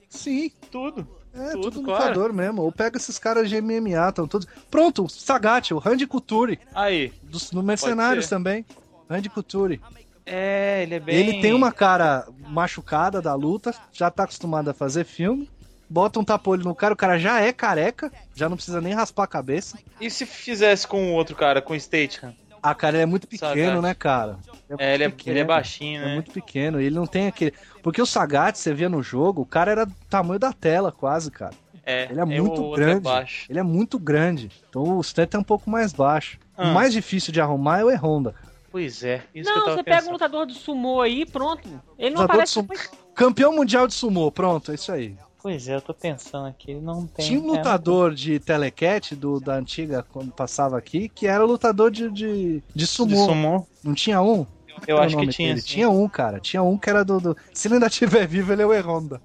Sim, 0.08 0.50
Tudo. 0.70 1.06
É, 1.32 1.50
Tudo, 1.52 1.70
tudo 1.70 1.82
claro. 1.84 2.02
lutador 2.08 2.32
mesmo. 2.32 2.62
Ou 2.62 2.72
pega 2.72 2.96
esses 2.96 3.16
caras 3.18 3.48
de 3.48 3.60
MMA, 3.60 4.08
estão 4.08 4.26
todos. 4.26 4.48
Pronto, 4.68 5.04
o 5.04 5.08
Sagat, 5.08 5.72
o 5.72 5.78
Randy 5.78 6.04
Couture, 6.06 6.58
Aí. 6.74 7.12
dos, 7.22 7.52
no 7.52 7.62
Mercenários 7.62 8.28
também. 8.28 8.64
Randy 9.08 9.28
Couture. 9.30 9.80
É, 10.26 10.82
ele 10.82 10.94
é 10.94 11.00
bem. 11.00 11.16
Ele 11.16 11.40
tem 11.40 11.52
uma 11.52 11.72
cara 11.72 12.26
machucada 12.48 13.20
da 13.20 13.34
luta, 13.34 13.74
já 13.92 14.10
tá 14.10 14.24
acostumado 14.24 14.68
a 14.70 14.74
fazer 14.74 15.04
filme. 15.04 15.48
Bota 15.88 16.20
um 16.20 16.24
tapa-olho 16.24 16.62
no 16.64 16.74
cara, 16.74 16.94
o 16.94 16.96
cara 16.96 17.18
já 17.18 17.40
é 17.40 17.52
careca, 17.52 18.12
já 18.34 18.48
não 18.48 18.56
precisa 18.56 18.80
nem 18.80 18.94
raspar 18.94 19.24
a 19.24 19.26
cabeça. 19.26 19.76
E 20.00 20.08
se 20.08 20.24
fizesse 20.24 20.86
com 20.86 21.10
o 21.10 21.14
outro 21.14 21.34
cara, 21.34 21.60
com 21.60 21.72
o 21.72 21.80
Statham? 21.80 22.32
Ah, 22.62 22.74
cara, 22.74 22.96
ele 22.96 23.02
é 23.02 23.06
muito 23.06 23.26
pequeno, 23.26 23.54
Sagat. 23.76 23.82
né, 23.82 23.94
cara? 23.94 24.38
É, 24.78 24.94
ele 24.94 25.04
é, 25.04 25.08
muito 25.08 25.22
ele 25.28 25.30
é 25.30 25.42
pequeno. 25.42 25.46
baixinho, 25.46 26.02
É 26.02 26.04
né? 26.06 26.14
muito 26.14 26.30
pequeno, 26.30 26.80
ele 26.80 26.94
não 26.94 27.06
tem 27.06 27.26
aquele. 27.26 27.54
Porque 27.82 28.00
o 28.00 28.06
Sagat, 28.06 28.56
você 28.56 28.72
via 28.74 28.88
no 28.88 29.02
jogo, 29.02 29.42
o 29.42 29.46
cara 29.46 29.70
era 29.72 29.86
do 29.86 29.94
tamanho 30.08 30.38
da 30.38 30.52
tela, 30.52 30.92
quase, 30.92 31.30
cara. 31.30 31.54
É, 31.84 32.04
Ele 32.10 32.20
é 32.20 32.24
muito 32.24 32.60
o 32.60 32.64
outro 32.66 32.84
grande. 32.84 33.00
baixo. 33.00 33.46
Ele 33.48 33.58
é 33.58 33.62
muito 33.62 33.98
grande. 33.98 34.50
Então 34.68 34.98
o 34.98 35.00
Stan 35.00 35.26
é 35.32 35.38
um 35.38 35.42
pouco 35.42 35.68
mais 35.70 35.92
baixo. 35.92 36.38
Ah. 36.56 36.68
O 36.68 36.74
mais 36.74 36.92
difícil 36.92 37.32
de 37.32 37.40
arrumar 37.40 37.80
é 37.80 37.84
o 37.84 37.90
E-Honda. 37.90 38.34
Pois 38.70 39.02
é, 39.02 39.22
isso 39.34 39.50
que 39.50 39.56
eu 39.58 39.58
não, 39.58 39.64
tava 39.64 39.76
você 39.78 39.82
pega 39.82 40.08
um 40.08 40.12
lutador 40.12 40.46
de 40.46 40.54
sumô 40.54 41.00
aí, 41.00 41.26
pronto. 41.26 41.68
Ele 41.98 42.14
não 42.14 42.22
Lutador 42.22 42.42
aparece. 42.42 42.62
de 42.62 42.76
sumo. 42.78 42.90
Campeão 43.14 43.52
mundial 43.52 43.86
de 43.88 43.94
sumô, 43.94 44.30
pronto, 44.30 44.70
é 44.70 44.74
isso 44.76 44.92
aí. 44.92 45.16
Pois 45.42 45.66
é, 45.68 45.74
eu 45.74 45.80
tô 45.80 45.92
pensando 45.94 46.46
aqui, 46.46 46.70
ele 46.72 46.80
não 46.80 47.06
tem. 47.06 47.26
Tinha 47.26 47.40
um 47.40 47.54
é, 47.54 47.56
lutador 47.58 48.14
de 48.14 48.38
telecat 48.38 49.16
do, 49.16 49.40
da 49.40 49.54
antiga, 49.54 50.04
quando 50.12 50.30
passava 50.32 50.76
aqui, 50.78 51.08
que 51.08 51.26
era 51.26 51.42
lutador 51.44 51.90
de, 51.90 52.10
de, 52.10 52.62
de 52.74 52.86
sumô. 52.86 53.08
de 53.14 53.24
sumô. 53.24 53.66
Não 53.82 53.94
tinha 53.94 54.20
um? 54.20 54.46
Eu 54.86 54.98
é 54.98 55.04
acho 55.06 55.16
que 55.16 55.26
tinha. 55.28 55.56
sim. 55.56 55.62
Tinha 55.62 55.90
um, 55.90 56.08
cara. 56.08 56.38
Tinha 56.40 56.62
um 56.62 56.76
que 56.78 56.88
era 56.88 57.04
do. 57.04 57.18
do- 57.20 57.36
Se 57.52 57.68
ele 57.68 57.74
ainda 57.74 57.86
estiver 57.88 58.26
vivo, 58.26 58.52
ele 58.52 58.62
é 58.62 58.66
o 58.66 58.72
E-Honda. 58.74 59.20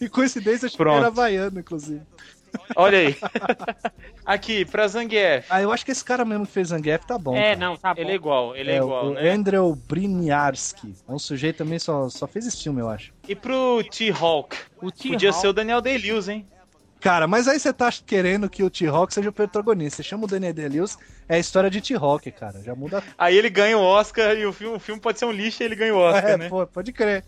E 0.00 0.08
coincidência, 0.08 0.66
acho 0.66 0.76
que 0.76 0.82
ele 0.82 0.90
Pronto. 0.90 0.98
era 0.98 1.06
havaiano, 1.06 1.60
inclusive. 1.60 2.02
Olha 2.76 2.98
aí. 2.98 3.16
Aqui, 4.24 4.64
pra 4.64 4.86
Zangief. 4.88 5.46
Ah, 5.50 5.60
eu 5.62 5.72
acho 5.72 5.84
que 5.84 5.90
esse 5.90 6.04
cara 6.04 6.24
mesmo 6.24 6.46
que 6.46 6.52
fez 6.52 6.68
Zangief 6.68 7.04
tá 7.06 7.18
bom. 7.18 7.36
É, 7.36 7.54
cara. 7.54 7.56
não, 7.56 7.76
tá 7.76 7.94
bom. 7.94 8.00
Ele 8.00 8.12
é 8.12 8.14
igual, 8.14 8.56
ele 8.56 8.70
é, 8.70 8.74
É, 8.74 8.76
igual, 8.78 9.06
o 9.06 9.14
né? 9.14 9.30
Andrew 9.30 9.74
Briniarski. 9.74 10.94
É 11.08 11.12
um 11.12 11.18
sujeito 11.18 11.58
também 11.58 11.78
só, 11.78 12.08
só 12.08 12.26
fez 12.26 12.46
esse 12.46 12.62
filme, 12.62 12.80
eu 12.80 12.88
acho. 12.88 13.12
E 13.28 13.34
pro 13.34 13.82
T-Hawk? 13.84 14.56
O 14.80 14.90
Podia 14.92 15.32
ser 15.32 15.48
o 15.48 15.52
Daniel 15.52 15.80
Day-Lewis, 15.80 16.28
hein? 16.28 16.46
Cara, 17.02 17.26
mas 17.26 17.48
aí 17.48 17.58
você 17.58 17.72
tá 17.72 17.90
querendo 18.06 18.48
que 18.48 18.62
o 18.62 18.70
T-Hawk 18.70 19.12
seja 19.12 19.28
o 19.28 19.32
protagonista. 19.32 19.96
Você 19.96 20.08
chama 20.08 20.24
o 20.24 20.28
Daniel 20.28 20.54
Day-Lewis, 20.54 20.96
é 21.28 21.34
a 21.34 21.38
história 21.38 21.68
de 21.68 21.80
T-Hawk, 21.80 22.30
cara. 22.30 22.62
Já 22.62 22.76
muda. 22.76 23.02
Aí 23.18 23.36
ele 23.36 23.50
ganha 23.50 23.76
o 23.76 23.82
Oscar 23.82 24.36
e 24.36 24.46
o 24.46 24.52
filme, 24.52 24.76
o 24.76 24.78
filme 24.80 25.00
pode 25.00 25.18
ser 25.18 25.24
um 25.24 25.32
lixo 25.32 25.62
e 25.62 25.66
ele 25.66 25.74
ganha 25.74 25.92
o 25.92 25.98
Oscar, 25.98 26.30
é, 26.30 26.36
né? 26.36 26.48
pô, 26.48 26.64
pode 26.64 26.92
crer. 26.92 27.24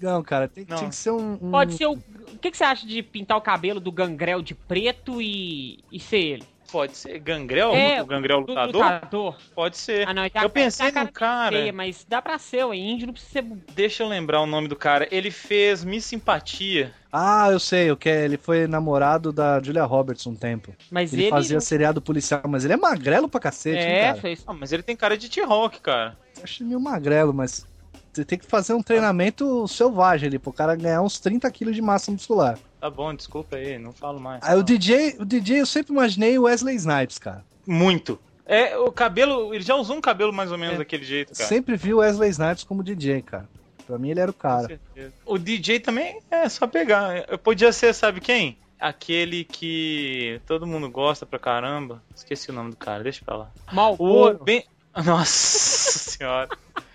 Não, 0.00 0.22
cara, 0.22 0.46
tem, 0.46 0.64
Não. 0.68 0.76
tinha 0.76 0.90
que 0.90 0.96
ser 0.96 1.10
um. 1.10 1.38
um- 1.42 1.50
Pode 1.50 1.74
ser 1.76 1.86
o. 1.86 1.92
O 1.94 2.38
que, 2.40 2.50
que 2.52 2.56
você 2.56 2.64
acha 2.64 2.86
de 2.86 3.02
pintar 3.02 3.36
o 3.36 3.40
cabelo 3.40 3.80
do 3.80 3.90
gangrel 3.90 4.40
de 4.40 4.54
preto 4.54 5.20
e, 5.20 5.80
e 5.90 5.98
ser 5.98 6.18
ele? 6.18 6.53
Pode 6.74 6.96
ser. 6.96 7.20
Gangrel? 7.20 7.72
É, 7.72 8.02
o 8.02 8.06
Gangrel 8.06 8.40
Do- 8.42 8.48
lutador? 8.48 8.82
lutador? 8.84 9.36
Pode 9.54 9.76
ser. 9.78 10.08
Ah, 10.08 10.12
não, 10.12 10.28
tá- 10.28 10.42
Eu 10.42 10.50
pensei 10.50 10.90
tá 10.90 11.04
num 11.04 11.12
cara. 11.12 11.56
feia, 11.56 11.72
mas 11.72 12.04
dá 12.08 12.20
pra 12.20 12.36
ser, 12.36 12.64
o 12.64 12.74
índio 12.74 13.06
não 13.06 13.14
precisa 13.14 13.32
ser. 13.32 13.42
Deixa 13.76 14.02
eu 14.02 14.08
lembrar 14.08 14.40
o 14.40 14.46
nome 14.46 14.66
do 14.66 14.74
cara. 14.74 15.06
Ele 15.12 15.30
fez 15.30 15.84
Miss 15.84 16.04
Simpatia. 16.04 16.92
Ah, 17.12 17.46
eu 17.52 17.60
sei, 17.60 17.92
o 17.92 17.96
que 17.96 18.08
é, 18.08 18.24
ele 18.24 18.36
foi 18.36 18.66
namorado 18.66 19.32
da 19.32 19.62
Julia 19.62 19.84
Roberts 19.84 20.26
um 20.26 20.34
tempo. 20.34 20.74
Mas 20.90 21.12
Ele, 21.12 21.22
ele. 21.22 21.30
fazia 21.30 21.60
seriado 21.60 22.02
policial, 22.02 22.42
mas 22.48 22.64
ele 22.64 22.74
é 22.74 22.76
magrelo 22.76 23.28
pra 23.28 23.38
cacete, 23.38 23.78
hein, 23.78 23.92
é, 23.92 24.06
cara? 24.08 24.20
fez. 24.20 24.42
Ah, 24.44 24.52
mas 24.52 24.72
ele 24.72 24.82
tem 24.82 24.96
cara 24.96 25.16
de 25.16 25.28
T-Hawk, 25.28 25.80
cara. 25.80 26.16
Eu 26.36 26.42
acho 26.42 26.64
meio 26.64 26.80
magrelo, 26.80 27.32
mas 27.32 27.64
você 28.12 28.24
tem 28.24 28.36
que 28.36 28.46
fazer 28.46 28.74
um 28.74 28.82
treinamento 28.82 29.66
selvagem 29.68 30.26
ali, 30.26 30.40
pro 30.40 30.52
cara 30.52 30.74
ganhar 30.74 31.02
uns 31.02 31.20
30 31.20 31.48
quilos 31.52 31.76
de 31.76 31.82
massa 31.82 32.10
muscular. 32.10 32.58
Tá 32.84 32.90
bom, 32.90 33.14
desculpa 33.14 33.56
aí, 33.56 33.78
não 33.78 33.94
falo 33.94 34.20
mais. 34.20 34.42
Aí 34.44 34.58
o 34.58 34.62
DJ, 34.62 35.16
o 35.18 35.24
DJ 35.24 35.62
eu 35.62 35.64
sempre 35.64 35.90
imaginei 35.90 36.38
o 36.38 36.42
Wesley 36.42 36.76
Snipes, 36.76 37.18
cara. 37.18 37.42
Muito. 37.66 38.20
É, 38.44 38.76
o 38.76 38.92
cabelo, 38.92 39.54
ele 39.54 39.64
já 39.64 39.74
usou 39.74 39.96
um 39.96 40.02
cabelo 40.02 40.34
mais 40.34 40.52
ou 40.52 40.58
menos 40.58 40.74
É. 40.74 40.78
daquele 40.80 41.02
jeito, 41.02 41.32
cara. 41.34 41.48
Sempre 41.48 41.76
vi 41.76 41.94
o 41.94 42.00
Wesley 42.00 42.28
Snipes 42.28 42.62
como 42.62 42.84
DJ, 42.84 43.22
cara. 43.22 43.48
Pra 43.86 43.96
mim 43.96 44.10
ele 44.10 44.20
era 44.20 44.30
o 44.30 44.34
Com 44.34 44.40
cara. 44.40 44.66
certeza. 44.66 45.14
O 45.24 45.38
DJ 45.38 45.80
também 45.80 46.20
é 46.30 46.46
só 46.46 46.66
pegar. 46.66 47.24
Eu 47.26 47.38
podia 47.38 47.72
ser, 47.72 47.94
sabe 47.94 48.20
quem? 48.20 48.58
Aquele 48.78 49.44
que 49.44 50.38
todo 50.46 50.66
mundo 50.66 50.90
gosta 50.90 51.24
pra 51.24 51.38
caramba. 51.38 52.02
Esqueci 52.14 52.50
o 52.50 52.52
nome 52.52 52.72
do 52.72 52.76
cara, 52.76 53.02
deixa 53.02 53.24
pra 53.24 53.34
lá. 53.34 53.50
O 53.72 53.74
Malboro. 53.74 54.44
Ben... 54.44 54.62
Nossa 55.02 56.10
senhora. 56.10 56.50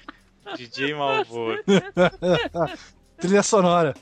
DJ 0.55 0.93
Malboro. 0.93 1.63
Trilha 3.17 3.41
sonora. 3.41 3.95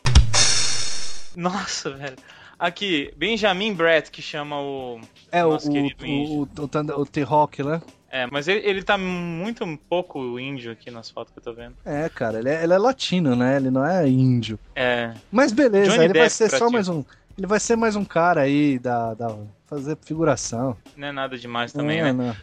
Nossa, 1.38 1.91
velho. 1.91 2.15
Aqui, 2.57 3.13
Benjamin 3.15 3.71
Brett, 3.75 4.09
que 4.09 4.21
chama 4.23 4.59
o. 4.59 4.99
É, 5.31 5.45
o, 5.45 5.51
Nosso 5.51 5.69
o, 5.69 5.71
querido 5.71 6.03
o, 6.03 6.07
índio. 6.07 6.49
o, 6.97 7.01
o, 7.01 7.05
T-Rock, 7.05 7.61
né? 7.61 7.79
É, 8.09 8.25
mas 8.25 8.47
ele, 8.47 8.67
ele 8.67 8.81
tá 8.83 8.97
muito 8.97 9.63
um 9.63 9.77
pouco 9.77 10.39
índio 10.39 10.71
aqui 10.71 10.89
nas 10.89 11.11
fotos 11.11 11.31
que 11.31 11.38
eu 11.39 11.43
tô 11.43 11.53
vendo. 11.53 11.75
É, 11.85 12.09
cara, 12.09 12.39
ele 12.39 12.49
é, 12.49 12.63
ele 12.63 12.73
é 12.73 12.77
latino, 12.79 13.35
né? 13.35 13.57
Ele 13.57 13.69
não 13.69 13.85
é 13.85 14.07
índio. 14.07 14.57
É. 14.75 15.13
Mas 15.31 15.51
beleza, 15.51 15.91
Johnny 15.91 16.05
ele 16.05 16.13
vai 16.13 16.23
Depp 16.23 16.33
ser 16.33 16.49
pra 16.49 16.57
só 16.57 16.67
ti. 16.67 16.73
mais 16.73 16.89
um. 16.89 17.03
Ele 17.38 17.45
vai 17.45 17.59
ser 17.59 17.75
mais 17.75 17.95
um 17.95 18.03
cara 18.03 18.41
aí 18.41 18.79
da. 18.79 19.13
da 19.13 19.38
fazer 19.67 19.97
figuração. 20.03 20.75
Não 20.95 21.09
é 21.09 21.11
nada 21.11 21.38
demais 21.38 21.71
também, 21.73 21.99
É, 21.99 22.05
né? 22.05 22.13
não. 22.13 22.35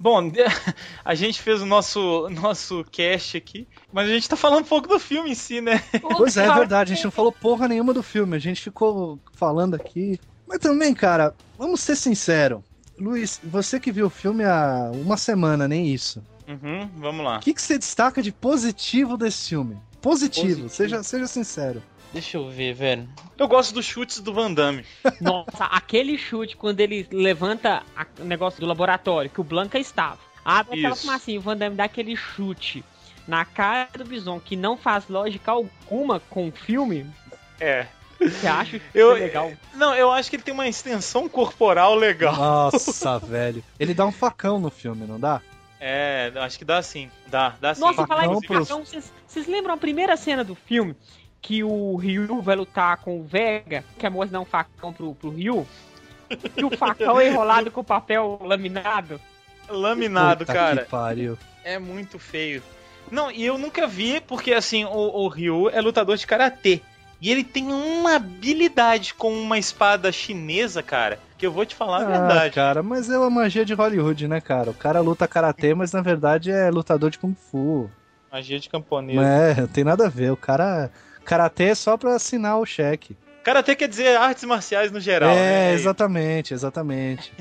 Bom, 0.00 0.32
a 1.04 1.14
gente 1.14 1.42
fez 1.42 1.60
o 1.60 1.66
nosso, 1.66 2.26
nosso 2.30 2.82
cast 2.90 3.36
aqui, 3.36 3.68
mas 3.92 4.08
a 4.08 4.12
gente 4.14 4.26
tá 4.26 4.34
falando 4.34 4.62
um 4.62 4.66
pouco 4.66 4.88
do 4.88 4.98
filme 4.98 5.32
em 5.32 5.34
si, 5.34 5.60
né? 5.60 5.82
Pois 6.16 6.38
é, 6.38 6.46
é 6.46 6.54
verdade, 6.54 6.92
a 6.92 6.94
gente 6.94 7.04
não 7.04 7.10
falou 7.10 7.30
porra 7.30 7.68
nenhuma 7.68 7.92
do 7.92 8.02
filme, 8.02 8.34
a 8.34 8.40
gente 8.40 8.62
ficou 8.62 9.20
falando 9.34 9.74
aqui. 9.74 10.18
Mas 10.48 10.58
também, 10.58 10.94
cara, 10.94 11.34
vamos 11.58 11.80
ser 11.80 11.96
sinceros. 11.96 12.62
Luiz, 12.98 13.38
você 13.44 13.78
que 13.78 13.92
viu 13.92 14.06
o 14.06 14.10
filme 14.10 14.42
há 14.42 14.90
uma 14.94 15.18
semana, 15.18 15.68
nem 15.68 15.92
isso. 15.92 16.22
Uhum, 16.48 16.88
vamos 16.96 17.24
lá. 17.24 17.36
O 17.36 17.40
que, 17.40 17.52
que 17.52 17.60
você 17.60 17.78
destaca 17.78 18.22
de 18.22 18.32
positivo 18.32 19.18
desse 19.18 19.50
filme? 19.50 19.76
Positivo, 20.00 20.46
Positivo. 20.46 20.68
Seja, 20.70 21.02
seja 21.02 21.26
sincero. 21.26 21.82
Deixa 22.12 22.36
eu 22.38 22.48
ver, 22.50 22.74
velho. 22.74 23.08
Eu 23.38 23.46
gosto 23.46 23.72
dos 23.72 23.84
chutes 23.86 24.18
do 24.20 24.32
Van 24.34 24.52
Damme. 24.52 24.84
Nossa, 25.20 25.64
aquele 25.66 26.18
chute 26.18 26.56
quando 26.56 26.80
ele 26.80 27.06
levanta 27.12 27.82
o 28.18 28.24
negócio 28.24 28.60
do 28.60 28.66
laboratório, 28.66 29.30
que 29.30 29.40
o 29.40 29.44
Blanca 29.44 29.78
estava. 29.78 30.18
Abre 30.44 30.78
aquela 30.78 30.94
Isso. 30.94 31.02
fumacinha, 31.06 31.38
o 31.38 31.42
Van 31.42 31.56
Damme 31.56 31.76
dá 31.76 31.84
aquele 31.84 32.16
chute 32.16 32.84
na 33.28 33.44
cara 33.44 33.88
do 33.96 34.04
Bison, 34.04 34.40
que 34.40 34.56
não 34.56 34.76
faz 34.76 35.06
lógica 35.08 35.52
alguma 35.52 36.18
com 36.18 36.48
o 36.48 36.52
filme. 36.52 37.06
É. 37.60 37.86
Você 38.18 38.46
acha 38.46 38.78
que 38.78 38.84
Eu- 38.92 39.16
é 39.16 39.20
legal? 39.20 39.52
Não, 39.74 39.94
eu 39.94 40.10
acho 40.10 40.28
que 40.28 40.36
ele 40.36 40.42
tem 40.42 40.52
uma 40.52 40.68
extensão 40.68 41.28
corporal 41.28 41.94
legal. 41.94 42.34
Nossa, 42.34 43.18
velho. 43.24 43.62
Ele 43.78 43.94
dá 43.94 44.04
um 44.04 44.12
facão 44.12 44.58
no 44.58 44.70
filme, 44.70 45.06
não 45.06 45.18
dá? 45.18 45.40
É, 45.80 46.30
acho 46.36 46.58
que 46.58 46.64
dá 46.64 46.82
sim. 46.82 47.10
Dá, 47.28 47.54
dá 47.60 47.74
sim. 47.74 47.80
Nossa, 47.80 48.06
falar 48.06 48.26
em 48.26 48.42
facão, 48.42 48.84
vocês 48.84 49.10
vocês 49.26 49.46
lembram 49.46 49.72
a 49.74 49.78
primeira 49.78 50.14
cena 50.16 50.44
do 50.44 50.54
filme? 50.54 50.94
Que 51.42 51.64
o 51.64 51.96
Ryu 51.96 52.42
vai 52.42 52.54
lutar 52.56 52.98
com 52.98 53.18
o 53.20 53.24
Vega, 53.24 53.82
que 53.98 54.06
a 54.06 54.10
moça 54.10 54.32
dá 54.32 54.40
um 54.40 54.44
facão 54.44 54.92
pro, 54.92 55.14
pro 55.14 55.30
Ryu? 55.30 55.66
E 56.56 56.64
o 56.64 56.70
facão 56.76 57.18
é 57.20 57.28
enrolado 57.28 57.70
com 57.70 57.82
papel 57.82 58.38
laminado. 58.44 59.20
Laminado, 59.68 60.40
Puta 60.44 60.52
cara. 60.52 60.82
Que 60.84 60.90
pariu. 60.90 61.38
É 61.64 61.78
muito 61.78 62.18
feio. 62.18 62.62
Não, 63.10 63.30
e 63.30 63.44
eu 63.44 63.56
nunca 63.58 63.86
vi, 63.86 64.20
porque 64.20 64.52
assim, 64.52 64.84
o, 64.84 64.90
o 65.24 65.28
Ryu 65.28 65.68
é 65.70 65.80
lutador 65.80 66.16
de 66.16 66.26
karatê. 66.26 66.80
E 67.20 67.30
ele 67.30 67.44
tem 67.44 67.66
uma 67.72 68.16
habilidade 68.16 69.12
com 69.14 69.32
uma 69.32 69.58
espada 69.58 70.10
chinesa, 70.10 70.82
cara, 70.82 71.18
que 71.36 71.46
eu 71.46 71.52
vou 71.52 71.66
te 71.66 71.74
falar 71.74 71.98
a 71.98 72.06
Ah, 72.06 72.06
verdade. 72.18 72.54
cara, 72.54 72.82
mas 72.82 73.10
é 73.10 73.18
uma 73.18 73.28
magia 73.28 73.64
de 73.64 73.74
Hollywood, 73.74 74.26
né, 74.26 74.40
cara? 74.40 74.70
O 74.70 74.74
cara 74.74 75.00
luta 75.00 75.28
karatê, 75.28 75.74
mas 75.74 75.92
na 75.92 76.00
verdade 76.00 76.50
é 76.50 76.70
lutador 76.70 77.10
de 77.10 77.18
kung 77.18 77.34
fu. 77.34 77.90
Magia 78.32 78.58
de 78.58 78.70
camponês. 78.70 79.16
Não 79.16 79.22
é, 79.22 79.54
não 79.54 79.66
tem 79.66 79.84
nada 79.84 80.06
a 80.06 80.08
ver. 80.08 80.30
O 80.32 80.36
cara. 80.36 80.90
Karatê 81.30 81.64
é 81.66 81.74
só 81.76 81.96
pra 81.96 82.16
assinar 82.16 82.58
o 82.58 82.66
cheque. 82.66 83.16
Karatê 83.44 83.76
quer 83.76 83.86
dizer 83.86 84.16
artes 84.16 84.42
marciais 84.42 84.90
no 84.90 84.98
geral, 84.98 85.30
é, 85.30 85.68
né? 85.70 85.74
exatamente, 85.74 86.52
exatamente. 86.52 87.32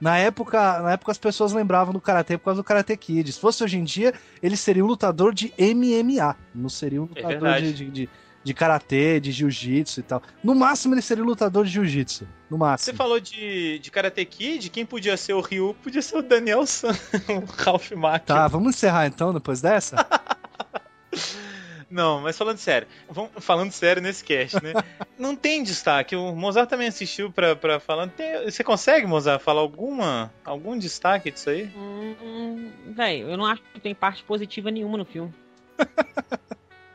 Na 0.00 0.16
época, 0.16 0.80
na 0.80 0.92
época 0.92 1.12
as 1.12 1.18
pessoas 1.18 1.52
lembravam 1.52 1.92
do 1.92 2.00
Karatê 2.00 2.38
por 2.38 2.46
causa 2.46 2.62
do 2.62 2.64
Karate 2.64 2.96
Kid. 2.96 3.30
Se 3.30 3.38
fosse 3.38 3.62
hoje 3.62 3.76
em 3.78 3.84
dia, 3.84 4.14
ele 4.42 4.56
seria 4.56 4.82
um 4.82 4.86
lutador 4.86 5.34
de 5.34 5.52
MMA. 5.58 6.34
Não 6.54 6.70
seria 6.70 7.02
um 7.02 7.04
É 7.14 7.20
lutador 7.20 7.30
verdade. 7.32 7.72
de, 7.74 7.84
de, 7.84 7.90
de, 7.90 8.10
de 8.42 8.54
Karatê, 8.54 9.20
de 9.20 9.30
Jiu-Jitsu 9.30 10.00
e 10.00 10.02
tal. 10.04 10.22
No 10.42 10.54
máximo, 10.54 10.94
ele 10.94 11.02
seria 11.02 11.22
um 11.22 11.26
lutador 11.26 11.66
de 11.66 11.70
Jiu-Jitsu. 11.72 12.24
No 12.50 12.56
Você 12.56 12.64
máximo. 12.64 12.96
falou 12.96 13.20
de, 13.20 13.78
de 13.78 13.90
Karate 13.90 14.24
Kid, 14.24 14.70
quem 14.70 14.86
podia 14.86 15.18
ser 15.18 15.34
o 15.34 15.40
Ryu 15.42 15.76
podia 15.82 16.00
ser 16.00 16.16
o 16.16 16.22
Daniel 16.22 16.64
San, 16.66 16.92
o 17.28 17.44
Ralph 17.62 17.92
Macchio. 17.92 18.26
Tá, 18.26 18.48
vamos 18.48 18.74
encerrar 18.74 19.06
então 19.06 19.34
depois 19.34 19.60
dessa? 19.60 19.96
Não, 21.90 22.20
mas 22.20 22.36
falando 22.36 22.58
sério, 22.58 22.88
vamos, 23.08 23.30
falando 23.38 23.70
sério 23.72 24.02
nesse 24.02 24.22
cast, 24.24 24.62
né? 24.62 24.72
não 25.18 25.34
tem 25.36 25.62
destaque. 25.62 26.16
O 26.16 26.34
Mozart 26.34 26.68
também 26.68 26.88
assistiu 26.88 27.30
pra, 27.30 27.54
pra 27.56 27.78
falar. 27.80 28.08
Tem- 28.08 28.44
você 28.44 28.62
consegue, 28.64 29.06
Mozart, 29.06 29.42
falar 29.42 29.60
alguma, 29.60 30.32
algum 30.44 30.76
destaque 30.78 31.30
disso 31.30 31.50
aí? 31.50 31.70
Hum, 31.76 32.70
velho, 32.94 33.30
eu 33.30 33.36
não 33.36 33.46
acho 33.46 33.62
que 33.72 33.80
tem 33.80 33.94
parte 33.94 34.22
positiva 34.24 34.70
nenhuma 34.70 34.98
no 34.98 35.04
filme. 35.04 35.32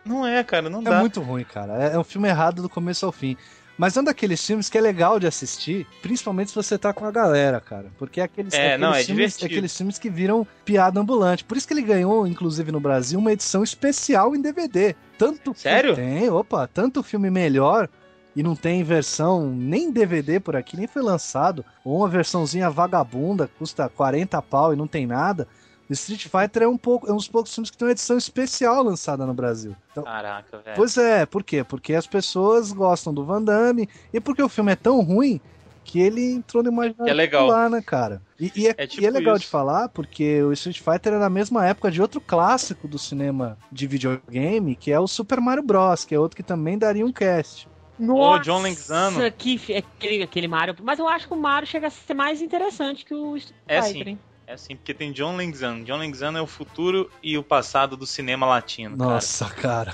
Não 0.05 0.25
é, 0.25 0.43
cara, 0.43 0.69
não 0.71 0.79
É 0.81 0.85
dá. 0.85 0.99
muito 1.01 1.21
ruim, 1.21 1.43
cara. 1.43 1.83
É, 1.83 1.93
é 1.93 1.99
um 1.99 2.03
filme 2.03 2.27
errado 2.27 2.63
do 2.63 2.69
começo 2.69 3.05
ao 3.05 3.11
fim. 3.11 3.37
Mas 3.79 3.95
é 3.95 4.01
um 4.01 4.03
daqueles 4.03 4.45
filmes 4.45 4.67
que 4.67 4.77
é 4.77 4.81
legal 4.81 5.21
de 5.21 5.25
assistir, 5.25 5.87
principalmente 6.01 6.49
se 6.49 6.55
você 6.55 6.77
tá 6.77 6.91
com 6.91 7.05
a 7.05 7.11
galera, 7.11 7.61
cara. 7.61 7.85
Porque 7.97 8.19
é 8.19 8.25
aqueles, 8.25 8.53
É, 8.53 8.73
aqueles 8.73 8.81
não, 8.81 8.93
é 8.93 9.03
filmes, 9.05 9.41
aqueles 9.41 9.77
filmes 9.77 9.97
que 9.97 10.09
viram 10.09 10.45
piada 10.65 10.99
ambulante. 10.99 11.45
Por 11.45 11.55
isso 11.55 11.65
que 11.65 11.73
ele 11.73 11.81
ganhou, 11.81 12.27
inclusive 12.27 12.73
no 12.73 12.81
Brasil, 12.81 13.17
uma 13.17 13.31
edição 13.31 13.63
especial 13.63 14.35
em 14.35 14.41
DVD. 14.41 14.97
Tanto 15.17 15.53
Sério? 15.55 15.95
Tem, 15.95 16.29
opa, 16.29 16.67
tanto 16.67 17.01
filme 17.01 17.29
melhor 17.29 17.87
e 18.35 18.43
não 18.43 18.53
tem 18.53 18.83
versão 18.83 19.49
nem 19.49 19.89
DVD 19.89 20.41
por 20.41 20.57
aqui, 20.57 20.75
nem 20.75 20.85
foi 20.85 21.01
lançado, 21.01 21.63
ou 21.83 21.99
uma 21.99 22.09
versãozinha 22.09 22.69
vagabunda, 22.69 23.49
custa 23.57 23.87
40 23.87 24.41
pau 24.41 24.73
e 24.73 24.75
não 24.75 24.87
tem 24.87 25.07
nada. 25.07 25.47
Street 25.93 26.27
Fighter 26.27 26.63
é 26.63 26.67
um 26.67 26.77
pouco, 26.77 27.07
é 27.09 27.11
um 27.11 27.17
dos 27.17 27.27
poucos 27.27 27.53
filmes 27.53 27.69
que 27.71 27.77
tem 27.77 27.87
uma 27.87 27.91
edição 27.91 28.17
especial 28.17 28.83
lançada 28.83 29.25
no 29.25 29.33
Brasil. 29.33 29.75
Então, 29.91 30.03
Caraca, 30.03 30.57
velho. 30.59 30.75
Pois 30.75 30.97
é, 30.97 31.25
por 31.25 31.43
quê? 31.43 31.63
Porque 31.63 31.93
as 31.93 32.05
pessoas 32.07 32.71
gostam 32.71 33.13
do 33.13 33.25
Van 33.25 33.41
Damme 33.41 33.89
e 34.13 34.19
porque 34.19 34.43
o 34.43 34.49
filme 34.49 34.71
é 34.71 34.75
tão 34.75 35.01
ruim 35.01 35.41
que 35.83 35.99
ele 35.99 36.33
entrou 36.33 36.61
no 36.61 36.69
imaginário 36.71 37.09
é 37.09 37.13
legal. 37.15 37.47
popular, 37.47 37.67
né, 37.69 37.81
cara? 37.81 38.21
E, 38.39 38.51
e 38.55 38.67
é, 38.67 38.75
É 38.77 38.85
tipo 38.85 39.01
e 39.01 39.07
é 39.07 39.09
legal 39.09 39.35
isso. 39.35 39.45
de 39.45 39.49
falar 39.49 39.89
porque 39.89 40.43
o 40.43 40.53
Street 40.53 40.79
Fighter 40.79 41.13
é 41.13 41.17
na 41.17 41.29
mesma 41.29 41.65
época 41.65 41.89
de 41.89 41.99
outro 41.99 42.21
clássico 42.21 42.87
do 42.87 42.99
cinema 42.99 43.57
de 43.71 43.87
videogame, 43.87 44.75
que 44.75 44.91
é 44.91 44.99
o 44.99 45.07
Super 45.07 45.41
Mario 45.41 45.63
Bros, 45.63 46.05
que 46.05 46.13
é 46.13 46.19
outro 46.19 46.37
que 46.37 46.43
também 46.43 46.77
daria 46.77 47.03
um 47.05 47.11
cast. 47.11 47.67
Nossa, 47.97 48.43
John 48.43 48.61
Leguizamo. 48.61 49.19
que 49.31 49.59
aquele, 49.75 50.23
aquele 50.23 50.47
Mario. 50.47 50.75
Mas 50.83 50.99
eu 50.99 51.07
acho 51.07 51.27
que 51.27 51.33
o 51.33 51.37
Mario 51.37 51.67
chega 51.67 51.87
a 51.87 51.89
ser 51.89 52.13
mais 52.13 52.41
interessante 52.41 53.03
que 53.03 53.13
o 53.13 53.35
Street 53.35 53.59
É 53.67 53.81
Fighter, 53.81 54.03
sim. 54.03 54.09
hein? 54.11 54.19
É 54.49 54.53
assim, 54.53 54.75
porque 54.75 54.95
tem 54.95 55.11
John 55.11 55.35
Leguizamo. 55.35 55.83
John 55.83 55.97
Leguizamo 55.97 56.35
é 56.35 56.41
o 56.41 56.47
futuro 56.47 57.07
e 57.21 57.37
o 57.37 57.43
passado 57.43 57.95
do 57.95 58.07
cinema 58.07 58.47
latino, 58.47 58.97
Nossa, 58.97 59.45
cara. 59.47 59.93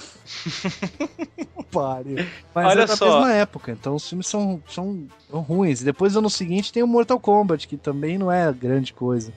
Pare. 1.69 2.25
Mas 2.53 2.65
Olha 2.67 2.83
é 2.83 2.85
da 2.85 2.95
só. 2.95 3.05
mesma 3.19 3.33
época, 3.33 3.73
então 3.73 3.95
os 3.95 4.07
filmes 4.07 4.27
são, 4.27 4.63
são 4.65 5.09
ruins. 5.29 5.81
E 5.81 5.83
depois, 5.83 6.15
ano 6.15 6.29
seguinte, 6.29 6.71
tem 6.71 6.81
o 6.81 6.87
Mortal 6.87 7.19
Kombat, 7.19 7.67
que 7.67 7.75
também 7.75 8.17
não 8.17 8.31
é 8.31 8.49
grande 8.53 8.93
coisa. 8.93 9.33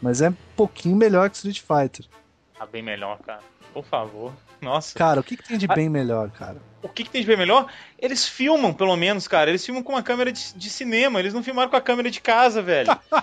Mas 0.00 0.22
é 0.22 0.30
um 0.30 0.36
pouquinho 0.56 0.96
melhor 0.96 1.28
que 1.28 1.36
Street 1.36 1.60
Fighter. 1.60 2.06
cara. 2.08 2.22
Tá 2.60 2.64
bem 2.66 2.82
melhor, 2.82 3.18
cara. 3.18 3.42
Por 3.74 3.84
favor. 3.84 4.32
Nossa. 4.58 4.98
Cara, 4.98 5.20
o 5.20 5.22
que, 5.22 5.36
que 5.36 5.46
tem 5.46 5.58
de 5.58 5.66
Ah. 5.68 5.74
bem 5.74 5.90
melhor, 5.90 6.30
cara? 6.30 6.56
O 6.82 6.88
que, 6.88 7.04
que 7.04 7.10
tem 7.10 7.20
de 7.20 7.26
bem 7.26 7.36
melhor? 7.36 7.66
Eles 7.98 8.26
filmam, 8.26 8.72
pelo 8.72 8.96
menos, 8.96 9.28
cara. 9.28 9.50
Eles 9.50 9.66
filmam 9.66 9.82
com 9.82 9.92
uma 9.92 10.02
câmera 10.02 10.32
de, 10.32 10.54
de 10.54 10.70
cinema. 10.70 11.18
Eles 11.20 11.34
não 11.34 11.42
filmaram 11.42 11.68
com 11.70 11.76
a 11.76 11.80
câmera 11.80 12.10
de 12.10 12.22
casa, 12.22 12.62
velho. 12.62 12.88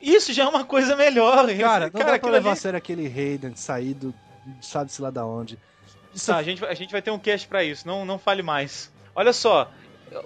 Isso 0.00 0.32
já 0.32 0.44
é 0.44 0.46
uma 0.48 0.64
coisa 0.64 0.94
melhor. 0.96 1.46
Cara, 1.58 1.90
não 1.92 2.00
dá 2.04 2.18
pra 2.18 2.30
levar 2.30 2.50
a 2.50 2.52
ali- 2.52 2.60
sério 2.60 2.76
aquele 2.76 3.06
Hayden 3.06 3.54
saído, 3.56 4.14
sabe-se 4.60 5.00
lá 5.02 5.10
da 5.10 5.24
onde. 5.24 5.58
Isso 6.14 6.26
Tá, 6.26 6.36
a 6.36 6.42
gente, 6.42 6.60
vai- 6.60 6.70
a 6.70 6.74
gente 6.74 6.92
vai 6.92 7.02
ter 7.02 7.10
um 7.10 7.18
cast 7.18 7.46
pra 7.48 7.62
isso, 7.64 7.86
não, 7.86 8.04
não 8.04 8.18
fale 8.18 8.42
mais. 8.42 8.90
Olha 9.14 9.32
só, 9.32 9.70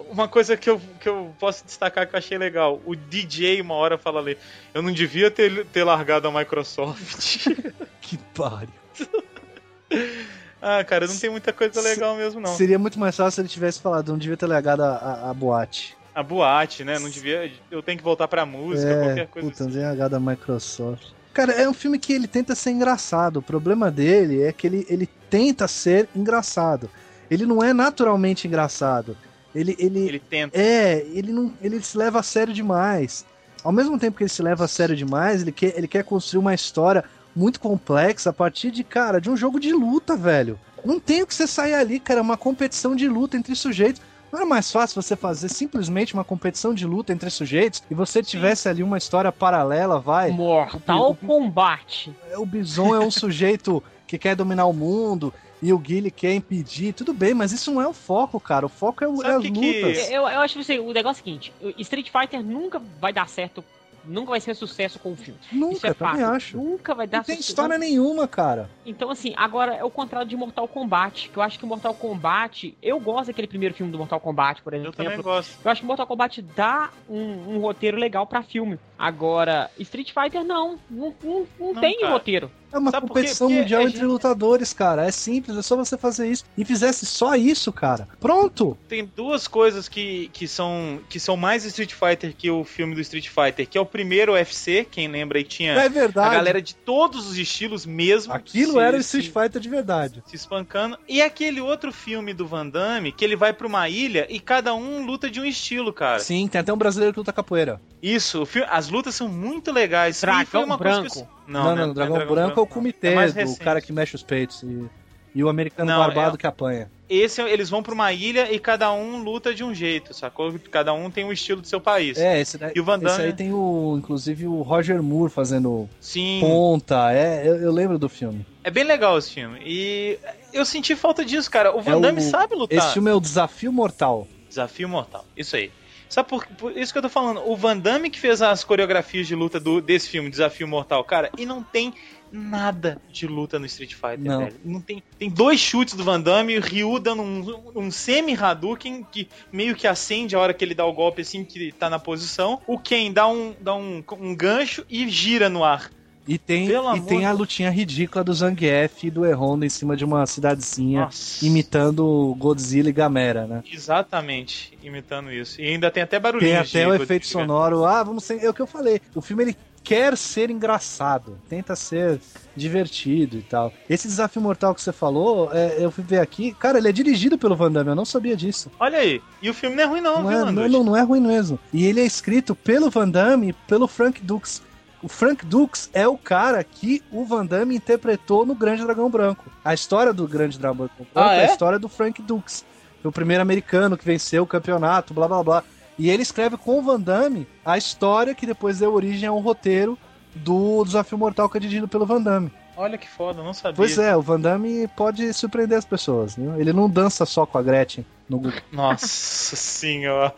uma 0.09 0.27
coisa 0.27 0.55
que 0.55 0.69
eu, 0.69 0.79
que 0.99 1.09
eu 1.09 1.33
posso 1.39 1.65
destacar 1.65 2.07
que 2.07 2.13
eu 2.15 2.19
achei 2.19 2.37
legal. 2.37 2.81
O 2.85 2.95
DJ 2.95 3.61
uma 3.61 3.73
hora 3.75 3.97
fala 3.97 4.19
ali, 4.19 4.37
eu 4.73 4.81
não 4.81 4.91
devia 4.91 5.29
ter, 5.31 5.65
ter 5.67 5.83
largado 5.83 6.27
a 6.27 6.31
Microsoft. 6.31 7.47
que 8.01 8.17
pariu. 8.33 8.69
ah, 10.61 10.83
cara, 10.83 11.07
não 11.07 11.17
tem 11.17 11.29
muita 11.29 11.51
coisa 11.51 11.81
legal 11.81 12.15
mesmo, 12.15 12.39
não. 12.39 12.55
Seria 12.55 12.77
muito 12.79 12.99
mais 12.99 13.15
fácil 13.15 13.31
se 13.31 13.41
ele 13.41 13.47
tivesse 13.49 13.79
falado, 13.81 14.09
não 14.09 14.17
devia 14.17 14.37
ter 14.37 14.47
legado 14.47 14.81
a, 14.83 14.95
a, 14.95 15.29
a 15.29 15.33
boate. 15.33 15.97
A 16.13 16.21
boate, 16.21 16.83
né? 16.83 16.99
Não 16.99 17.09
devia. 17.09 17.51
Eu 17.69 17.81
tenho 17.81 17.97
que 17.97 18.03
voltar 18.03 18.27
pra 18.27 18.45
música, 18.45 18.99
qualquer 19.01 19.27
coisa 19.27 19.49
puta, 19.49 19.63
assim. 19.63 19.71
ZH 19.73 20.09
da 20.09 20.19
Microsoft. 20.19 21.07
Cara, 21.33 21.53
é 21.53 21.67
um 21.69 21.73
filme 21.73 21.97
que 21.97 22.11
ele 22.11 22.27
tenta 22.27 22.53
ser 22.53 22.71
engraçado. 22.71 23.37
O 23.37 23.41
problema 23.41 23.89
dele 23.89 24.41
é 24.43 24.51
que 24.51 24.67
ele, 24.67 24.85
ele 24.89 25.07
tenta 25.29 25.67
ser 25.67 26.09
engraçado. 26.13 26.89
Ele 27.29 27.45
não 27.45 27.63
é 27.63 27.73
naturalmente 27.73 28.45
engraçado. 28.47 29.15
Ele, 29.55 29.75
ele, 29.79 29.99
Ele 29.99 30.19
tenta. 30.19 30.57
é, 30.57 31.05
ele 31.13 31.31
não, 31.31 31.53
ele 31.61 31.81
se 31.81 31.97
leva 31.97 32.19
a 32.19 32.23
sério 32.23 32.53
demais. 32.53 33.25
Ao 33.63 33.71
mesmo 33.71 33.97
tempo 33.97 34.17
que 34.17 34.23
ele 34.23 34.29
se 34.29 34.41
leva 34.41 34.65
a 34.65 34.67
sério 34.67 34.95
demais, 34.95 35.41
ele 35.41 35.51
quer, 35.51 35.77
ele 35.77 35.87
quer 35.87 36.03
construir 36.03 36.39
uma 36.39 36.53
história 36.53 37.03
muito 37.33 37.59
complexa 37.59 38.31
a 38.31 38.33
partir 38.33 38.71
de, 38.71 38.83
cara, 38.83 39.19
de 39.21 39.29
um 39.29 39.37
jogo 39.37 39.59
de 39.59 39.71
luta, 39.71 40.17
velho. 40.17 40.59
Não 40.83 40.99
tem 40.99 41.21
o 41.21 41.27
que 41.27 41.33
você 41.33 41.47
sair 41.47 41.73
ali, 41.75 41.99
cara, 41.99 42.19
é 42.19 42.23
uma 42.23 42.35
competição 42.37 42.95
de 42.95 43.07
luta 43.07 43.37
entre 43.37 43.55
sujeitos. 43.55 44.01
Não 44.31 44.39
era 44.39 44.45
mais 44.47 44.71
fácil 44.71 45.01
você 45.01 45.15
fazer 45.15 45.49
simplesmente 45.49 46.13
uma 46.13 46.23
competição 46.23 46.73
de 46.73 46.85
luta 46.85 47.11
entre 47.11 47.29
sujeitos 47.29 47.83
e 47.91 47.93
você 47.93 48.23
tivesse 48.23 48.69
ali 48.69 48.81
uma 48.81 48.97
história 48.97 49.31
paralela, 49.31 49.99
vai? 49.99 50.31
Mortal 50.31 51.11
O- 51.11 51.15
Kombat. 51.15 52.11
O 52.37 52.45
Bison 52.45 52.95
é 52.95 52.99
um 52.99 53.11
sujeito 53.11 53.83
que 54.07 54.17
quer 54.17 54.35
dominar 54.35 54.65
o 54.65 54.73
mundo 54.73 55.33
e 55.61 55.71
o 55.73 55.77
Guile 55.77 56.09
quer 56.09 56.33
impedir. 56.33 56.93
Tudo 56.93 57.13
bem, 57.13 57.33
mas 57.33 57.51
isso 57.51 57.71
não 57.71 57.81
é 57.81 57.87
o 57.87 57.93
foco, 57.93 58.39
cara. 58.39 58.65
O 58.65 58.69
foco 58.69 59.03
é, 59.03 59.07
o- 59.07 59.21
é 59.21 59.35
as 59.35 59.41
que 59.41 59.51
que- 59.51 59.81
lutas. 59.81 60.09
Eu, 60.09 60.21
eu 60.27 60.39
acho 60.39 60.59
assim, 60.59 60.79
o 60.79 60.91
negócio 60.93 61.19
é 61.19 61.21
o 61.21 61.25
seguinte: 61.25 61.53
o 61.61 61.73
Street 61.81 62.09
Fighter 62.09 62.41
nunca 62.43 62.81
vai 62.99 63.11
dar 63.13 63.27
certo, 63.27 63.63
nunca 64.05 64.31
vai 64.31 64.39
ser 64.39 64.55
sucesso 64.55 64.99
com 64.99 65.11
o 65.11 65.15
filme. 65.15 65.39
Isso 65.41 65.55
Nunca, 65.55 65.87
é 65.89 65.93
também 65.93 66.23
acho. 66.23 66.57
Nunca 66.57 66.93
vai 66.95 67.07
dar 67.07 67.17
Não 67.19 67.23
tem 67.23 67.35
sucesso. 67.35 67.51
história 67.51 67.77
nenhuma, 67.77 68.27
cara. 68.27 68.69
Então, 68.85 69.09
assim, 69.09 69.33
agora 69.37 69.73
é 69.75 69.83
o 69.83 69.89
contrário 69.89 70.27
de 70.27 70.35
Mortal 70.35 70.67
Kombat. 70.67 71.29
Que 71.29 71.37
eu 71.37 71.43
acho 71.43 71.59
que 71.59 71.65
Mortal 71.65 71.93
Kombat. 71.93 72.77
Eu 72.81 72.99
gosto 72.99 73.27
daquele 73.27 73.47
primeiro 73.47 73.73
filme 73.75 73.91
do 73.91 73.97
Mortal 73.97 74.19
Kombat, 74.19 74.61
por 74.61 74.73
Eu 74.73 74.79
exemplo. 74.79 74.95
também 74.97 75.21
gosto. 75.21 75.57
Eu 75.63 75.71
acho 75.71 75.81
que 75.81 75.87
Mortal 75.87 76.07
Kombat 76.07 76.41
dá 76.41 76.89
um, 77.09 77.55
um 77.55 77.59
roteiro 77.59 77.97
legal 77.97 78.25
pra 78.25 78.41
filme. 78.43 78.79
Agora, 78.97 79.69
Street 79.79 80.11
Fighter 80.13 80.43
não. 80.43 80.79
Não, 80.89 81.13
não, 81.23 81.47
não 81.59 81.73
Não, 81.73 81.81
tem 81.81 81.99
cara. 81.99 82.13
roteiro. 82.13 82.51
É 82.71 82.77
uma 82.77 82.91
Sabe 82.91 83.07
competição 83.07 83.47
Porque 83.47 83.61
mundial 83.61 83.81
a 83.81 83.83
entre 83.83 83.97
gente- 83.97 84.05
lutadores, 84.07 84.73
cara. 84.73 85.05
É 85.05 85.11
simples, 85.11 85.57
é 85.57 85.61
só 85.61 85.75
você 85.75 85.97
fazer 85.97 86.29
isso. 86.29 86.45
E 86.57 86.63
fizesse 86.63 87.05
só 87.05 87.35
isso, 87.35 87.71
cara. 87.71 88.07
Pronto! 88.19 88.77
Tem 88.87 89.09
duas 89.15 89.47
coisas 89.47 89.87
que, 89.89 90.29
que, 90.33 90.47
são, 90.47 90.99
que 91.09 91.19
são 91.19 91.35
mais 91.35 91.65
Street 91.65 91.93
Fighter 91.93 92.33
que 92.37 92.49
o 92.49 92.63
filme 92.63 92.95
do 92.95 93.01
Street 93.01 93.27
Fighter, 93.29 93.67
que 93.67 93.77
é 93.77 93.81
o 93.81 93.85
primeiro 93.85 94.33
UFC, 94.33 94.85
quem 94.89 95.07
lembra 95.07 95.37
aí 95.37 95.43
tinha 95.43 95.73
É 95.73 95.85
a 95.85 95.89
verdade. 95.89 96.35
galera 96.35 96.61
de 96.61 96.73
todos 96.75 97.27
os 97.27 97.37
estilos 97.37 97.85
mesmo. 97.85 98.33
Aquilo 98.33 98.73
se- 98.73 98.79
era 98.79 98.97
o 98.97 99.03
se- 99.03 99.17
Street 99.19 99.31
Fighter 99.45 99.61
de 99.61 99.69
verdade. 99.69 100.23
se 100.27 100.35
espancando. 100.35 100.97
E 101.07 101.21
aquele 101.21 101.59
outro 101.61 101.91
filme 101.91 102.33
do 102.33 102.47
Van 102.47 102.67
Damme, 102.67 103.11
que 103.11 103.23
ele 103.25 103.35
vai 103.35 103.51
pra 103.53 103.67
uma 103.67 103.89
ilha 103.89 104.25
e 104.29 104.39
cada 104.39 104.73
um 104.73 105.05
luta 105.05 105.29
de 105.29 105.39
um 105.39 105.45
estilo, 105.45 105.91
cara. 105.91 106.19
Sim, 106.19 106.47
tem 106.47 106.61
até 106.61 106.71
um 106.73 106.77
brasileiro 106.77 107.13
que 107.13 107.19
luta 107.19 107.33
capoeira. 107.33 107.81
Isso, 108.01 108.41
o 108.41 108.45
filme- 108.45 108.67
as 108.71 108.89
lutas 108.89 109.13
são 109.13 109.27
muito 109.27 109.71
legais. 109.71 110.17
E 110.17 110.21
Dragão 110.21 110.45
foi 110.45 110.63
uma 110.63 110.77
coisa 110.77 111.01
Branco. 111.01 111.15
que- 111.15 111.40
Não, 111.47 111.63
não, 111.63 111.75
né, 111.75 111.85
o 111.85 111.93
Dragão 111.93 112.17
é 112.17 112.25
Branco 112.25 112.59
é 112.59 112.63
o 112.63 112.65
não. 112.65 112.67
comitê 112.67 113.07
É 113.09 113.25
recente. 113.25 113.59
cara 113.59 113.81
que 113.81 113.91
mexe 113.91 114.15
os 114.15 114.23
peitos. 114.23 114.63
E, 114.63 114.85
e 115.33 115.43
o 115.43 115.49
americano 115.49 115.89
Não, 115.89 115.97
barbado 115.99 116.35
é- 116.35 116.37
que 116.37 116.47
apanha. 116.47 116.89
Esse 117.09 117.41
eles 117.41 117.69
vão 117.69 117.83
pra 117.83 117.93
uma 117.93 118.13
ilha 118.13 118.49
e 118.53 118.57
cada 118.57 118.89
um 118.93 119.21
luta 119.21 119.53
de 119.53 119.65
um 119.65 119.73
jeito, 119.75 120.13
sacou? 120.13 120.53
Cada 120.71 120.93
um 120.93 121.11
tem 121.11 121.25
um 121.25 121.31
estilo 121.33 121.59
do 121.61 121.67
seu 121.67 121.81
país. 121.81 122.17
É, 122.17 122.39
esse, 122.39 122.57
daí, 122.57 122.71
E 122.73 122.79
o 122.79 122.85
Van 122.85 122.95
esse 122.95 123.03
Damme, 123.03 123.23
aí 123.25 123.33
tem 123.33 123.51
o, 123.51 123.95
inclusive, 123.97 124.47
o 124.47 124.61
Roger 124.61 125.03
Moore 125.03 125.29
fazendo 125.29 125.89
sim, 125.99 126.37
ponta. 126.39 127.11
É, 127.11 127.45
eu, 127.45 127.57
eu 127.57 127.71
lembro 127.73 127.99
do 127.99 128.07
filme. 128.07 128.45
é 128.63 128.71
bem 128.71 128.85
legal 128.85 129.17
esse 129.17 129.29
filme. 129.31 129.59
E 129.65 130.17
eu 130.53 130.63
senti 130.63 130.95
falta 130.95 131.25
disso, 131.25 131.51
cara. 131.51 131.75
O 131.75 131.81
Van 131.81 131.91
É 131.91 131.95
o- 131.97 131.99
Damme 131.99 132.21
sabe 132.21 132.55
lutar. 132.55 132.77
Esse 132.77 132.93
filme 132.93 133.11
é 133.11 133.13
o 133.13 133.19
Desafio 133.19 133.73
Mortal. 133.73 134.25
Desafio 134.47 134.87
Mortal. 134.87 135.25
Isso 135.35 135.57
aí. 135.57 135.69
Sabe 136.11 136.27
por, 136.27 136.45
por 136.45 136.77
isso 136.77 136.91
que 136.91 136.97
eu 136.97 137.03
tô 137.03 137.07
falando? 137.07 137.41
O 137.49 137.55
Van 137.55 137.77
Damme 137.77 138.09
que 138.09 138.19
fez 138.19 138.41
as 138.41 138.65
coreografias 138.65 139.25
de 139.25 139.33
luta 139.33 139.61
do, 139.61 139.79
desse 139.79 140.09
filme, 140.09 140.29
Desafio 140.29 140.67
Mortal, 140.67 141.01
cara, 141.05 141.31
e 141.37 141.45
não 141.45 141.63
tem 141.63 141.93
nada 142.29 143.01
de 143.09 143.25
luta 143.25 143.57
no 143.57 143.65
Street 143.65 143.93
Fighter, 143.93 144.19
Não. 144.19 144.39
velho. 144.39 144.59
Não 144.65 144.81
tem, 144.81 145.01
tem 145.17 145.29
dois 145.29 145.61
chutes 145.61 145.95
do 145.95 146.03
Van 146.03 146.19
Damme, 146.19 146.57
o 146.57 146.61
Ryu 146.61 146.99
dando 146.99 147.21
um, 147.21 147.71
um 147.75 147.89
semi-Hadouken 147.89 149.05
que 149.09 149.29
meio 149.53 149.73
que 149.73 149.87
acende 149.87 150.35
a 150.35 150.39
hora 150.39 150.53
que 150.53 150.65
ele 150.65 150.75
dá 150.75 150.85
o 150.85 150.91
golpe 150.91 151.21
assim 151.21 151.45
que 151.45 151.71
tá 151.71 151.89
na 151.89 151.97
posição. 151.97 152.61
O 152.67 152.77
Ken 152.77 153.13
dá 153.13 153.25
um, 153.25 153.55
dá 153.61 153.73
um, 153.73 154.03
um 154.19 154.35
gancho 154.35 154.85
e 154.89 155.07
gira 155.07 155.47
no 155.47 155.63
ar. 155.63 155.89
E 156.27 156.37
tem, 156.37 156.67
Pelo 156.67 156.95
e 156.95 157.01
tem 157.01 157.25
a 157.25 157.31
lutinha 157.31 157.69
ridícula 157.69 158.23
do 158.23 158.33
Zangief 158.33 159.07
e 159.07 159.11
do 159.11 159.25
Erronda 159.25 159.65
em 159.65 159.69
cima 159.69 159.97
de 159.97 160.05
uma 160.05 160.25
cidadezinha, 160.25 161.01
Nossa. 161.01 161.45
imitando 161.45 162.35
Godzilla 162.37 162.89
e 162.89 162.93
Gamera, 162.93 163.47
né? 163.47 163.63
Exatamente, 163.71 164.77
imitando 164.83 165.31
isso. 165.31 165.59
E 165.59 165.67
ainda 165.67 165.89
tem 165.89 166.03
até 166.03 166.19
barulhinhos 166.19 166.71
Tem 166.71 166.83
até 166.83 166.91
o 166.91 166.93
efeito 166.93 167.27
sonoro. 167.27 167.85
Ah, 167.85 168.03
vamos 168.03 168.23
ser. 168.23 168.43
É 168.43 168.49
o 168.49 168.53
que 168.53 168.61
eu 168.61 168.67
falei. 168.67 169.01
O 169.15 169.21
filme 169.21 169.43
ele 169.43 169.57
quer 169.83 170.15
ser 170.15 170.49
engraçado, 170.49 171.39
tenta 171.49 171.75
ser 171.75 172.19
divertido 172.55 173.37
e 173.37 173.41
tal. 173.41 173.73
Esse 173.89 174.07
desafio 174.07 174.41
mortal 174.41 174.75
que 174.75 174.81
você 174.81 174.91
falou, 174.91 175.49
é, 175.51 175.77
eu 175.79 175.91
fui 175.91 176.03
ver 176.03 176.19
aqui. 176.19 176.53
Cara, 176.53 176.77
ele 176.77 176.87
é 176.87 176.91
dirigido 176.91 177.37
pelo 177.37 177.55
Van 177.55 177.71
Damme, 177.71 177.89
eu 177.89 177.95
não 177.95 178.05
sabia 178.05 178.35
disso. 178.35 178.71
Olha 178.79 178.99
aí. 178.99 179.21
E 179.41 179.49
o 179.49 179.53
filme 179.53 179.75
não 179.75 179.83
é 179.83 179.85
ruim 179.87 180.01
não, 180.01 180.21
Não, 180.21 180.29
viu, 180.29 180.63
é, 180.63 180.69
não, 180.69 180.83
não 180.83 180.95
é 180.95 181.01
ruim 181.01 181.21
mesmo. 181.21 181.59
E 181.73 181.85
ele 181.85 181.99
é 181.99 182.05
escrito 182.05 182.55
pelo 182.55 182.89
Van 182.89 183.09
Damme 183.09 183.49
e 183.49 183.53
pelo 183.53 183.87
Frank 183.87 184.21
Dux. 184.21 184.61
O 185.03 185.07
Frank 185.07 185.45
Dux 185.45 185.89
é 185.93 186.07
o 186.07 186.17
cara 186.17 186.63
que 186.63 187.01
o 187.11 187.25
Van 187.25 187.45
Damme 187.45 187.75
interpretou 187.75 188.45
no 188.45 188.53
Grande 188.53 188.83
Dragão 188.83 189.09
Branco. 189.09 189.45
A 189.65 189.73
história 189.73 190.13
do 190.13 190.27
Grande 190.27 190.59
Dragão 190.59 190.75
Branco 190.95 191.07
Ah, 191.15 191.35
é 191.35 191.39
é? 191.39 191.49
a 191.49 191.51
história 191.51 191.79
do 191.79 191.89
Frank 191.89 192.21
Dux. 192.21 192.63
O 193.03 193.11
primeiro 193.11 193.41
americano 193.41 193.97
que 193.97 194.05
venceu 194.05 194.43
o 194.43 194.47
campeonato, 194.47 195.13
blá 195.13 195.27
blá 195.27 195.43
blá. 195.43 195.63
E 195.97 196.09
ele 196.09 196.21
escreve 196.21 196.55
com 196.55 196.79
o 196.79 196.83
Van 196.83 196.99
Damme 196.99 197.47
a 197.65 197.77
história 197.77 198.35
que 198.35 198.45
depois 198.45 198.79
deu 198.79 198.93
origem 198.93 199.27
a 199.27 199.33
um 199.33 199.39
roteiro 199.39 199.97
do 200.35 200.83
Desafio 200.85 201.17
Mortal 201.17 201.49
que 201.49 201.57
é 201.57 201.59
dirigido 201.61 201.87
pelo 201.87 202.05
Van 202.05 202.21
Damme. 202.21 202.51
Olha 202.77 202.97
que 202.97 203.07
foda, 203.09 203.43
não 203.43 203.53
sabia. 203.53 203.75
Pois 203.75 203.97
é, 203.97 204.15
o 204.15 204.21
Van 204.21 204.39
Damme 204.39 204.87
pode 204.95 205.33
surpreender 205.33 205.77
as 205.77 205.85
pessoas. 205.85 206.35
Viu? 206.35 206.59
Ele 206.59 206.71
não 206.71 206.89
dança 206.89 207.25
só 207.25 207.45
com 207.45 207.57
a 207.57 207.61
Gretchen 207.61 208.05
no 208.29 208.37
Google. 208.37 208.59
Nossa 208.71 209.55
senhora. 209.55 210.33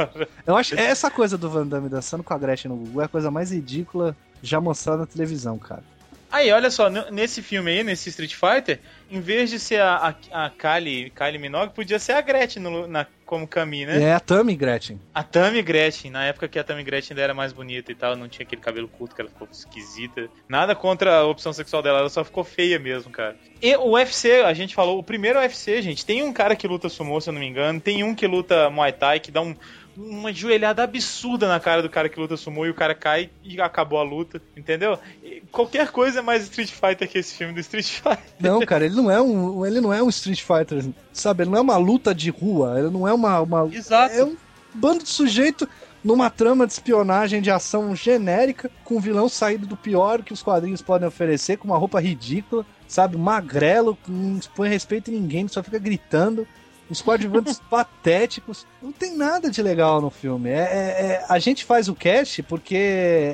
Eu 0.48 0.56
acho 0.56 0.76
que 0.76 0.82
essa 0.82 1.12
coisa 1.12 1.38
do 1.38 1.50
Van 1.50 1.68
Damme 1.68 1.90
dançando 1.90 2.24
com 2.24 2.34
a 2.34 2.38
Gretchen 2.38 2.72
no 2.72 2.78
Google 2.78 3.02
é 3.02 3.06
a 3.06 3.10
coisa 3.10 3.30
mais 3.30 3.52
ridícula 3.52 4.16
já 4.44 4.60
mostrada 4.62 5.00
na 5.00 5.06
televisão, 5.08 5.58
cara. 5.58 5.84
Aí, 6.32 6.52
olha 6.52 6.72
só, 6.72 6.90
nesse 6.90 7.44
filme 7.44 7.70
aí, 7.70 7.84
nesse 7.84 8.10
Street 8.10 8.34
Fighter, 8.34 8.80
em 9.12 9.22
vez 9.22 9.52
de 9.52 9.60
ser 9.60 9.80
a, 9.80 10.16
a, 10.32 10.46
a 10.46 10.50
Kylie, 10.50 11.12
Kylie 11.12 11.38
Minogue, 11.38 11.74
podia 11.76 12.00
ser 12.00 12.14
a 12.14 12.22
Gretchen 12.22 12.60
no- 12.64 12.88
na, 12.88 13.06
como 13.24 13.48
Kami, 13.48 13.86
né? 13.86 14.02
É 14.02 14.14
a 14.16 14.20
Tammy 14.20 14.56
Gretchen. 14.56 15.00
A 15.14 15.22
Tammy 15.22 15.62
Gretchen, 15.62 16.10
na 16.10 16.26
época 16.26 16.48
que 16.48 16.58
a 16.58 16.64
Tammy 16.64 16.84
Gretchen 16.84 17.12
ainda 17.14 17.22
era 17.22 17.34
mais 17.36 17.54
bonita 17.54 17.92
e 17.92 17.96
tal, 17.96 18.16
não 18.16 18.28
tinha 18.28 18.44
aquele 18.48 18.62
cabelo 18.64 18.88
curto 18.88 19.14
que 19.14 19.22
ela 19.22 19.30
ficou 19.30 19.48
esquisita. 19.52 20.28
Nada 20.50 20.74
contra 20.74 21.18
a 21.18 21.24
opção 21.24 21.54
sexual 21.54 21.84
dela, 21.84 22.00
ela 22.00 22.10
só 22.10 22.24
ficou 22.24 22.44
feia 22.44 22.80
mesmo, 22.80 23.12
cara. 23.12 23.36
E 23.62 23.76
o 23.76 23.92
UFC, 23.92 24.42
a 24.42 24.56
gente 24.56 24.74
falou, 24.74 24.98
o 24.98 25.04
primeiro 25.04 25.38
UFC, 25.38 25.84
gente, 25.84 26.04
tem 26.04 26.24
um 26.24 26.34
cara 26.34 26.56
que 26.56 26.68
luta 26.68 26.90
sumô, 26.90 27.22
se 27.22 27.30
eu 27.30 27.34
não 27.34 27.40
me 27.42 27.48
engano, 27.48 27.80
tem 27.80 28.04
um 28.04 28.16
que 28.16 28.26
luta 28.26 28.72
Muay 28.72 28.92
Thai, 28.92 29.20
que 29.20 29.30
dá 29.32 29.40
um, 29.42 29.56
uma 29.96 30.34
joelhada 30.34 30.84
absurda 30.84 31.48
na 31.48 31.60
cara 31.60 31.82
do 31.82 31.90
cara 31.90 32.10
que 32.10 32.20
luta 32.20 32.38
sumô 32.38 32.66
e 32.66 32.70
o 32.70 32.74
cara 32.74 32.96
cai 32.96 33.30
e 33.44 33.60
acabou 33.62 34.00
a 34.00 34.04
luta, 34.04 34.42
entendeu? 34.56 34.98
E 35.24 35.42
qualquer 35.52 35.92
coisa 35.92 36.20
é 36.20 36.22
mais 36.22 36.44
Street 36.44 36.70
Fighter 36.70 37.10
que 37.10 37.18
esse 37.18 37.36
filme 37.36 37.54
do 37.54 37.60
Street 37.60 37.88
Fighter. 38.02 38.20
Não, 38.40 38.60
cara, 38.66 38.86
ele 38.86 38.96
não 38.96 39.10
é 39.10 39.22
um, 39.22 39.66
ele 39.66 39.82
não 39.82 39.94
é 39.94 40.02
um 40.02 40.10
Street 40.10 40.42
Fighter, 40.42 40.86
sabe? 41.12 41.44
Ele 41.44 41.52
não 41.52 41.58
é 41.58 41.62
uma 41.62 41.78
luta 41.78 42.14
de 42.14 42.30
rua, 42.30 42.80
ele 42.80 42.90
não 42.90 43.08
é 43.08 43.14
uma 43.14 43.42
uma. 43.42 43.64
uma 43.64 43.76
Exato. 43.76 44.16
É 44.16 44.24
um 44.24 44.36
bando 44.74 45.04
de 45.04 45.10
sujeito 45.10 45.68
numa 46.04 46.30
trama 46.30 46.68
de 46.68 46.74
espionagem 46.74 47.42
de 47.42 47.50
ação 47.50 47.96
genérica, 47.96 48.70
com 48.84 48.98
um 48.98 49.00
vilão 49.00 49.30
saído 49.30 49.66
do 49.66 49.78
pior 49.78 50.22
que 50.22 50.34
os 50.34 50.44
quadrinhos 50.44 50.82
podem 50.82 51.08
oferecer, 51.08 51.58
com 51.58 51.68
uma 51.68 51.78
roupa 51.78 52.02
ridícula, 52.02 52.66
sabe? 52.88 53.18
Magrelo, 53.18 53.98
não 54.08 54.40
põe 54.54 54.68
respeito 54.68 55.10
em 55.10 55.14
ninguém, 55.14 55.48
só 55.48 55.64
fica 55.64 55.80
gritando. 55.80 56.46
Uns 56.94 57.02
coadjuvantes 57.02 57.60
patéticos. 57.70 58.68
Não 58.80 58.92
tem 58.92 59.18
nada 59.18 59.50
de 59.50 59.64
legal 59.64 60.00
no 60.00 60.12
filme. 60.12 60.50
É, 60.52 60.54
é- 60.54 61.02
é- 61.02 61.26
a 61.28 61.40
gente 61.40 61.66
faz 61.66 61.90
o 61.90 61.96
cast 61.96 62.44
porque 62.44 62.76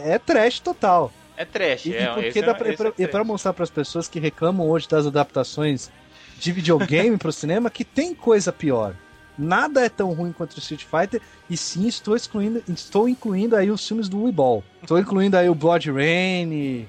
é 0.05 0.17
trash 0.17 0.61
total. 0.61 1.11
É 1.35 1.43
trash, 1.43 1.87
E, 1.87 1.93
é. 1.95 2.07
porque 2.07 2.27
esse 2.29 2.41
dá 2.41 2.51
é, 2.51 2.53
pra, 2.53 2.69
esse 2.71 2.81
é 2.81 2.91
pra- 2.91 3.07
pra 3.09 3.23
mostrar 3.25 3.51
pras 3.51 3.69
pessoas 3.69 4.07
que 4.07 4.17
reclamam 4.17 4.69
hoje 4.69 4.87
das 4.87 5.05
adaptações 5.05 5.91
de 6.39 6.51
videogame 6.53 7.17
pro 7.17 7.33
cinema 7.33 7.69
que 7.69 7.83
tem 7.83 8.15
coisa 8.15 8.51
pior. 8.53 8.95
Nada 9.37 9.83
é 9.85 9.89
tão 9.89 10.13
ruim 10.13 10.31
quanto 10.31 10.53
o 10.55 10.59
Street 10.59 10.83
Fighter, 10.85 11.21
e 11.49 11.57
sim 11.57 11.85
estou 11.87 12.15
excluindo, 12.15 12.63
estou 12.69 13.09
incluindo 13.09 13.57
aí 13.57 13.69
os 13.69 13.85
filmes 13.85 14.07
do 14.07 14.23
Weeball. 14.23 14.63
Estou 14.81 14.97
incluindo 14.97 15.35
aí 15.37 15.49
o 15.49 15.55
Blood 15.55 15.91
Rain, 15.91 16.87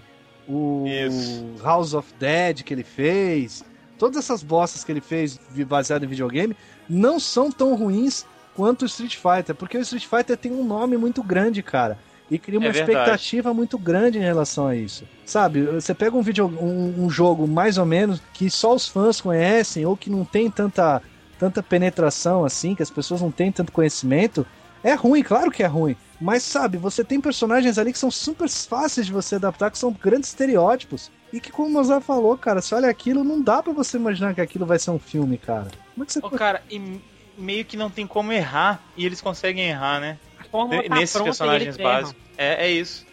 o 0.48 0.84
Isso. 0.86 1.44
House 1.64 1.94
of 1.94 2.12
Dead 2.18 2.62
que 2.62 2.72
ele 2.74 2.84
fez. 2.84 3.64
Todas 4.00 4.16
essas 4.16 4.42
bostas 4.42 4.82
que 4.82 4.90
ele 4.90 5.02
fez 5.02 5.38
baseado 5.68 6.04
em 6.04 6.08
videogame 6.08 6.56
não 6.88 7.20
são 7.20 7.52
tão 7.52 7.74
ruins 7.74 8.24
quanto 8.56 8.80
o 8.80 8.86
Street 8.86 9.14
Fighter, 9.14 9.54
porque 9.54 9.76
o 9.76 9.82
Street 9.82 10.06
Fighter 10.06 10.38
tem 10.38 10.50
um 10.52 10.64
nome 10.64 10.96
muito 10.96 11.22
grande, 11.22 11.62
cara. 11.62 11.98
E 12.30 12.38
cria 12.38 12.58
uma 12.58 12.68
É 12.68 12.70
expectativa 12.70 13.52
muito 13.52 13.76
grande 13.76 14.16
em 14.16 14.22
relação 14.22 14.66
a 14.66 14.74
isso. 14.74 15.04
Sabe, 15.26 15.64
você 15.64 15.92
pega 15.92 16.16
um, 16.16 16.22
vídeo, 16.22 16.46
um, 16.46 17.04
um 17.04 17.10
jogo 17.10 17.46
mais 17.46 17.76
ou 17.76 17.84
menos 17.84 18.22
que 18.32 18.48
só 18.48 18.74
os 18.74 18.88
fãs 18.88 19.20
conhecem, 19.20 19.84
ou 19.84 19.94
que 19.94 20.08
não 20.08 20.24
tem 20.24 20.50
tanta, 20.50 21.02
tanta 21.38 21.62
penetração 21.62 22.42
assim, 22.42 22.74
que 22.74 22.82
as 22.82 22.90
pessoas 22.90 23.20
não 23.20 23.30
têm 23.30 23.52
tanto 23.52 23.70
conhecimento. 23.70 24.46
É 24.82 24.94
ruim, 24.94 25.22
claro 25.22 25.50
que 25.50 25.62
é 25.62 25.66
ruim. 25.66 25.94
Mas 26.18 26.42
sabe, 26.42 26.78
você 26.78 27.04
tem 27.04 27.20
personagens 27.20 27.76
ali 27.76 27.92
que 27.92 27.98
são 27.98 28.10
super 28.10 28.48
fáceis 28.48 29.06
de 29.06 29.12
você 29.12 29.34
adaptar, 29.34 29.70
que 29.70 29.76
são 29.76 29.92
grandes 29.92 30.30
estereótipos. 30.30 31.10
E 31.32 31.40
que, 31.40 31.52
como 31.52 31.68
o 31.68 31.72
Mozart 31.72 32.02
falou, 32.02 32.36
cara, 32.36 32.60
se 32.60 32.74
olha 32.74 32.88
aquilo, 32.88 33.22
não 33.22 33.40
dá 33.40 33.62
pra 33.62 33.72
você 33.72 33.96
imaginar 33.96 34.34
que 34.34 34.40
aquilo 34.40 34.66
vai 34.66 34.78
ser 34.78 34.90
um 34.90 34.98
filme, 34.98 35.38
cara. 35.38 35.70
Como 35.94 36.02
é 36.02 36.06
que 36.06 36.12
você 36.12 36.18
Ô, 36.20 36.30
cara, 36.30 36.62
e 36.70 37.00
meio 37.38 37.64
que 37.64 37.76
não 37.76 37.88
tem 37.88 38.06
como 38.06 38.32
errar, 38.32 38.82
e 38.96 39.06
eles 39.06 39.20
conseguem 39.20 39.68
errar, 39.68 40.00
né? 40.00 40.18
A 40.38 40.44
tá 40.44 40.94
Nesses 40.94 41.20
personagens 41.20 41.76
básicos. 41.76 42.20
É, 42.36 42.66
é 42.66 42.70
isso. 42.70 43.06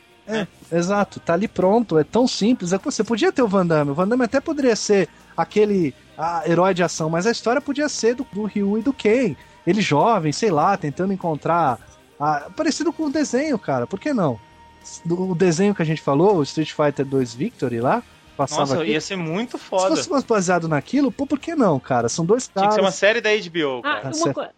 Exato, 0.72 1.20
tá 1.20 1.34
ali 1.34 1.48
pronto, 1.48 1.98
é 1.98 2.04
tão 2.04 2.28
simples. 2.28 2.74
É 2.74 2.78
que 2.78 2.86
você 2.86 3.04
podia 3.04 3.32
ter 3.32 3.42
o 3.42 3.48
Van 3.48 3.66
Damme, 3.66 3.92
o 3.92 3.94
Van 3.94 4.08
Damme 4.08 4.26
até 4.26 4.42
poderia 4.42 4.76
ser 4.76 5.08
aquele 5.36 5.94
ah, 6.18 6.44
herói 6.46 6.74
de 6.74 6.84
ação, 6.84 7.10
mas 7.10 7.26
a 7.26 7.32
história 7.32 7.62
podia 7.62 7.88
ser 7.88 8.16
do, 8.16 8.26
do 8.34 8.44
Ryu 8.44 8.80
e 8.80 8.82
do 8.82 8.92
Ken. 8.92 9.36
Ele 9.66 9.82
jovem, 9.82 10.32
sei 10.32 10.50
lá, 10.50 10.76
tentando 10.76 11.14
encontrar. 11.14 11.80
ah, 12.20 12.50
parecido 12.56 12.92
com 12.92 13.04
o 13.04 13.10
desenho, 13.12 13.58
cara, 13.60 13.86
por 13.86 14.00
que 14.00 14.14
não? 14.14 14.40
Do, 15.06 15.32
o 15.32 15.36
desenho 15.36 15.74
que 15.76 15.82
a 15.82 15.86
gente 15.86 16.02
falou, 16.02 16.38
o 16.38 16.44
Street 16.44 16.72
Fighter 16.72 17.06
2 17.06 17.34
Victory 17.34 17.80
lá, 17.80 18.02
passava 18.36 18.62
Nossa, 18.62 18.82
aqui. 18.82 18.92
ia 18.92 19.02
ser 19.02 19.16
muito 19.16 19.58
Se 19.58 19.64
foda. 19.64 19.96
fosse 19.96 20.10
mais 20.10 20.24
baseado 20.24 20.68
naquilo, 20.68 21.12
pô, 21.12 21.26
por 21.26 21.40
que 21.40 21.56
não, 21.56 21.80
cara? 21.80 22.08
São 22.10 22.26
dois 22.26 22.44
Tinha 22.48 22.54
que 22.54 22.60
caras. 22.62 22.76
ser 22.76 22.82
uma 22.82 22.92
série 22.92 23.22
da 23.22 23.30
HBO, 23.32 23.80
Ah, 23.84 24.02
cara. 24.02 24.12
Tá 24.12 24.12
uma. 24.12 24.50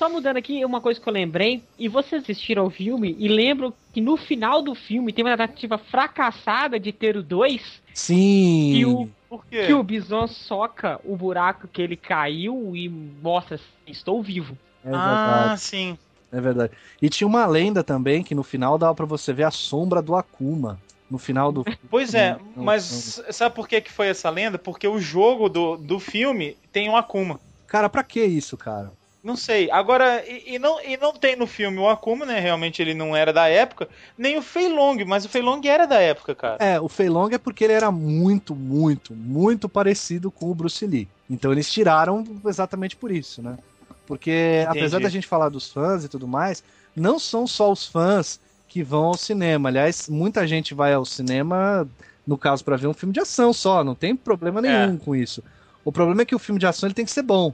Só 0.00 0.08
mudando 0.08 0.38
aqui, 0.38 0.64
uma 0.64 0.80
coisa 0.80 0.98
que 0.98 1.06
eu 1.06 1.12
lembrei, 1.12 1.62
e 1.78 1.86
vocês 1.86 2.22
assistiram 2.22 2.62
ao 2.62 2.70
filme 2.70 3.14
e 3.18 3.28
lembram 3.28 3.70
que 3.92 4.00
no 4.00 4.16
final 4.16 4.62
do 4.62 4.74
filme 4.74 5.12
tem 5.12 5.22
uma 5.22 5.36
tentativa 5.36 5.76
fracassada 5.76 6.80
de 6.80 6.90
ter 6.90 7.18
o 7.18 7.22
2, 7.22 7.82
Sim. 7.92 8.72
e 8.76 8.86
o 8.86 9.10
Por 9.28 9.44
quê? 9.44 9.66
que 9.66 9.74
o 9.74 9.82
Bison 9.82 10.26
soca 10.26 10.98
o 11.04 11.14
buraco 11.14 11.68
que 11.68 11.82
ele 11.82 11.96
caiu 11.96 12.74
e 12.74 12.88
mostra 12.88 13.56
assim, 13.56 13.66
estou 13.86 14.22
vivo. 14.22 14.56
É 14.82 14.88
verdade. 14.88 15.52
ah, 15.52 15.56
sim. 15.58 15.98
É 16.32 16.40
verdade. 16.40 16.72
E 17.02 17.10
tinha 17.10 17.28
uma 17.28 17.44
lenda 17.44 17.84
também 17.84 18.24
que 18.24 18.34
no 18.34 18.42
final 18.42 18.78
dava 18.78 18.94
pra 18.94 19.04
você 19.04 19.34
ver 19.34 19.44
a 19.44 19.50
sombra 19.50 20.00
do 20.00 20.16
Akuma. 20.16 20.80
No 21.10 21.18
final 21.18 21.52
do. 21.52 21.62
Pois 21.90 22.14
é, 22.14 22.32
Não, 22.32 22.38
não, 22.56 22.64
mas 22.64 23.22
sabe 23.32 23.54
por 23.54 23.68
que, 23.68 23.78
que 23.82 23.92
foi 23.92 24.06
essa 24.06 24.30
lenda? 24.30 24.56
Porque 24.58 24.88
o 24.88 24.98
jogo 24.98 25.50
do, 25.50 25.76
do 25.76 26.00
filme 26.00 26.56
tem 26.72 26.88
um 26.88 26.96
Akuma. 26.96 27.38
Cara, 27.66 27.90
pra 27.90 28.02
que 28.02 28.24
isso, 28.24 28.56
cara? 28.56 28.98
Não 29.22 29.36
sei. 29.36 29.70
Agora, 29.70 30.24
e, 30.26 30.54
e 30.54 30.58
não, 30.58 30.80
e 30.82 30.96
não 30.96 31.12
tem 31.12 31.36
no 31.36 31.46
filme 31.46 31.78
o 31.78 31.88
Akuma, 31.88 32.24
né? 32.24 32.40
Realmente 32.40 32.80
ele 32.80 32.94
não 32.94 33.14
era 33.14 33.32
da 33.32 33.48
época. 33.48 33.88
Nem 34.16 34.38
o 34.38 34.42
Fei 34.42 34.68
Long, 34.68 34.96
mas 35.06 35.24
o 35.24 35.28
Fei 35.28 35.42
Long 35.42 35.60
era 35.64 35.86
da 35.86 36.00
época, 36.00 36.34
cara. 36.34 36.56
É, 36.58 36.80
o 36.80 36.88
Fei 36.88 37.08
Long 37.08 37.28
é 37.30 37.38
porque 37.38 37.64
ele 37.64 37.74
era 37.74 37.90
muito, 37.90 38.54
muito, 38.54 39.14
muito 39.14 39.68
parecido 39.68 40.30
com 40.30 40.50
o 40.50 40.54
Bruce 40.54 40.86
Lee. 40.86 41.06
Então 41.28 41.52
eles 41.52 41.70
tiraram 41.70 42.24
exatamente 42.46 42.96
por 42.96 43.10
isso, 43.10 43.42
né? 43.42 43.58
Porque 44.06 44.62
Entendi. 44.62 44.78
apesar 44.78 45.00
da 45.00 45.08
gente 45.08 45.26
falar 45.26 45.50
dos 45.50 45.70
fãs 45.70 46.04
e 46.04 46.08
tudo 46.08 46.26
mais, 46.26 46.64
não 46.96 47.18
são 47.18 47.46
só 47.46 47.70
os 47.70 47.86
fãs 47.86 48.40
que 48.68 48.82
vão 48.82 49.04
ao 49.04 49.16
cinema. 49.16 49.68
Aliás, 49.68 50.08
muita 50.08 50.46
gente 50.46 50.74
vai 50.74 50.94
ao 50.94 51.04
cinema, 51.04 51.86
no 52.26 52.38
caso, 52.38 52.64
pra 52.64 52.76
ver 52.76 52.86
um 52.86 52.94
filme 52.94 53.12
de 53.12 53.20
ação 53.20 53.52
só. 53.52 53.84
Não 53.84 53.94
tem 53.94 54.16
problema 54.16 54.62
nenhum 54.62 54.96
com 54.96 55.14
isso. 55.14 55.44
O 55.84 55.92
problema 55.92 56.22
é 56.22 56.24
que 56.24 56.34
o 56.34 56.38
filme 56.38 56.58
de 56.58 56.66
ação 56.66 56.86
ele 56.86 56.94
tem 56.94 57.04
que 57.04 57.10
ser 57.10 57.22
bom. 57.22 57.52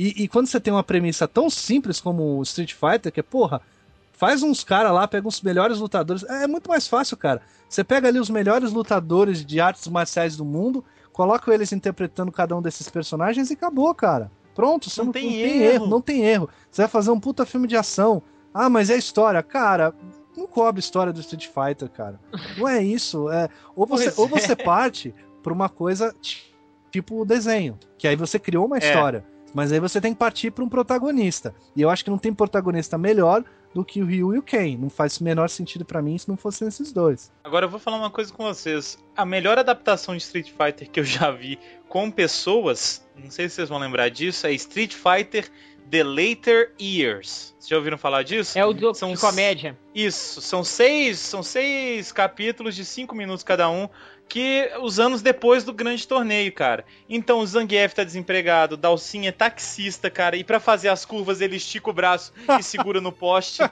E, 0.00 0.22
e 0.22 0.28
quando 0.28 0.46
você 0.46 0.60
tem 0.60 0.72
uma 0.72 0.84
premissa 0.84 1.26
tão 1.26 1.50
simples 1.50 2.00
como 2.00 2.38
o 2.38 2.42
Street 2.42 2.72
Fighter, 2.72 3.10
que 3.10 3.18
é, 3.18 3.22
porra, 3.22 3.60
faz 4.12 4.42
uns 4.44 4.62
caras 4.62 4.92
lá, 4.92 5.08
pega 5.08 5.26
os 5.26 5.40
melhores 5.42 5.78
lutadores. 5.78 6.22
É, 6.24 6.44
é 6.44 6.46
muito 6.46 6.68
mais 6.68 6.86
fácil, 6.86 7.16
cara. 7.16 7.42
Você 7.68 7.82
pega 7.82 8.06
ali 8.08 8.20
os 8.20 8.30
melhores 8.30 8.72
lutadores 8.72 9.44
de 9.44 9.60
artes 9.60 9.86
marciais 9.88 10.36
do 10.36 10.44
mundo, 10.44 10.84
coloca 11.12 11.52
eles 11.52 11.72
interpretando 11.72 12.30
cada 12.30 12.56
um 12.56 12.62
desses 12.62 12.88
personagens 12.88 13.50
e 13.50 13.54
acabou, 13.54 13.92
cara. 13.94 14.30
Pronto, 14.54 14.88
você 14.88 15.00
Não 15.00 15.06
não, 15.06 15.12
tem 15.12 15.24
não 15.24 15.30
tem 15.32 15.42
erro. 15.62 15.72
erro, 15.74 15.86
não 15.86 16.00
tem 16.00 16.22
erro. 16.24 16.48
Você 16.70 16.82
vai 16.82 16.88
fazer 16.88 17.10
um 17.10 17.18
puta 17.20 17.44
filme 17.44 17.66
de 17.66 17.76
ação. 17.76 18.22
Ah, 18.54 18.68
mas 18.70 18.90
é 18.90 18.96
história. 18.96 19.42
Cara, 19.42 19.92
não 20.36 20.46
cobre 20.46 20.80
história 20.80 21.12
do 21.12 21.20
Street 21.20 21.46
Fighter, 21.48 21.88
cara. 21.90 22.18
Não 22.56 22.68
é 22.68 22.82
isso. 22.82 23.28
É, 23.30 23.48
ou, 23.76 23.84
você, 23.86 24.10
Pois 24.12 24.18
ou 24.18 24.26
é. 24.26 24.40
você 24.40 24.54
parte 24.56 25.12
pra 25.42 25.52
uma 25.52 25.68
coisa 25.68 26.14
ti- 26.20 26.54
tipo 26.90 27.20
o 27.20 27.24
desenho, 27.24 27.78
que 27.98 28.06
aí 28.08 28.16
você 28.16 28.38
criou 28.38 28.64
uma 28.66 28.78
É. 28.78 28.92
Mas 29.54 29.72
aí 29.72 29.80
você 29.80 30.00
tem 30.00 30.12
que 30.12 30.18
partir 30.18 30.50
pra 30.50 30.64
um 30.64 30.68
protagonista. 30.68 31.54
E 31.74 31.82
eu 31.82 31.90
acho 31.90 32.04
que 32.04 32.10
não 32.10 32.18
tem 32.18 32.32
protagonista 32.32 32.98
melhor 32.98 33.44
do 33.74 33.84
que 33.84 34.02
o 34.02 34.06
Ryu 34.06 34.34
e 34.34 34.38
o 34.38 34.42
Ken. 34.42 34.76
Não 34.76 34.90
faz 34.90 35.18
o 35.18 35.24
menor 35.24 35.48
sentido 35.48 35.84
pra 35.84 36.02
mim 36.02 36.16
se 36.16 36.28
não 36.28 36.36
fossem 36.36 36.68
esses 36.68 36.92
dois. 36.92 37.32
Agora 37.44 37.66
eu 37.66 37.70
vou 37.70 37.78
falar 37.78 37.98
uma 37.98 38.10
coisa 38.10 38.32
com 38.32 38.44
vocês. 38.44 38.98
A 39.16 39.24
melhor 39.24 39.58
adaptação 39.58 40.16
de 40.16 40.22
Street 40.22 40.50
Fighter 40.50 40.90
que 40.90 41.00
eu 41.00 41.04
já 41.04 41.30
vi 41.30 41.58
com 41.88 42.10
pessoas, 42.10 43.06
não 43.16 43.30
sei 43.30 43.48
se 43.48 43.56
vocês 43.56 43.68
vão 43.68 43.78
lembrar 43.78 44.08
disso, 44.10 44.46
é 44.46 44.52
Street 44.52 44.94
Fighter 44.94 45.50
The 45.90 46.04
Later 46.04 46.72
Years. 46.80 47.54
Vocês 47.58 47.68
já 47.68 47.76
ouviram 47.76 47.98
falar 47.98 48.22
disso? 48.22 48.58
É 48.58 48.64
o 48.64 48.72
do, 48.72 48.94
São 48.94 49.12
de 49.12 49.20
comédia. 49.20 49.78
Isso, 49.94 50.40
são 50.40 50.62
seis, 50.62 51.18
são 51.18 51.42
seis 51.42 52.12
capítulos 52.12 52.74
de 52.76 52.84
cinco 52.84 53.14
minutos 53.14 53.42
cada 53.42 53.68
um, 53.68 53.88
que 54.28 54.70
os 54.82 55.00
anos 55.00 55.22
depois 55.22 55.64
do 55.64 55.72
grande 55.72 56.06
torneio, 56.06 56.52
cara. 56.52 56.84
Então 57.08 57.40
o 57.40 57.46
Zangief 57.46 57.94
tá 57.94 58.04
desempregado, 58.04 58.74
o 58.74 58.78
Dalsin 58.78 59.26
é 59.26 59.32
taxista, 59.32 60.10
cara, 60.10 60.36
e 60.36 60.44
pra 60.44 60.60
fazer 60.60 60.88
as 60.88 61.04
curvas 61.04 61.40
ele 61.40 61.56
estica 61.56 61.90
o 61.90 61.92
braço 61.92 62.32
e 62.58 62.62
segura 62.62 63.00
no 63.00 63.10
poste. 63.10 63.62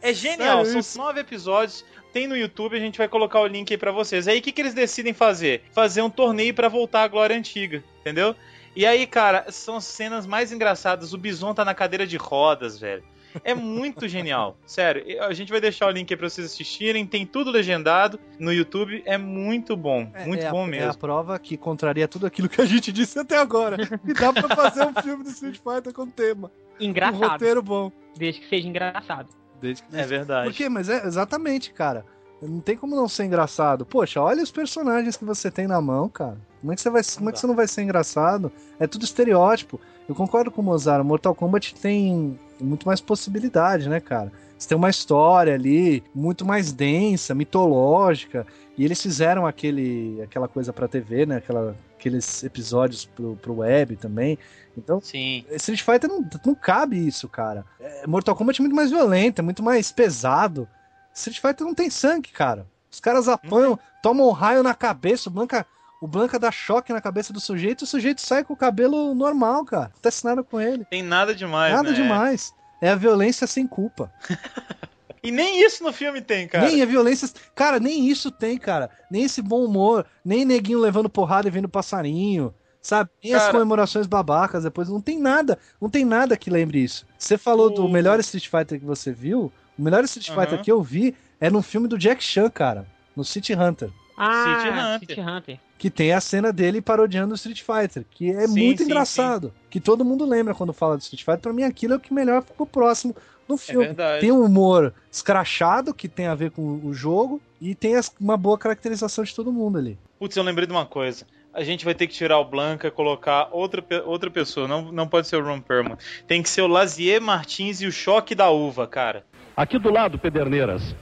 É 0.00 0.12
genial, 0.12 0.64
Sério 0.64 0.82
são 0.82 1.04
nove 1.04 1.20
episódios. 1.20 1.84
Tem 2.12 2.26
no 2.26 2.36
YouTube, 2.36 2.76
a 2.76 2.80
gente 2.80 2.96
vai 2.96 3.08
colocar 3.08 3.40
o 3.40 3.46
link 3.46 3.70
aí 3.70 3.76
pra 3.76 3.92
vocês. 3.92 4.26
Aí 4.26 4.38
o 4.38 4.42
que, 4.42 4.50
que 4.50 4.62
eles 4.62 4.72
decidem 4.72 5.12
fazer? 5.12 5.62
Fazer 5.72 6.00
um 6.00 6.08
torneio 6.08 6.54
pra 6.54 6.68
voltar 6.68 7.02
à 7.02 7.08
glória 7.08 7.36
antiga, 7.36 7.84
entendeu? 8.00 8.34
E 8.76 8.84
aí, 8.84 9.06
cara, 9.06 9.46
são 9.50 9.76
as 9.76 9.84
cenas 9.86 10.26
mais 10.26 10.52
engraçadas. 10.52 11.14
O 11.14 11.18
Bison 11.18 11.54
tá 11.54 11.64
na 11.64 11.74
cadeira 11.74 12.06
de 12.06 12.18
rodas, 12.18 12.78
velho. 12.78 13.02
É 13.42 13.54
muito 13.54 14.06
genial. 14.08 14.58
Sério, 14.66 15.02
a 15.24 15.32
gente 15.32 15.50
vai 15.50 15.62
deixar 15.62 15.86
o 15.86 15.90
link 15.90 16.12
aí 16.12 16.16
pra 16.16 16.28
vocês 16.28 16.46
assistirem. 16.46 17.06
Tem 17.06 17.24
tudo 17.24 17.50
legendado 17.50 18.20
no 18.38 18.52
YouTube. 18.52 19.02
É 19.06 19.16
muito 19.16 19.74
bom. 19.78 20.12
muito 20.26 20.44
é 20.44 20.50
bom 20.50 20.64
a, 20.64 20.66
mesmo. 20.66 20.88
É 20.88 20.90
a 20.90 20.94
prova 20.94 21.38
que 21.38 21.56
contraria 21.56 22.06
tudo 22.06 22.26
aquilo 22.26 22.50
que 22.50 22.60
a 22.60 22.66
gente 22.66 22.92
disse 22.92 23.18
até 23.18 23.38
agora. 23.38 23.78
E 24.04 24.12
dá 24.12 24.30
pra 24.30 24.54
fazer 24.54 24.86
um 24.86 25.02
filme 25.02 25.24
do 25.24 25.30
Street 25.30 25.56
Fighter 25.56 25.94
com 25.94 26.06
tema. 26.06 26.52
Um 26.78 26.84
Engraçado. 26.84 27.26
roteiro 27.26 27.62
bom. 27.62 27.90
Desde 28.14 28.42
que 28.42 28.48
seja 28.50 28.68
engraçado. 28.68 29.28
Desde 29.58 29.82
que 29.82 29.96
É 29.96 30.04
verdade. 30.04 30.50
Por 30.50 30.54
quê? 30.54 30.68
Mas 30.68 30.90
é 30.90 31.06
exatamente, 31.06 31.72
cara. 31.72 32.04
Não 32.42 32.60
tem 32.60 32.76
como 32.76 32.94
não 32.94 33.08
ser 33.08 33.24
engraçado. 33.24 33.86
Poxa, 33.86 34.20
olha 34.20 34.42
os 34.42 34.50
personagens 34.50 35.16
que 35.16 35.24
você 35.24 35.50
tem 35.50 35.66
na 35.66 35.80
mão, 35.80 36.10
cara. 36.10 36.38
Como 36.66 36.72
é 36.72 36.74
que 36.74 36.82
você, 36.82 36.90
vai, 36.90 37.02
como 37.16 37.30
é 37.30 37.32
que 37.32 37.38
você 37.38 37.46
não 37.46 37.54
vai 37.54 37.68
ser 37.68 37.82
engraçado? 37.82 38.50
É 38.76 38.88
tudo 38.88 39.04
estereótipo. 39.04 39.80
Eu 40.08 40.16
concordo 40.16 40.50
com 40.50 40.60
o 40.60 40.64
Mozart. 40.64 41.04
Mortal 41.04 41.32
Kombat 41.32 41.72
tem 41.76 42.36
muito 42.60 42.88
mais 42.88 43.00
possibilidade, 43.00 43.88
né, 43.88 44.00
cara? 44.00 44.32
Você 44.58 44.68
tem 44.68 44.76
uma 44.76 44.90
história 44.90 45.54
ali 45.54 46.02
muito 46.12 46.44
mais 46.44 46.72
densa, 46.72 47.36
mitológica. 47.36 48.44
E 48.76 48.84
eles 48.84 49.00
fizeram 49.00 49.46
aquele, 49.46 50.20
aquela 50.22 50.48
coisa 50.48 50.72
pra 50.72 50.88
TV, 50.88 51.24
né? 51.24 51.36
Aquela 51.36 51.76
aqueles 51.96 52.42
episódios 52.42 53.04
pro, 53.04 53.36
pro 53.36 53.58
web 53.58 53.94
também. 53.94 54.36
Então, 54.76 55.00
Sim. 55.00 55.44
Street 55.52 55.82
Fighter 55.82 56.10
não, 56.10 56.28
não 56.44 56.54
cabe 56.54 57.06
isso, 57.06 57.28
cara. 57.28 57.64
É, 57.78 58.08
Mortal 58.08 58.34
Kombat 58.34 58.60
é 58.60 58.62
muito 58.62 58.74
mais 58.74 58.90
violento, 58.90 59.38
é 59.38 59.42
muito 59.42 59.62
mais 59.62 59.92
pesado. 59.92 60.68
Street 61.14 61.40
Fighter 61.40 61.64
não 61.64 61.74
tem 61.74 61.88
sangue, 61.90 62.30
cara. 62.30 62.66
Os 62.90 62.98
caras 62.98 63.28
apanham, 63.28 63.78
tomam 64.02 64.28
um 64.28 64.32
raio 64.32 64.64
na 64.64 64.74
cabeça, 64.74 65.28
o 65.28 65.32
Blanca, 65.32 65.64
o 66.00 66.06
Blanca 66.06 66.38
dá 66.38 66.50
choque 66.50 66.92
na 66.92 67.00
cabeça 67.00 67.32
do 67.32 67.40
sujeito, 67.40 67.82
o 67.82 67.86
sujeito 67.86 68.20
sai 68.20 68.44
com 68.44 68.52
o 68.52 68.56
cabelo 68.56 69.14
normal, 69.14 69.64
cara. 69.64 69.84
Não 69.84 69.90
acontece 69.90 70.24
nada 70.24 70.42
com 70.42 70.60
ele. 70.60 70.84
Tem 70.86 71.02
nada 71.02 71.34
demais, 71.34 71.72
nada 71.72 71.90
né? 71.90 71.96
demais. 71.96 72.52
É 72.80 72.90
a 72.90 72.96
violência 72.96 73.46
sem 73.46 73.66
culpa. 73.66 74.12
E 75.22 75.32
nem 75.32 75.60
isso 75.64 75.82
no 75.82 75.92
filme 75.92 76.20
tem, 76.20 76.46
cara. 76.46 76.68
Nem 76.68 76.80
a 76.80 76.86
violência. 76.86 77.28
Cara, 77.52 77.80
nem 77.80 78.08
isso 78.08 78.30
tem, 78.30 78.56
cara. 78.56 78.88
Nem 79.10 79.24
esse 79.24 79.42
bom 79.42 79.64
humor, 79.64 80.06
nem 80.24 80.44
neguinho 80.44 80.78
levando 80.78 81.10
porrada 81.10 81.48
e 81.48 81.50
vendo 81.50 81.68
passarinho. 81.68 82.54
Sabe? 82.80 83.10
Nem 83.24 83.34
as 83.34 83.42
Cara. 83.42 83.54
comemorações 83.54 84.06
babacas 84.06 84.62
depois. 84.62 84.88
Não 84.88 85.00
tem 85.00 85.18
nada. 85.18 85.58
Não 85.80 85.90
tem 85.90 86.04
nada 86.04 86.36
que 86.36 86.48
lembre 86.48 86.78
isso. 86.78 87.04
Você 87.18 87.36
falou 87.36 87.68
do 87.74 87.88
melhor 87.88 88.20
Street 88.20 88.48
Fighter 88.48 88.78
que 88.78 88.86
você 88.86 89.10
viu. 89.10 89.52
O 89.76 89.82
melhor 89.82 90.04
Street. 90.04 90.30
Fighter 90.30 90.62
que 90.62 90.70
eu 90.70 90.80
vi 90.80 91.12
é 91.40 91.50
no 91.50 91.60
filme 91.60 91.88
do 91.88 91.98
Jack 91.98 92.22
Chan, 92.22 92.48
cara. 92.48 92.86
No 93.16 93.24
City 93.24 93.52
Hunter. 93.54 93.90
Ah, 94.16 94.60
City 94.62 94.70
Hunter. 94.70 94.98
City 95.00 95.20
Hunter. 95.20 95.60
Que 95.78 95.90
tem 95.90 96.12
a 96.12 96.20
cena 96.20 96.52
dele 96.52 96.80
parodiando 96.80 97.32
o 97.32 97.34
Street 97.36 97.62
Fighter. 97.62 98.04
Que 98.10 98.30
é 98.30 98.46
Sim, 98.46 98.58
muito 98.66 98.78
sim, 98.78 98.84
engraçado. 98.84 99.52
Que 99.68 99.78
todo 99.78 100.04
mundo 100.04 100.24
lembra 100.24 100.54
quando 100.54 100.72
fala 100.72 100.96
do 100.96 101.00
Street 101.02 101.22
Fighter. 101.22 101.40
Pra 101.40 101.52
mim, 101.52 101.64
aquilo 101.64 101.94
é 101.94 101.96
o 101.96 102.00
que 102.00 102.14
melhor 102.14 102.42
ficou 102.42 102.66
próximo 102.66 103.14
no 103.46 103.56
É 103.56 103.58
filme. 103.58 103.86
verdade. 103.86 104.20
Tem 104.22 104.32
um 104.32 104.42
humor 104.42 104.94
escrachado 105.12 105.92
que 105.92 106.08
tem 106.08 106.26
a 106.26 106.34
ver 106.34 106.50
com 106.50 106.80
o 106.82 106.94
jogo 106.94 107.40
e 107.60 107.74
tem 107.74 107.94
as- 107.96 108.10
uma 108.18 108.36
boa 108.38 108.56
caracterização 108.56 109.22
de 109.22 109.34
todo 109.34 109.52
mundo 109.52 109.76
ali. 109.78 109.98
Putz, 110.18 110.34
eu 110.36 110.42
lembrei 110.42 110.66
de 110.66 110.72
uma 110.72 110.86
coisa. 110.86 111.26
A 111.52 111.62
gente 111.62 111.84
vai 111.84 111.94
ter 111.94 112.06
que 112.06 112.12
tirar 112.14 112.38
o 112.38 112.44
Blanca, 112.44 112.90
colocar 112.90 113.48
outra, 113.50 113.82
outra 114.04 114.30
pessoa. 114.30 114.66
Não, 114.68 114.90
não 114.92 115.06
pode 115.08 115.26
ser 115.26 115.36
o 115.36 115.44
Ron 115.44 115.60
Perlman. 115.60 115.96
Tem 116.26 116.42
que 116.42 116.48
ser 116.50 116.62
o 116.62 116.66
Lazier 116.66 117.20
Martins 117.20 117.80
e 117.80 117.86
o 117.86 117.92
Choque 117.92 118.34
da 118.34 118.50
Uva, 118.50 118.86
cara. 118.86 119.24
Aqui 119.56 119.78
do 119.78 119.90
lado, 119.90 120.18
Pederneiras. 120.18 120.94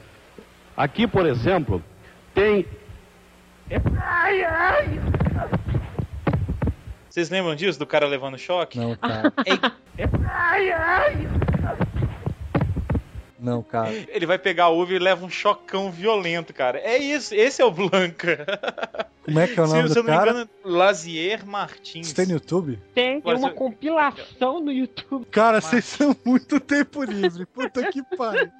Aqui, 0.76 1.06
por 1.06 1.26
exemplo, 1.26 1.82
tem. 2.34 2.66
Vocês 7.08 7.30
lembram 7.30 7.54
disso? 7.54 7.78
Do 7.78 7.86
cara 7.86 8.06
levando 8.06 8.36
choque? 8.38 8.78
Não, 8.78 8.96
cara. 8.96 9.32
Não, 13.38 13.62
cara. 13.62 13.90
Ele 14.08 14.24
vai 14.24 14.38
pegar 14.38 14.64
a 14.64 14.68
uva 14.70 14.94
e 14.94 14.98
leva 14.98 15.24
um 15.24 15.28
chocão 15.28 15.90
violento, 15.90 16.52
cara. 16.54 16.78
É 16.78 16.96
isso, 16.96 17.34
esse 17.34 17.60
é 17.60 17.64
o 17.64 17.70
Blanca. 17.70 18.46
Como 19.22 19.38
é 19.38 19.46
que 19.46 19.58
é 19.58 19.62
o 19.62 19.66
Se, 19.66 19.74
nome 19.76 19.88
se 19.90 19.98
eu 19.98 20.02
do 20.02 20.06
não 20.08 20.12
me 20.14 20.18
cara? 20.18 20.30
engano, 20.30 20.50
Lazier 20.64 21.46
Martins. 21.46 22.08
Você 22.08 22.14
tem 22.14 22.26
no 22.26 22.32
YouTube? 22.32 22.78
Tem, 22.94 23.20
tem 23.20 23.34
uma 23.34 23.48
ser- 23.50 23.54
compilação 23.54 24.60
no 24.60 24.72
YouTube. 24.72 25.26
Cara, 25.26 25.60
vocês 25.60 25.84
são 25.84 26.16
muito 26.24 26.58
tempo 26.58 27.02
livre. 27.04 27.44
Puta 27.46 27.90
que 27.92 28.02
pariu. 28.16 28.50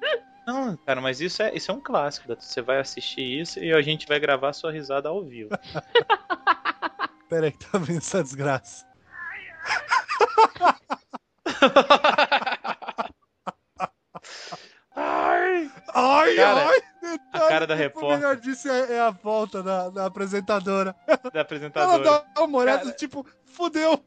Não, 0.45 0.77
cara, 0.77 1.01
mas 1.01 1.21
isso 1.21 1.41
é, 1.41 1.53
isso 1.55 1.71
é 1.71 1.73
um 1.73 1.81
clássico. 1.81 2.27
Você 2.35 2.61
vai 2.61 2.79
assistir 2.79 3.21
isso 3.41 3.59
e 3.59 3.73
a 3.73 3.81
gente 3.81 4.05
vai 4.07 4.19
gravar 4.19 4.53
sua 4.53 4.71
risada 4.71 5.09
ao 5.09 5.23
vivo. 5.23 5.49
Pera 7.29 7.47
aí, 7.47 7.51
que 7.51 7.57
tá 7.65 7.77
vendo 7.79 7.97
essa 7.97 8.21
desgraça. 8.23 8.85
Ai! 14.95 15.69
Ai, 15.93 16.35
Cara, 16.35 16.67
ai! 16.69 17.19
a 17.33 17.39
cara 17.39 17.67
da 17.67 17.73
O 17.73 17.77
repórter. 17.77 18.17
melhor 18.17 18.35
disso 18.37 18.69
é, 18.69 18.93
é 18.93 18.99
a 18.99 19.09
volta 19.11 19.61
da, 19.61 19.89
da 19.89 20.05
apresentadora. 20.05 20.95
Da 21.07 21.19
Ela 21.33 21.41
apresentadora. 21.41 22.03
dá 22.33 22.43
uma 22.43 22.57
olhada, 22.57 22.83
Cara. 22.85 22.95
tipo, 22.95 23.25
fudeu. 23.45 24.03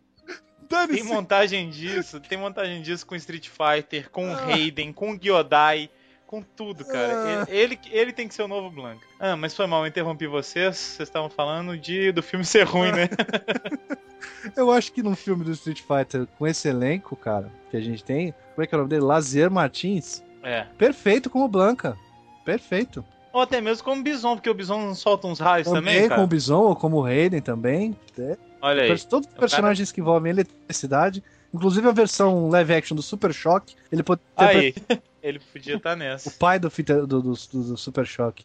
Tem 0.68 1.03
montagem 1.03 1.70
disso, 1.70 2.20
tem 2.20 2.36
montagem 2.36 2.82
disso 2.82 3.07
com 3.07 3.16
Street 3.16 3.49
Fighter, 3.49 4.11
com 4.11 4.28
o 4.28 4.32
Ah. 4.34 4.36
Raiden, 4.36 4.93
com 4.93 5.12
o 5.12 5.18
Gyodai, 5.18 5.91
com 6.29 6.43
tudo, 6.43 6.85
cara. 6.85 7.43
Ah. 7.43 7.47
Ele, 7.49 7.72
ele, 7.72 7.81
ele 7.91 8.12
tem 8.12 8.29
que 8.29 8.35
ser 8.35 8.43
o 8.43 8.49
novo 8.49 8.70
Blanca. 8.70 9.01
Ah, 9.18 9.35
mas 9.35 9.57
foi 9.57 9.66
mal, 9.66 9.83
eu 9.83 9.89
interrompi 9.89 10.26
vocês. 10.26 10.76
Vocês 10.76 11.09
estavam 11.09 11.31
falando 11.31 11.76
de 11.76 12.12
do 12.12 12.22
filme 12.22 12.45
ser 12.45 12.64
ruim, 12.64 12.93
né? 12.93 13.09
Eu 14.55 14.70
acho 14.70 14.93
que 14.93 15.03
num 15.03 15.16
filme 15.16 15.45
do 15.45 15.53
Street 15.53 15.81
Fighter 15.81 16.26
com 16.39 16.47
esse 16.47 16.68
elenco, 16.68 17.16
cara, 17.16 17.51
que 17.70 17.76
a 17.76 17.81
gente 17.81 18.05
tem, 18.05 18.33
como 18.55 18.62
é 18.62 18.66
que 18.66 18.74
é 18.74 18.76
o 18.76 18.81
nome 18.81 18.91
dele? 18.91 19.03
Lazier 19.03 19.51
Martins. 19.51 20.22
É. 20.43 20.66
Perfeito 20.76 21.31
como 21.31 21.49
Blanca. 21.49 21.97
Perfeito. 22.45 23.05
Ou 23.33 23.43
até 23.43 23.61
mesmo 23.61 23.85
como 23.85 24.03
Bison, 24.03 24.37
porque 24.37 24.51
o 24.51 24.55
Bison 24.55 24.81
não 24.81 24.95
solta 24.95 25.26
uns 25.26 25.39
raios 25.39 25.66
também, 25.66 25.95
Também 25.95 26.09
cara. 26.09 26.14
como 26.20 26.26
Bison 26.26 26.61
ou 26.61 26.76
como 26.76 27.01
Raiden 27.01 27.41
também. 27.41 27.97
É, 28.18 28.37
Olha 28.61 28.83
aí. 28.83 28.99
Todos 29.01 29.29
os 29.29 29.35
personagens 29.35 29.91
que 29.91 30.01
envolvem 30.01 30.31
eletricidade, 30.31 31.22
inclusive 31.53 31.89
a 31.89 31.93
versão 31.93 32.49
live 32.49 32.74
action 32.74 32.97
do 32.97 33.03
Super 33.03 33.33
Choque, 33.33 33.76
ele 33.91 34.03
pode 34.03 34.20
ter 34.37 34.45
Aí. 34.45 34.74
Ele 35.23 35.39
podia 35.39 35.77
estar 35.77 35.95
o 35.95 35.97
nessa. 35.97 36.31
pai 36.33 36.59
do, 36.59 36.71
fita- 36.71 37.07
do, 37.07 37.21
do, 37.23 37.33
do- 37.33 37.62
do 37.64 37.77
Super 37.77 38.07
Choque. 38.07 38.45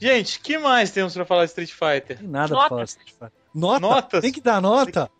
Gente, 0.00 0.38
que 0.40 0.56
mais 0.58 0.92
temos 0.92 1.12
pra 1.12 1.24
falar 1.24 1.44
de 1.44 1.50
Street 1.50 1.72
Fighter? 1.72 2.18
Tem 2.18 2.28
nada 2.28 2.54
Notas. 2.54 2.58
pra 2.60 2.68
falar. 2.68 2.84
de 2.84 2.90
Street 2.90 3.10
Fighter. 3.10 3.32
Nota? 3.54 3.80
Notas? 3.80 4.20
Tem 4.20 4.32
que 4.32 4.40
dar 4.40 4.60
nota? 4.62 5.10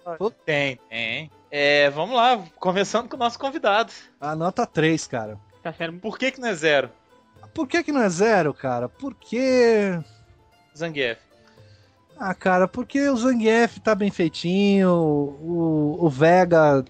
Tem, 0.46 0.76
tem. 0.88 1.30
É, 1.51 1.90
vamos 1.90 2.14
lá, 2.14 2.44
começando 2.61 3.09
com 3.09 3.16
o 3.16 3.18
nosso 3.18 3.38
convidado. 3.38 3.92
A 4.20 4.36
nota 4.36 4.64
3, 4.66 5.07
cara. 5.09 5.38
Tá 5.62 5.72
sendo 5.72 5.99
Por 5.99 6.16
que 6.16 6.30
que 6.30 6.40
não 6.40 6.49
é 6.49 6.55
zero? 6.55 6.90
Por 7.55 7.66
que 7.66 7.82
que 7.82 7.93
não 7.93 8.03
é 8.03 8.09
zero, 8.09 8.53
cara? 8.55 8.89
Porque... 8.89 9.99
Zangief. 10.76 11.18
Ah, 12.18 12.34
cara, 12.34 12.66
porque 12.66 13.09
o 13.09 13.16
Zangief 13.16 13.78
tá 13.80 13.95
bem 13.95 14.11
feitinho, 14.11 14.91
o, 14.91 15.97
o 16.01 16.09
Vega 16.09 16.84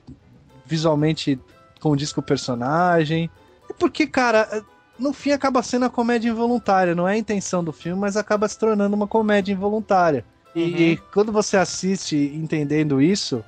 visualmente 0.64 1.38
condiz 1.80 2.12
com 2.12 2.20
o 2.20 2.24
personagem. 2.24 3.30
E 3.68 3.74
porque, 3.74 4.06
cara, 4.06 4.64
no 4.98 5.12
fim 5.12 5.30
acaba 5.32 5.62
sendo 5.62 5.84
a 5.84 5.90
comédia 5.90 6.28
involuntária. 6.30 6.94
Não 6.94 7.06
é 7.08 7.12
a 7.12 7.18
intenção 7.18 7.62
do 7.62 7.72
filme, 7.72 8.00
mas 8.00 8.16
acaba 8.16 8.48
se 8.48 8.58
tornando 8.58 8.94
uma 8.96 9.06
comédia 9.06 9.52
involuntária. 9.52 10.24
E, 10.54 10.62
Uhum. 10.62 10.68
e 10.78 10.96
quando 11.12 11.30
você 11.30 11.56
assiste 11.56 12.16
entendendo 12.34 13.00
isso, 13.00 13.44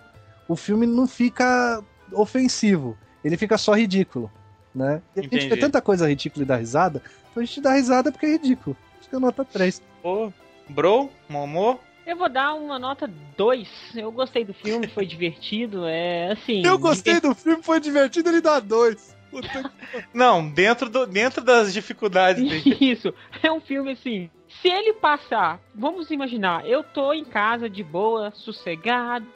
o 0.46 0.54
filme 0.54 0.86
não 0.86 1.06
fica 1.06 1.82
ofensivo. 2.12 2.96
Ele 3.24 3.36
fica 3.36 3.56
só 3.58 3.74
ridículo, 3.74 4.30
né? 4.74 5.02
E 5.16 5.20
a 5.20 5.22
gente 5.22 5.48
vê 5.48 5.56
tanta 5.56 5.80
coisa 5.80 6.08
ridícula 6.08 6.44
e 6.44 6.46
dá 6.46 6.56
risada, 6.56 7.02
então 7.30 7.42
a 7.42 7.46
gente 7.46 7.60
dá 7.60 7.74
risada 7.74 8.10
porque 8.10 8.26
é 8.26 8.30
ridículo. 8.30 8.76
Acho 8.98 9.08
que 9.08 9.16
é 9.16 9.18
nota 9.18 9.44
3. 9.44 9.82
Ô, 10.02 10.30
bro, 10.68 11.10
Momô, 11.28 11.78
Eu 12.06 12.16
vou 12.16 12.28
dar 12.28 12.54
uma 12.54 12.78
nota 12.78 13.08
2. 13.36 13.68
Eu 13.96 14.10
gostei 14.10 14.44
do 14.44 14.54
filme, 14.54 14.88
foi 14.88 15.06
divertido. 15.06 15.84
É 15.86 16.32
assim. 16.32 16.64
Eu 16.64 16.78
gostei 16.78 17.20
do 17.20 17.34
filme, 17.34 17.62
foi 17.62 17.80
divertido, 17.80 18.28
ele 18.28 18.40
dá 18.40 18.58
2. 18.60 19.16
Não, 20.12 20.48
dentro, 20.48 20.88
do, 20.88 21.06
dentro 21.06 21.42
das 21.42 21.72
dificuldades 21.72 22.42
dele. 22.42 22.76
Isso. 22.80 23.14
É 23.42 23.50
um 23.52 23.60
filme 23.60 23.92
assim. 23.92 24.28
Se 24.60 24.68
ele 24.68 24.94
passar, 24.94 25.60
vamos 25.74 26.10
imaginar, 26.10 26.66
eu 26.66 26.82
tô 26.82 27.12
em 27.12 27.24
casa 27.24 27.70
de 27.70 27.82
boa, 27.82 28.32
sossegado. 28.32 29.26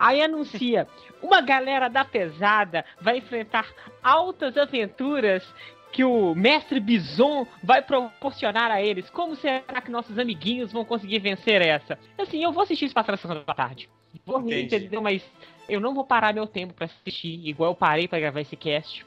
Aí 0.00 0.22
anuncia, 0.22 0.88
uma 1.22 1.42
galera 1.42 1.88
da 1.88 2.06
pesada 2.06 2.86
vai 3.02 3.18
enfrentar 3.18 3.66
altas 4.02 4.56
aventuras 4.56 5.46
que 5.92 6.02
o 6.02 6.34
mestre 6.34 6.80
Bison 6.80 7.46
vai 7.62 7.82
proporcionar 7.82 8.70
a 8.70 8.80
eles. 8.80 9.10
Como 9.10 9.36
será 9.36 9.82
que 9.82 9.90
nossos 9.90 10.18
amiguinhos 10.18 10.72
vão 10.72 10.86
conseguir 10.86 11.18
vencer 11.18 11.60
essa? 11.60 11.98
Assim, 12.16 12.42
eu 12.42 12.50
vou 12.50 12.62
assistir 12.62 12.86
isso 12.86 12.94
na 12.96 13.04
sessão 13.04 13.44
da 13.44 13.54
tarde. 13.54 13.90
Vou 14.24 14.40
rir, 14.40 14.62
entendeu? 14.62 15.02
Mas 15.02 15.22
eu 15.68 15.80
não 15.80 15.94
vou 15.94 16.04
parar 16.04 16.32
meu 16.32 16.46
tempo 16.46 16.72
pra 16.72 16.86
assistir, 16.86 17.46
igual 17.46 17.72
eu 17.72 17.74
parei 17.74 18.08
pra 18.08 18.18
gravar 18.18 18.40
esse 18.40 18.56
cast. 18.56 19.04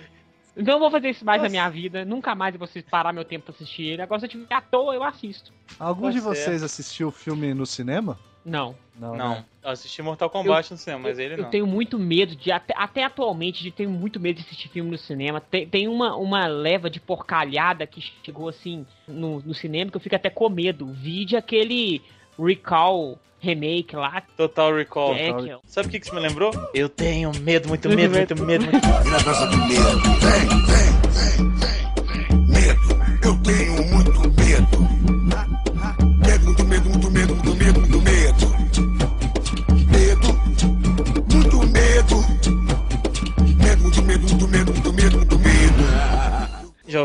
Não 0.56 0.80
vou 0.80 0.90
fazer 0.90 1.12
isso 1.12 1.24
mais 1.24 1.40
na 1.42 1.50
minha 1.50 1.70
vida. 1.70 2.04
Nunca 2.04 2.34
mais 2.34 2.56
eu 2.56 2.60
vou 2.60 2.68
parar 2.90 3.14
meu 3.14 3.24
tempo 3.24 3.46
pra 3.46 3.54
assistir 3.54 3.84
ele. 3.84 4.02
Agora, 4.02 4.20
se 4.20 4.26
eu 4.26 4.30
tiver 4.30 4.56
à 4.56 4.60
toa, 4.60 4.96
eu 4.96 5.04
assisto. 5.04 5.54
Algum 5.80 6.06
Tá 6.06 6.10
de 6.10 6.20
certo. 6.20 6.36
vocês 6.36 6.64
assistiu 6.64 7.10
o 7.10 7.12
filme 7.12 7.54
no 7.54 7.66
cinema? 7.66 8.18
Não. 8.48 8.74
Não. 8.98 9.16
Não, 9.16 9.30
né? 9.30 9.46
eu 9.62 9.70
assisti 9.70 10.02
Mortal 10.02 10.30
Kombat 10.30 10.72
no 10.72 10.78
cinema, 10.78 11.04
mas 11.04 11.20
eu, 11.20 11.26
ele 11.26 11.34
eu 11.36 11.44
não. 11.44 11.50
tenho 11.50 11.68
muito 11.68 12.00
medo 12.00 12.34
de, 12.34 12.50
até, 12.50 12.74
até 12.76 13.04
atualmente, 13.04 13.62
de 13.62 13.70
tenho 13.70 13.90
muito 13.90 14.20
medo 14.20 14.38
de 14.38 14.44
assistir 14.44 14.70
filme 14.70 14.90
no 14.90 14.98
cinema. 14.98 15.42
Tem, 15.42 15.68
tem 15.68 15.88
uma, 15.90 16.16
uma 16.16 16.48
leva 16.48 16.90
de 16.90 17.00
porcalhada 17.00 17.86
que 17.86 18.02
chegou 18.24 18.48
assim 18.48 18.86
no, 19.06 19.42
no 19.42 19.54
cinema 19.54 19.92
que 19.92 19.98
eu 19.98 20.02
fico 20.02 20.16
até 20.16 20.30
com 20.30 20.50
medo. 20.50 20.88
Vide 20.88 21.36
aquele 21.36 22.02
Recall 22.40 23.20
remake 23.40 23.96
lá. 23.96 24.24
Total 24.36 24.74
Recall. 24.74 25.14
É, 25.14 25.34
que 25.34 25.52
é- 25.52 25.60
Sabe 25.66 25.90
o 25.90 25.92
que, 25.92 26.00
que 26.00 26.06
isso 26.06 26.16
me 26.16 26.22
lembrou? 26.22 26.52
Eu 26.74 26.88
tenho 26.88 27.32
medo, 27.42 27.68
muito 27.68 27.90
medo, 27.90 28.16
muito 28.16 28.44
medo, 28.46 28.66
muito 28.66 29.10
negócio 29.12 29.48
de 29.50 29.58
medo. 29.58 30.97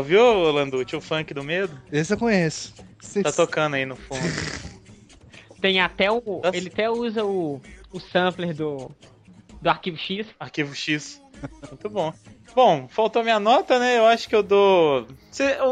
Ouviu, 0.03 0.51
Landucci, 0.51 0.95
o 0.95 1.01
funk 1.01 1.33
do 1.33 1.43
medo? 1.43 1.79
Esse 1.91 2.13
eu 2.13 2.17
conheço. 2.17 2.73
Tá 3.23 3.31
tocando 3.31 3.75
aí 3.75 3.85
no 3.85 3.95
fundo. 3.95 4.21
Tem 5.61 5.79
até 5.79 6.11
o. 6.11 6.21
Nossa. 6.43 6.57
Ele 6.57 6.67
até 6.67 6.89
usa 6.89 7.23
o, 7.23 7.61
o 7.91 7.99
sampler 7.99 8.53
do, 8.53 8.91
do 9.61 9.69
arquivo 9.69 9.97
X. 9.97 10.27
Arquivo 10.37 10.75
X. 10.75 11.22
Muito 11.69 11.89
bom. 11.89 12.13
Bom, 12.55 12.87
faltou 12.87 13.23
minha 13.23 13.39
nota, 13.39 13.79
né? 13.79 13.97
Eu 13.97 14.05
acho 14.05 14.29
que 14.29 14.35
eu 14.35 14.43
dou. 14.43 15.07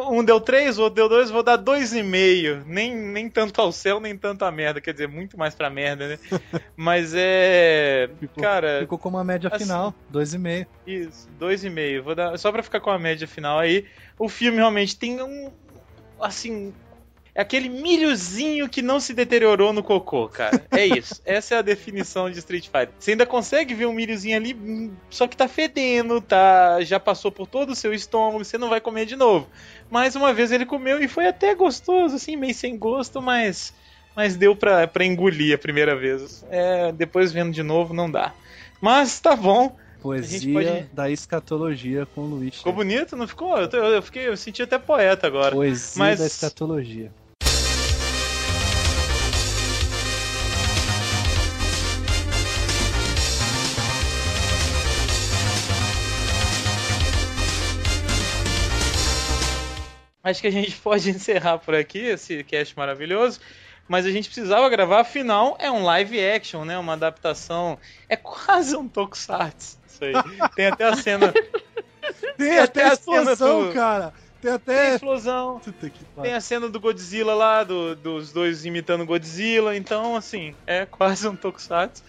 Um 0.09 0.23
deu 0.23 0.41
3, 0.41 0.79
o 0.79 0.83
outro 0.83 0.95
deu 0.95 1.07
2, 1.09 1.29
vou 1.29 1.43
dar 1.43 1.57
2,5. 1.57 2.63
Nem, 2.65 2.95
nem 2.95 3.29
tanto 3.29 3.61
ao 3.61 3.71
céu, 3.71 3.99
nem 3.99 4.17
tanto 4.17 4.43
à 4.43 4.51
merda. 4.51 4.81
Quer 4.81 4.93
dizer, 4.93 5.07
muito 5.07 5.37
mais 5.37 5.53
pra 5.53 5.69
merda, 5.69 6.07
né? 6.07 6.19
Mas 6.75 7.13
é. 7.15 8.09
Ficou, 8.19 8.41
Cara, 8.43 8.79
ficou 8.81 8.97
com 8.97 9.09
uma 9.09 9.23
média 9.23 9.49
assim- 9.53 9.65
final, 9.65 9.93
2,5. 10.09 10.65
Isso, 10.87 11.29
2,5. 11.39 12.03
Vou 12.03 12.15
dar 12.15 12.37
só 12.39 12.51
pra 12.51 12.63
ficar 12.63 12.79
com 12.79 12.89
a 12.89 12.97
média 12.97 13.27
final 13.27 13.59
aí. 13.59 13.85
O 14.17 14.27
filme 14.27 14.57
realmente 14.57 14.97
tem 14.97 15.21
um 15.21 15.51
assim, 16.19 16.73
aquele 17.41 17.67
milhozinho 17.69 18.69
que 18.69 18.81
não 18.81 18.99
se 18.99 19.13
deteriorou 19.13 19.73
no 19.73 19.83
cocô, 19.83 20.27
cara. 20.27 20.63
É 20.71 20.85
isso. 20.85 21.21
Essa 21.25 21.55
é 21.55 21.57
a 21.57 21.61
definição 21.61 22.29
de 22.29 22.39
Street 22.39 22.65
Fighter. 22.65 22.89
Você 22.97 23.11
ainda 23.11 23.25
consegue 23.25 23.73
ver 23.73 23.85
um 23.85 23.93
milhozinho 23.93 24.37
ali, 24.37 24.53
hum, 24.53 24.91
só 25.09 25.27
que 25.27 25.35
tá 25.37 25.47
fedendo, 25.47 26.21
tá, 26.21 26.81
já 26.81 26.99
passou 26.99 27.31
por 27.31 27.47
todo 27.47 27.71
o 27.71 27.75
seu 27.75 27.93
estômago, 27.93 28.43
você 28.43 28.57
não 28.57 28.69
vai 28.69 28.79
comer 28.81 29.05
de 29.05 29.15
novo. 29.15 29.47
Mais 29.89 30.15
uma 30.15 30.33
vez 30.33 30.51
ele 30.51 30.65
comeu 30.65 31.01
e 31.01 31.07
foi 31.07 31.27
até 31.27 31.53
gostoso, 31.53 32.15
assim, 32.15 32.35
meio 32.35 32.53
sem 32.53 32.77
gosto, 32.77 33.21
mas 33.21 33.73
mas 34.15 34.35
deu 34.35 34.53
pra, 34.55 34.85
pra 34.87 35.05
engolir 35.05 35.55
a 35.55 35.57
primeira 35.57 35.95
vez. 35.95 36.45
É, 36.49 36.91
depois 36.91 37.31
vendo 37.31 37.51
de 37.53 37.63
novo 37.63 37.93
não 37.93 38.11
dá. 38.11 38.33
Mas 38.81 39.19
tá 39.21 39.35
bom. 39.37 39.75
Poesia 40.01 40.51
pode- 40.53 40.89
da 40.91 41.09
escatologia 41.11 42.05
com 42.07 42.21
o 42.21 42.25
Luiz. 42.25 42.55
Ficou 42.57 42.73
bonito, 42.73 43.15
não 43.15 43.27
ficou? 43.27 43.55
Eu, 43.57 43.69
eu 43.69 44.01
fiquei, 44.01 44.27
eu 44.27 44.35
senti 44.35 44.63
até 44.63 44.77
poeta 44.79 45.27
agora. 45.27 45.55
Poesia 45.55 45.99
Mas- 45.99 46.19
da 46.19 46.25
escatologia. 46.25 47.11
Acho 60.23 60.41
que 60.41 60.47
a 60.47 60.51
gente 60.51 60.75
pode 60.81 61.09
encerrar 61.09 61.57
por 61.59 61.73
aqui 61.75 61.99
esse 61.99 62.43
cast 62.43 62.77
maravilhoso. 62.77 63.39
Mas 63.87 64.05
a 64.05 64.11
gente 64.11 64.29
precisava 64.29 64.69
gravar, 64.69 65.01
afinal, 65.01 65.57
é 65.59 65.69
um 65.69 65.83
live 65.83 66.17
action, 66.23 66.63
né? 66.63 66.77
Uma 66.77 66.93
adaptação. 66.93 67.77
É 68.07 68.15
quase 68.15 68.75
um 68.77 68.87
Tokusatsu. 68.87 69.77
Isso 69.87 70.03
aí. 70.05 70.13
Tem 70.55 70.67
até 70.67 70.85
a 70.85 70.95
cena. 70.95 71.33
Tem 72.37 72.57
até 72.59 72.83
a 72.85 72.93
explosão, 72.93 73.67
do- 73.67 73.73
cara. 73.73 74.13
Tem 74.41 74.49
Tem 74.59 74.75
até. 74.75 74.95
explosão. 74.95 75.59
Puta 75.59 75.89
que 75.89 76.05
Tem 76.21 76.33
a 76.33 76.39
cena 76.41 76.69
do 76.69 76.79
Godzilla 76.79 77.33
lá, 77.35 77.63
do- 77.63 77.95
dos 77.95 78.31
dois 78.31 78.65
imitando 78.65 79.05
Godzilla. 79.05 79.75
Então, 79.75 80.15
assim, 80.15 80.55
é 80.65 80.85
quase 80.85 81.27
um 81.27 81.35
Tokusatsu, 81.35 82.01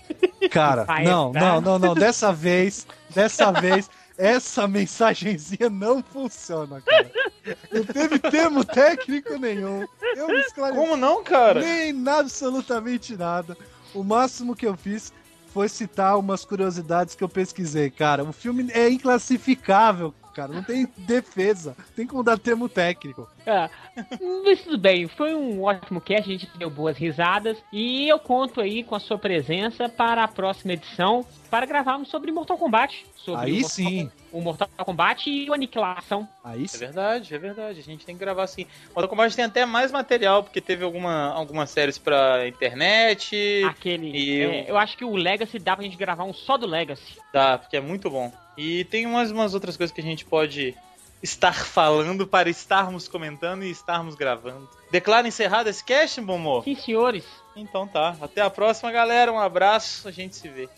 Cara, 0.51 0.87
não, 1.03 1.33
não, 1.33 1.61
não, 1.61 1.79
não. 1.79 1.95
Dessa 1.95 2.33
vez, 2.33 2.87
dessa 3.13 3.51
vez, 3.61 3.91
essa 4.21 4.69
mensagenzinha 4.69 5.71
não 5.71 6.03
funciona, 6.03 6.83
cara. 6.83 7.11
Não 7.73 7.83
teve 7.83 8.19
termo 8.19 8.63
técnico 8.63 9.39
nenhum. 9.39 9.87
Eu 10.15 10.29
me 10.29 10.41
esclareci. 10.41 10.79
Como 10.79 10.95
não, 10.95 11.25
cara? 11.25 11.61
Nem 11.61 11.91
nada, 11.95 12.21
absolutamente 12.21 13.17
nada. 13.17 13.57
O 13.95 14.05
máximo 14.05 14.55
que 14.55 14.67
eu 14.67 14.77
fiz 14.77 15.11
foi 15.55 15.71
citar 15.71 16.19
umas 16.19 16.45
curiosidades 16.45 17.15
que 17.15 17.25
eu 17.25 17.29
pesquisei, 17.31 17.91
cara. 17.91 18.23
O 18.23 18.33
filme 18.33 18.71
é 18.73 18.91
inclassificável, 18.91 20.15
cara. 20.31 20.53
Não 20.53 20.63
tem 20.63 20.87
defesa. 20.97 21.77
Tem 21.95 22.07
como 22.07 22.23
dar 22.23 22.39
termo 22.39 22.69
técnico. 22.69 23.29
Ah, 23.47 23.69
mas 24.45 24.63
tudo 24.63 24.79
bem, 24.79 25.09
foi 25.09 25.35
um 25.35 25.63
ótimo 25.63 26.01
cast, 26.01 26.29
a 26.29 26.33
gente 26.33 26.51
deu 26.59 26.71
boas 26.71 26.97
risadas 26.97 27.57
e 27.73 28.09
eu 28.09 28.19
conto 28.19 28.61
aí 28.61 28.85
com 28.85 28.95
a 28.95 29.01
sua 29.01 29.19
presença 29.19 29.89
para 29.89 30.25
a 30.25 30.29
próxima 30.29 30.73
edição 30.73 31.25
para 31.51 31.67
gravarmos 31.67 32.09
sobre 32.09 32.31
Mortal 32.31 32.57
Kombat. 32.57 33.05
Sobre 33.17 33.47
Aí 33.47 33.53
o 33.53 33.61
Mortal 33.61 33.71
sim. 33.71 34.11
O 34.33 34.41
Mortal 34.41 34.69
Kombat 34.79 35.29
e 35.29 35.51
o 35.51 35.53
Aniquilação. 35.53 36.29
Aí 36.45 36.65
É 36.65 36.67
sim. 36.69 36.79
verdade, 36.79 37.35
é 37.35 37.39
verdade. 37.39 37.81
A 37.81 37.83
gente 37.83 38.07
tem 38.07 38.15
que 38.15 38.21
gravar 38.21 38.45
assim. 38.45 38.67
Mortal 38.95 39.09
Kombat 39.09 39.35
tem 39.35 39.45
até 39.45 39.67
mais 39.67 39.91
material, 39.91 40.45
porque 40.45 40.61
teve 40.61 40.85
alguma, 40.85 41.33
algumas 41.33 41.71
séries 41.71 41.99
pra 41.99 42.47
internet. 42.47 43.65
Aquele. 43.69 44.11
E 44.17 44.43
é, 44.43 44.71
eu 44.71 44.79
acho 44.79 44.97
que 44.97 45.05
o 45.05 45.17
Legacy 45.17 45.59
dá 45.59 45.75
pra 45.75 45.85
gente 45.85 45.97
gravar 45.97 46.25
um 46.25 46.33
só 46.33 46.57
do 46.57 46.67
Legacy. 46.67 47.19
Dá, 47.33 47.59
porque 47.59 47.77
é 47.77 47.81
muito 47.81 48.09
bom. 48.09 48.33
E 48.63 48.85
tem 48.85 49.07
umas, 49.07 49.31
umas 49.31 49.55
outras 49.55 49.75
coisas 49.75 49.91
que 49.91 50.03
a 50.03 50.05
gente 50.05 50.27
pode 50.27 50.77
estar 51.23 51.55
falando 51.55 52.27
para 52.27 52.51
estarmos 52.51 53.09
comentando 53.09 53.65
e 53.65 53.71
estarmos 53.71 54.15
gravando. 54.15 54.69
Declara 54.91 55.27
encerrado 55.27 55.69
esse 55.69 55.83
cast, 55.83 56.21
Bomô? 56.21 56.63
Sim, 56.63 56.75
senhores. 56.75 57.25
Então 57.57 57.89
tá. 57.89 58.15
Até 58.21 58.43
a 58.43 58.51
próxima, 58.51 58.93
galera. 58.93 59.33
Um 59.33 59.39
abraço. 59.39 60.07
A 60.07 60.11
gente 60.11 60.37
se 60.37 60.47
vê. 60.51 60.69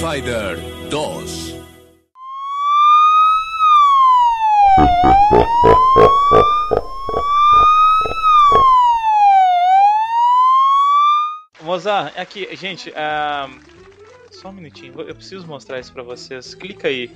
Fighter 0.00 0.56
2. 0.88 1.54
Mozart, 11.60 12.18
aqui, 12.18 12.48
gente, 12.56 12.90
ah, 12.96 13.46
só 14.30 14.48
um 14.48 14.52
minutinho, 14.52 14.98
eu 15.02 15.14
preciso 15.14 15.46
mostrar 15.46 15.78
isso 15.78 15.92
pra 15.92 16.02
vocês. 16.02 16.54
Clica 16.54 16.88
aí. 16.88 17.14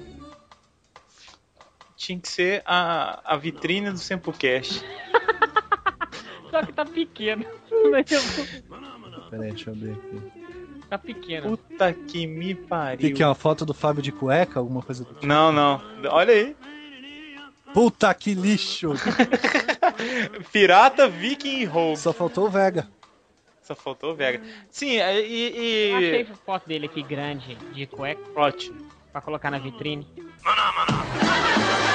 Tinha 1.97 2.21
que 2.21 2.29
ser 2.29 2.63
a, 2.67 3.33
a 3.33 3.39
vitrine 3.39 3.91
do 3.91 3.99
Sempocast. 3.99 4.85
Só 6.51 6.63
que 6.63 6.73
tá 6.75 6.85
pequeno. 6.85 7.47
Peraí, 9.31 9.53
deixa 9.53 9.71
eu 9.71 9.75
abrir 9.75 9.93
aqui. 9.93 10.44
Tá 10.99 10.99
pequeno. 10.99 11.57
Puta 11.57 11.93
que 11.93 12.27
me 12.27 12.55
Tem 12.55 12.65
pariu. 12.65 13.11
aqui 13.11 13.25
uma 13.25 13.35
foto 13.35 13.65
do 13.65 13.75
Fábio 13.75 14.03
de 14.03 14.13
cueca, 14.13 14.59
alguma 14.59 14.83
coisa 14.83 15.05
do 15.05 15.15
tipo. 15.15 15.27
Não, 15.27 15.53
não. 15.53 15.81
Olha 16.11 16.33
aí. 16.33 16.57
Puta 17.73 18.15
que 18.15 18.35
lixo! 18.35 18.93
Pirata, 20.53 21.09
Viking 21.09 21.59
e 21.59 21.65
Rogue. 21.65 21.97
Só 21.97 22.13
faltou 22.13 22.47
o 22.47 22.51
Vega. 22.51 22.89
Só 23.63 23.75
faltou 23.75 24.13
o 24.13 24.15
Vega. 24.15 24.41
Sim, 24.71 24.99
é, 24.99 25.21
e. 25.21 25.91
Eu 25.91 25.97
achei 25.97 26.21
e... 26.21 26.29
a 26.31 26.37
foto 26.37 26.69
dele 26.69 26.87
aqui 26.87 27.03
grande, 27.03 27.57
de 27.73 27.87
cueca, 27.87 28.23
Ótimo. 28.37 28.77
pra 29.11 29.21
colocar 29.21 29.51
na 29.51 29.59
vitrine. 29.59 30.07
Maná, 30.45 30.73
maná. 30.73 31.94